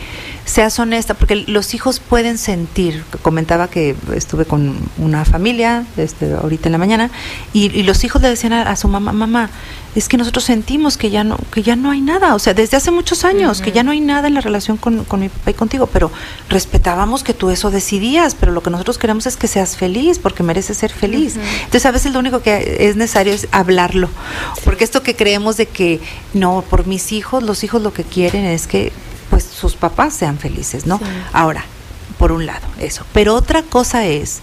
seas 0.46 0.78
honesta, 0.80 1.16
porque 1.16 1.36
los 1.36 1.74
hijos 1.74 2.00
pueden 2.00 2.38
sentir, 2.38 3.04
comentaba 3.24 3.68
que 3.68 3.96
estuve 4.14 4.46
con 4.46 4.78
una 4.98 5.26
familia 5.26 5.86
este, 5.98 6.34
ahorita 6.34 6.70
en 6.70 6.72
la 6.72 6.78
mañana, 6.78 7.12
y, 7.52 7.84
los 7.84 8.04
hijos 8.04 8.22
le 8.22 8.30
decían 8.30 8.54
a, 8.54 8.76
su 8.76 8.88
mamá, 8.88 9.12
mamá, 9.12 9.50
es 9.96 10.08
que 10.08 10.18
nosotros 10.18 10.44
sentimos 10.44 10.98
que 10.98 11.10
ya 11.10 11.24
no, 11.24 11.38
que 11.52 11.64
ya 11.64 11.76
no 11.76 11.92
hay 11.92 12.02
nada, 12.02 12.36
o 12.36 12.40
sea, 12.40 12.54
desde 12.54 12.78
hace 12.78 12.92
muchos 12.92 13.26
años, 13.26 13.62
que 13.62 13.72
ya 13.72 13.84
no 13.84 13.92
hay 13.92 14.02
nada 14.02 14.28
en 14.28 14.34
la 14.34 14.42
relación 14.42 14.78
con, 14.78 15.04
con, 15.06 15.20
mi 15.20 15.30
papá 15.30 15.52
y 15.52 15.54
contigo, 15.54 15.88
pero 15.88 16.12
respetábamos 16.50 17.24
que 17.24 17.34
tú 17.34 17.50
eso 17.50 17.72
decidías, 17.72 18.36
pero 18.36 18.52
lo 18.52 18.62
que 18.62 18.70
nosotros 18.70 18.98
queremos 18.98 19.26
es 19.26 19.38
que 19.38 19.48
seas 19.48 19.78
feliz, 19.78 20.20
porque 20.20 20.44
mereces 20.44 20.78
ser 20.78 20.92
feliz. 20.92 21.38
Entonces 21.38 21.86
a 21.86 21.92
veces 21.92 22.14
lo 22.14 22.20
único 22.20 22.42
que 22.42 22.78
es 22.88 22.96
necesario 22.96 23.34
es 23.34 23.48
hablarlo, 23.52 24.10
porque 24.64 24.84
esto 24.84 25.02
que 25.02 25.16
creemos 25.16 25.58
de 25.58 25.66
que, 25.66 26.02
no, 26.34 26.64
por 26.70 26.88
mis 26.88 27.12
hijos, 27.12 27.44
los 27.44 27.64
hijos 27.64 27.82
lo 27.82 27.94
que 27.94 28.04
quieren 28.04 28.46
es 28.46 28.68
que 28.68 28.92
pues 29.36 29.44
sus 29.44 29.76
papás 29.76 30.14
sean 30.14 30.38
felices, 30.40 30.86
¿no? 30.86 30.98
Ahora, 31.34 31.66
por 32.18 32.32
un 32.32 32.46
lado, 32.46 32.66
eso. 32.80 33.06
Pero 33.12 33.36
otra 33.36 33.64
cosa 33.64 34.06
es 34.06 34.40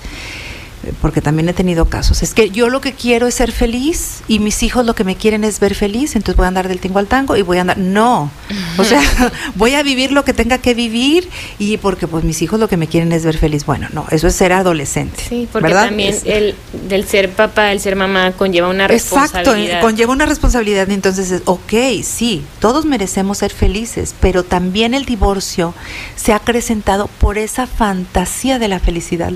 porque 1.00 1.20
también 1.20 1.48
he 1.48 1.52
tenido 1.52 1.86
casos, 1.86 2.22
es 2.22 2.34
que 2.34 2.50
yo 2.50 2.68
lo 2.68 2.80
que 2.80 2.92
quiero 2.92 3.26
es 3.26 3.34
ser 3.34 3.52
feliz 3.52 4.22
y 4.28 4.38
mis 4.38 4.62
hijos 4.62 4.84
lo 4.84 4.94
que 4.94 5.04
me 5.04 5.16
quieren 5.16 5.44
es 5.44 5.60
ver 5.60 5.74
feliz, 5.74 6.16
entonces 6.16 6.36
voy 6.36 6.44
a 6.44 6.48
andar 6.48 6.68
del 6.68 6.80
tingo 6.80 6.98
al 6.98 7.06
tango 7.06 7.36
y 7.36 7.42
voy 7.42 7.58
a 7.58 7.62
andar, 7.62 7.78
no, 7.78 8.30
o 8.78 8.84
sea, 8.84 9.00
voy 9.54 9.74
a 9.74 9.82
vivir 9.82 10.12
lo 10.12 10.24
que 10.24 10.32
tenga 10.32 10.58
que 10.58 10.74
vivir 10.74 11.28
y 11.58 11.76
porque 11.76 12.06
pues 12.06 12.24
mis 12.24 12.42
hijos 12.42 12.58
lo 12.58 12.68
que 12.68 12.76
me 12.76 12.86
quieren 12.86 13.12
es 13.12 13.24
ver 13.24 13.38
feliz, 13.38 13.64
bueno, 13.64 13.88
no, 13.92 14.06
eso 14.10 14.26
es 14.26 14.34
ser 14.34 14.52
adolescente. 14.52 15.22
Sí, 15.28 15.48
porque 15.52 15.72
también 15.72 16.16
el 16.24 16.54
del 16.88 17.06
ser 17.06 17.30
papá, 17.30 17.72
el 17.72 17.80
ser 17.80 17.96
mamá 17.96 18.32
conlleva 18.32 18.68
una 18.68 18.88
responsabilidad. 18.88 19.64
Exacto, 19.64 19.86
conlleva 19.86 20.12
una 20.12 20.26
responsabilidad, 20.26 20.90
entonces 20.90 21.30
es, 21.30 21.42
ok, 21.44 21.72
sí, 22.02 22.44
todos 22.60 22.84
merecemos 22.84 23.38
ser 23.38 23.52
felices, 23.52 24.14
pero 24.20 24.42
también 24.42 24.94
el 24.94 25.04
divorcio 25.04 25.74
se 26.16 26.32
ha 26.32 26.36
acrecentado 26.36 27.08
por 27.18 27.38
esa 27.38 27.66
fantasía 27.66 28.58
de 28.58 28.68
la 28.68 28.78
felicidad, 28.78 29.32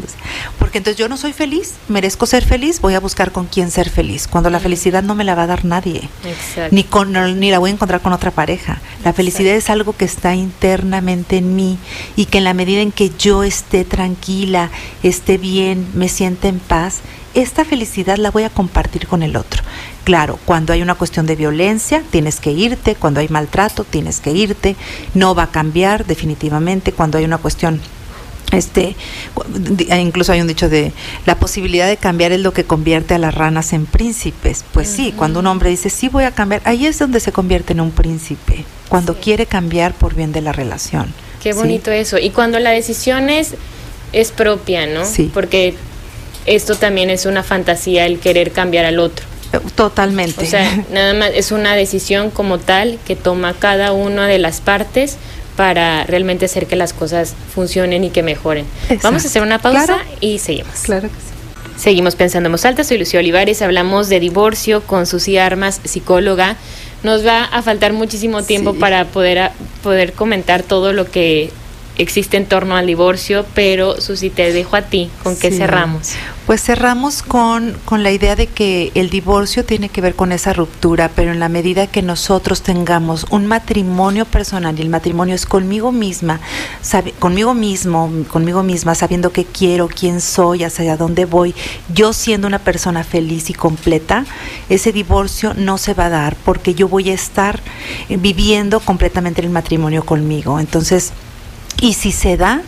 porque 0.59 0.79
entonces 0.79 0.99
yo 0.99 1.09
no 1.09 1.17
soy 1.17 1.33
feliz, 1.37 1.75
merezco 1.89 2.27
ser 2.27 2.45
feliz, 2.45 2.81
voy 2.81 2.95
a 2.95 3.01
buscar 3.01 3.31
con 3.31 3.47
quién 3.47 3.71
ser 3.71 3.91
feliz, 3.91 4.27
cuando 4.27 4.51
la 4.51 4.59
felicidad 4.59 5.03
no 5.03 5.15
me 5.15 5.23
la 5.23 5.35
va 5.35 5.43
a 5.43 5.47
dar 5.47 5.65
nadie, 5.65 6.09
ni, 6.71 6.83
con, 6.83 7.13
ni 7.39 7.51
la 7.51 7.59
voy 7.59 7.71
a 7.71 7.75
encontrar 7.75 8.01
con 8.01 8.13
otra 8.13 8.31
pareja. 8.31 8.81
La 9.05 9.13
felicidad 9.13 9.55
es 9.55 9.71
algo 9.71 9.93
que 9.93 10.07
está 10.07 10.35
internamente 10.35 11.37
en 11.37 11.55
mí 11.55 11.79
y 12.17 12.25
que 12.25 12.39
en 12.39 12.45
la 12.45 12.55
medida 12.55 12.81
en 12.81 12.91
que 12.91 13.13
yo 13.17 13.45
esté 13.45 13.85
tranquila, 13.85 14.71
esté 15.03 15.39
bien, 15.39 15.87
me 15.95 16.09
sienta 16.09 16.49
en 16.49 16.59
paz, 16.59 17.01
esta 17.35 17.67
felicidad 17.67 18.17
la 18.17 18.31
voy 18.31 18.45
a 18.45 18.51
compartir 18.51 19.07
con 19.07 19.23
el 19.23 19.37
otro. 19.37 19.63
Claro, 20.05 20.39
cuando 20.47 20.73
hay 20.73 20.81
una 20.81 20.95
cuestión 20.95 21.27
de 21.27 21.37
violencia, 21.37 22.03
tienes 22.11 22.41
que 22.41 22.53
irte, 22.53 22.95
cuando 22.95 23.21
hay 23.21 23.29
maltrato, 23.29 23.85
tienes 23.85 24.21
que 24.21 24.31
irte, 24.31 24.75
no 25.13 25.35
va 25.35 25.45
a 25.45 25.51
cambiar 25.51 26.07
definitivamente, 26.07 26.93
cuando 26.93 27.19
hay 27.19 27.25
una 27.25 27.39
cuestión 27.39 27.83
este 28.53 28.95
incluso 29.99 30.33
hay 30.33 30.41
un 30.41 30.47
dicho 30.47 30.69
de 30.69 30.93
la 31.27 31.39
posibilidad 31.39 31.89
de 31.89 31.97
cambiar 31.97 32.33
es 32.33 32.41
lo 32.41 32.53
que 32.53 32.65
convierte 32.65 33.15
a 33.15 33.19
las 33.19 33.35
ranas 33.35 33.73
en 33.73 33.87
príncipes. 33.87 34.65
Pues 34.73 34.89
sí 34.89 35.13
cuando 35.17 35.41
un 35.41 35.47
hombre 35.47 35.71
dice 35.71 35.91
sí 35.91 36.09
voy 36.09 36.25
a 36.25 36.31
cambiar 36.31 36.63
ahí 36.65 36.87
es 36.87 36.99
donde 36.99 37.21
se 37.21 37.33
convierte 37.33 37.73
en 37.73 37.81
un 37.81 37.91
príncipe 37.91 38.65
cuando 38.89 39.15
quiere 39.15 39.47
cambiar 39.47 39.95
por 39.95 40.15
bien 40.15 40.33
de 40.33 40.43
la 40.43 40.53
relación 40.53 41.13
qué 41.43 41.53
bonito 41.53 41.91
eso. 41.91 42.19
Y 42.19 42.31
cuando 42.31 42.59
la 42.59 42.71
decisión 42.71 43.31
es 43.31 43.55
es 44.13 44.31
propia 44.31 44.87
no 44.87 45.05
sí. 45.05 45.31
Porque 45.33 45.75
esto 46.47 46.77
también 46.77 47.11
es 47.11 47.27
una 47.27 47.43
fantasía 47.43 48.07
el 48.07 48.19
querer 48.21 48.53
cambiar 48.53 48.85
al 48.85 48.99
otro. 49.01 49.27
Eh, 49.53 49.59
Totalmente. 49.75 50.45
O 50.45 50.49
sea, 50.49 50.85
nada 50.93 51.15
más 51.15 51.31
es 51.35 51.53
una 51.53 51.75
decisión 51.75 52.31
como 52.31 52.59
tal 52.59 52.99
que 53.07 53.17
toma 53.17 53.55
cada 53.55 53.93
una 53.93 54.27
de 54.27 54.39
las 54.39 54.61
partes 54.61 55.17
para 55.57 56.05
realmente 56.05 56.45
hacer 56.45 56.67
que 56.67 56.77
las 56.77 56.93
cosas 56.93 57.35
funcionen 57.55 58.05
y 58.05 58.11
que 58.11 58.23
mejoren. 58.23 58.67
Vamos 59.03 59.25
a 59.25 59.29
hacer 59.29 59.43
una 59.43 59.59
pausa 59.59 59.99
y 60.21 60.39
seguimos. 60.39 60.81
Claro 60.83 61.09
que 61.09 61.15
sí. 61.15 61.37
Seguimos 61.77 62.17
pensando 62.17 62.49
en 62.49 62.57
alta, 62.65 62.85
soy 62.85 62.99
Lucía 62.99 63.21
Olivares, 63.21 63.61
hablamos 63.61 64.09
de 64.09 64.19
divorcio 64.19 64.83
con 64.83 65.07
Susi 65.07 65.37
Armas, 65.37 65.81
psicóloga. 65.85 66.57
Nos 67.03 67.25
va 67.27 67.45
a 67.45 67.63
faltar 67.63 67.93
muchísimo 67.93 68.43
tiempo 68.43 68.75
para 68.75 69.05
poder, 69.05 69.51
poder 69.83 70.15
comentar 70.15 70.63
todo 70.63 70.95
lo 70.95 71.05
que 71.05 71.51
existe 71.99 72.37
en 72.37 72.47
torno 72.47 72.77
al 72.77 72.87
divorcio, 72.87 73.47
pero 73.55 74.01
Susi, 74.01 74.31
te 74.31 74.53
dejo 74.53 74.77
a 74.77 74.83
ti, 74.83 75.11
¿con 75.23 75.37
qué 75.37 75.51
cerramos? 75.51 76.13
Pues 76.47 76.63
cerramos 76.63 77.23
con, 77.23 77.77
con 77.85 78.05
la 78.05 78.13
idea 78.13 78.37
de 78.37 78.47
que 78.47 78.93
el 78.95 79.11
divorcio 79.11 79.65
tiene 79.65 79.89
que 79.89 80.01
ver 80.01 80.15
con 80.15 80.31
esa 80.31 80.53
ruptura, 80.53 81.11
pero 81.15 81.33
en 81.33 81.41
la 81.41 81.49
medida 81.49 81.89
que 81.89 82.03
nosotros 82.03 82.63
tengamos 82.63 83.27
un 83.31 83.47
matrimonio 83.47 84.25
personal, 84.27 84.79
y 84.79 84.83
el 84.83 84.89
matrimonio 84.89 85.35
es 85.35 85.45
conmigo 85.45 85.91
misma, 85.91 86.41
conmigo 87.19 87.55
mismo, 87.55 88.11
conmigo 88.31 88.63
misma, 88.63 88.95
sabiendo 88.95 89.33
qué 89.33 89.45
quiero, 89.45 89.89
quién 89.89 90.21
soy, 90.21 90.63
hacia 90.63 90.97
dónde 90.97 91.25
voy, 91.25 91.55
yo 91.93 92.13
siendo 92.13 92.47
una 92.47 92.61
persona 92.61 93.03
feliz 93.03 93.51
y 93.51 93.55
completa, 93.55 94.25
ese 94.69 94.93
divorcio 94.93 95.55
no 95.55 95.79
se 95.79 95.95
va 95.95 96.07
a 96.07 96.11
dar 96.11 96.37
porque 96.45 96.75
yo 96.75 96.89
voy 96.89 97.11
a 97.11 97.15
estar 97.15 97.61
viviendo 98.09 98.81
completamente 98.81 99.41
el 99.41 99.51
matrimonio 99.51 100.05
conmigo. 100.05 100.61
Entonces, 100.61 101.13
y 101.81 101.95
si 101.95 102.13
se 102.13 102.37
da, 102.37 102.63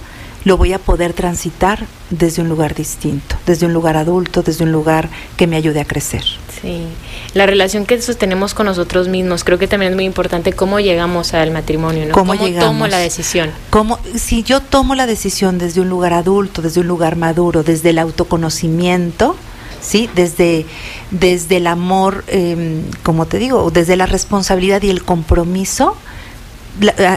lo 0.45 0.57
voy 0.57 0.73
a 0.73 0.79
poder 0.79 1.13
transitar 1.13 1.87
desde 2.11 2.43
un 2.43 2.49
lugar 2.49 2.75
distinto, 2.75 3.37
desde 3.47 3.67
un 3.67 3.73
lugar 3.73 3.97
adulto, 3.97 4.43
desde 4.43 4.65
un 4.65 4.73
lugar 4.73 5.09
que 5.37 5.47
me 5.47 5.57
ayude 5.57 5.81
a 5.81 5.85
crecer. 5.85 6.23
Sí, 6.61 6.87
la 7.35 7.47
relación 7.47 7.87
que 7.87 8.01
sostenemos 8.01 8.55
con 8.55 8.67
nosotros 8.67 9.09
mismos, 9.09 9.45
creo 9.45 9.59
que 9.59 9.69
también 9.69 9.93
es 9.93 9.97
muy 9.97 10.05
importante 10.05 10.53
cómo 10.53 10.81
llegamos 10.81 11.35
al 11.35 11.51
matrimonio, 11.51 12.07
¿no? 12.07 12.15
¿Cómo, 12.15 12.35
tomo 12.35 12.87
la 12.89 12.99
decisión? 12.99 13.51
¿Cómo, 13.71 13.99
si 14.17 14.43
yo 14.43 14.61
tomo 14.61 14.95
la 14.95 15.07
decisión 15.07 15.59
desde 15.59 15.81
un 15.81 15.89
lugar 15.89 16.15
adulto, 16.15 16.63
desde 16.63 16.81
un 16.81 16.89
lugar 16.89 17.17
maduro, 17.17 17.63
desde 17.63 17.91
el 17.91 17.99
autoconocimiento, 17.99 19.37
¿sí? 19.81 20.11
Desde, 20.17 20.67
desde 21.11 21.59
el 21.59 21.67
amor, 21.67 22.25
eh, 22.27 22.83
como 23.03 23.27
te 23.27 23.39
digo, 23.39 23.71
desde 23.71 23.97
la 23.97 24.07
responsabilidad 24.07 24.83
y 24.83 24.91
el 24.91 25.05
compromiso, 25.05 25.97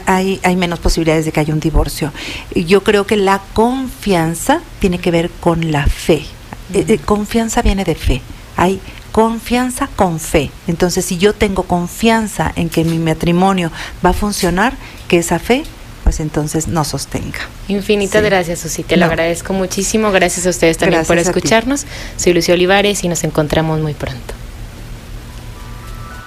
hay, 0.05 0.39
hay 0.43 0.55
menos 0.55 0.79
posibilidades 0.79 1.25
de 1.25 1.31
que 1.31 1.39
haya 1.39 1.53
un 1.53 1.59
divorcio. 1.59 2.11
Yo 2.55 2.83
creo 2.83 3.05
que 3.05 3.17
la 3.17 3.41
confianza 3.53 4.61
tiene 4.79 4.99
que 4.99 5.11
ver 5.11 5.29
con 5.29 5.71
la 5.71 5.85
fe. 5.85 6.25
Eh, 6.73 6.85
eh, 6.87 6.97
confianza 6.99 7.61
viene 7.61 7.83
de 7.83 7.95
fe. 7.95 8.21
Hay 8.57 8.79
confianza 9.11 9.87
con 9.95 10.19
fe. 10.19 10.51
Entonces, 10.67 11.05
si 11.05 11.17
yo 11.17 11.33
tengo 11.33 11.63
confianza 11.63 12.51
en 12.55 12.69
que 12.69 12.83
mi 12.83 12.97
matrimonio 12.97 13.71
va 14.05 14.11
a 14.11 14.13
funcionar, 14.13 14.73
que 15.07 15.17
esa 15.17 15.39
fe 15.39 15.63
pues 16.03 16.19
entonces 16.19 16.67
no 16.67 16.83
sostenga. 16.83 17.39
Infinitas 17.67 18.23
gracias, 18.23 18.59
Susi, 18.59 18.83
te 18.83 18.97
lo 18.97 19.05
agradezco 19.05 19.53
muchísimo. 19.53 20.11
Gracias 20.11 20.47
a 20.47 20.49
ustedes 20.49 20.77
también 20.77 21.05
por 21.05 21.17
escucharnos. 21.17 21.85
Soy 22.17 22.33
Lucio 22.33 22.55
Olivares 22.55 23.03
y 23.03 23.07
nos 23.07 23.23
encontramos 23.23 23.79
muy 23.79 23.93
pronto. 23.93 24.40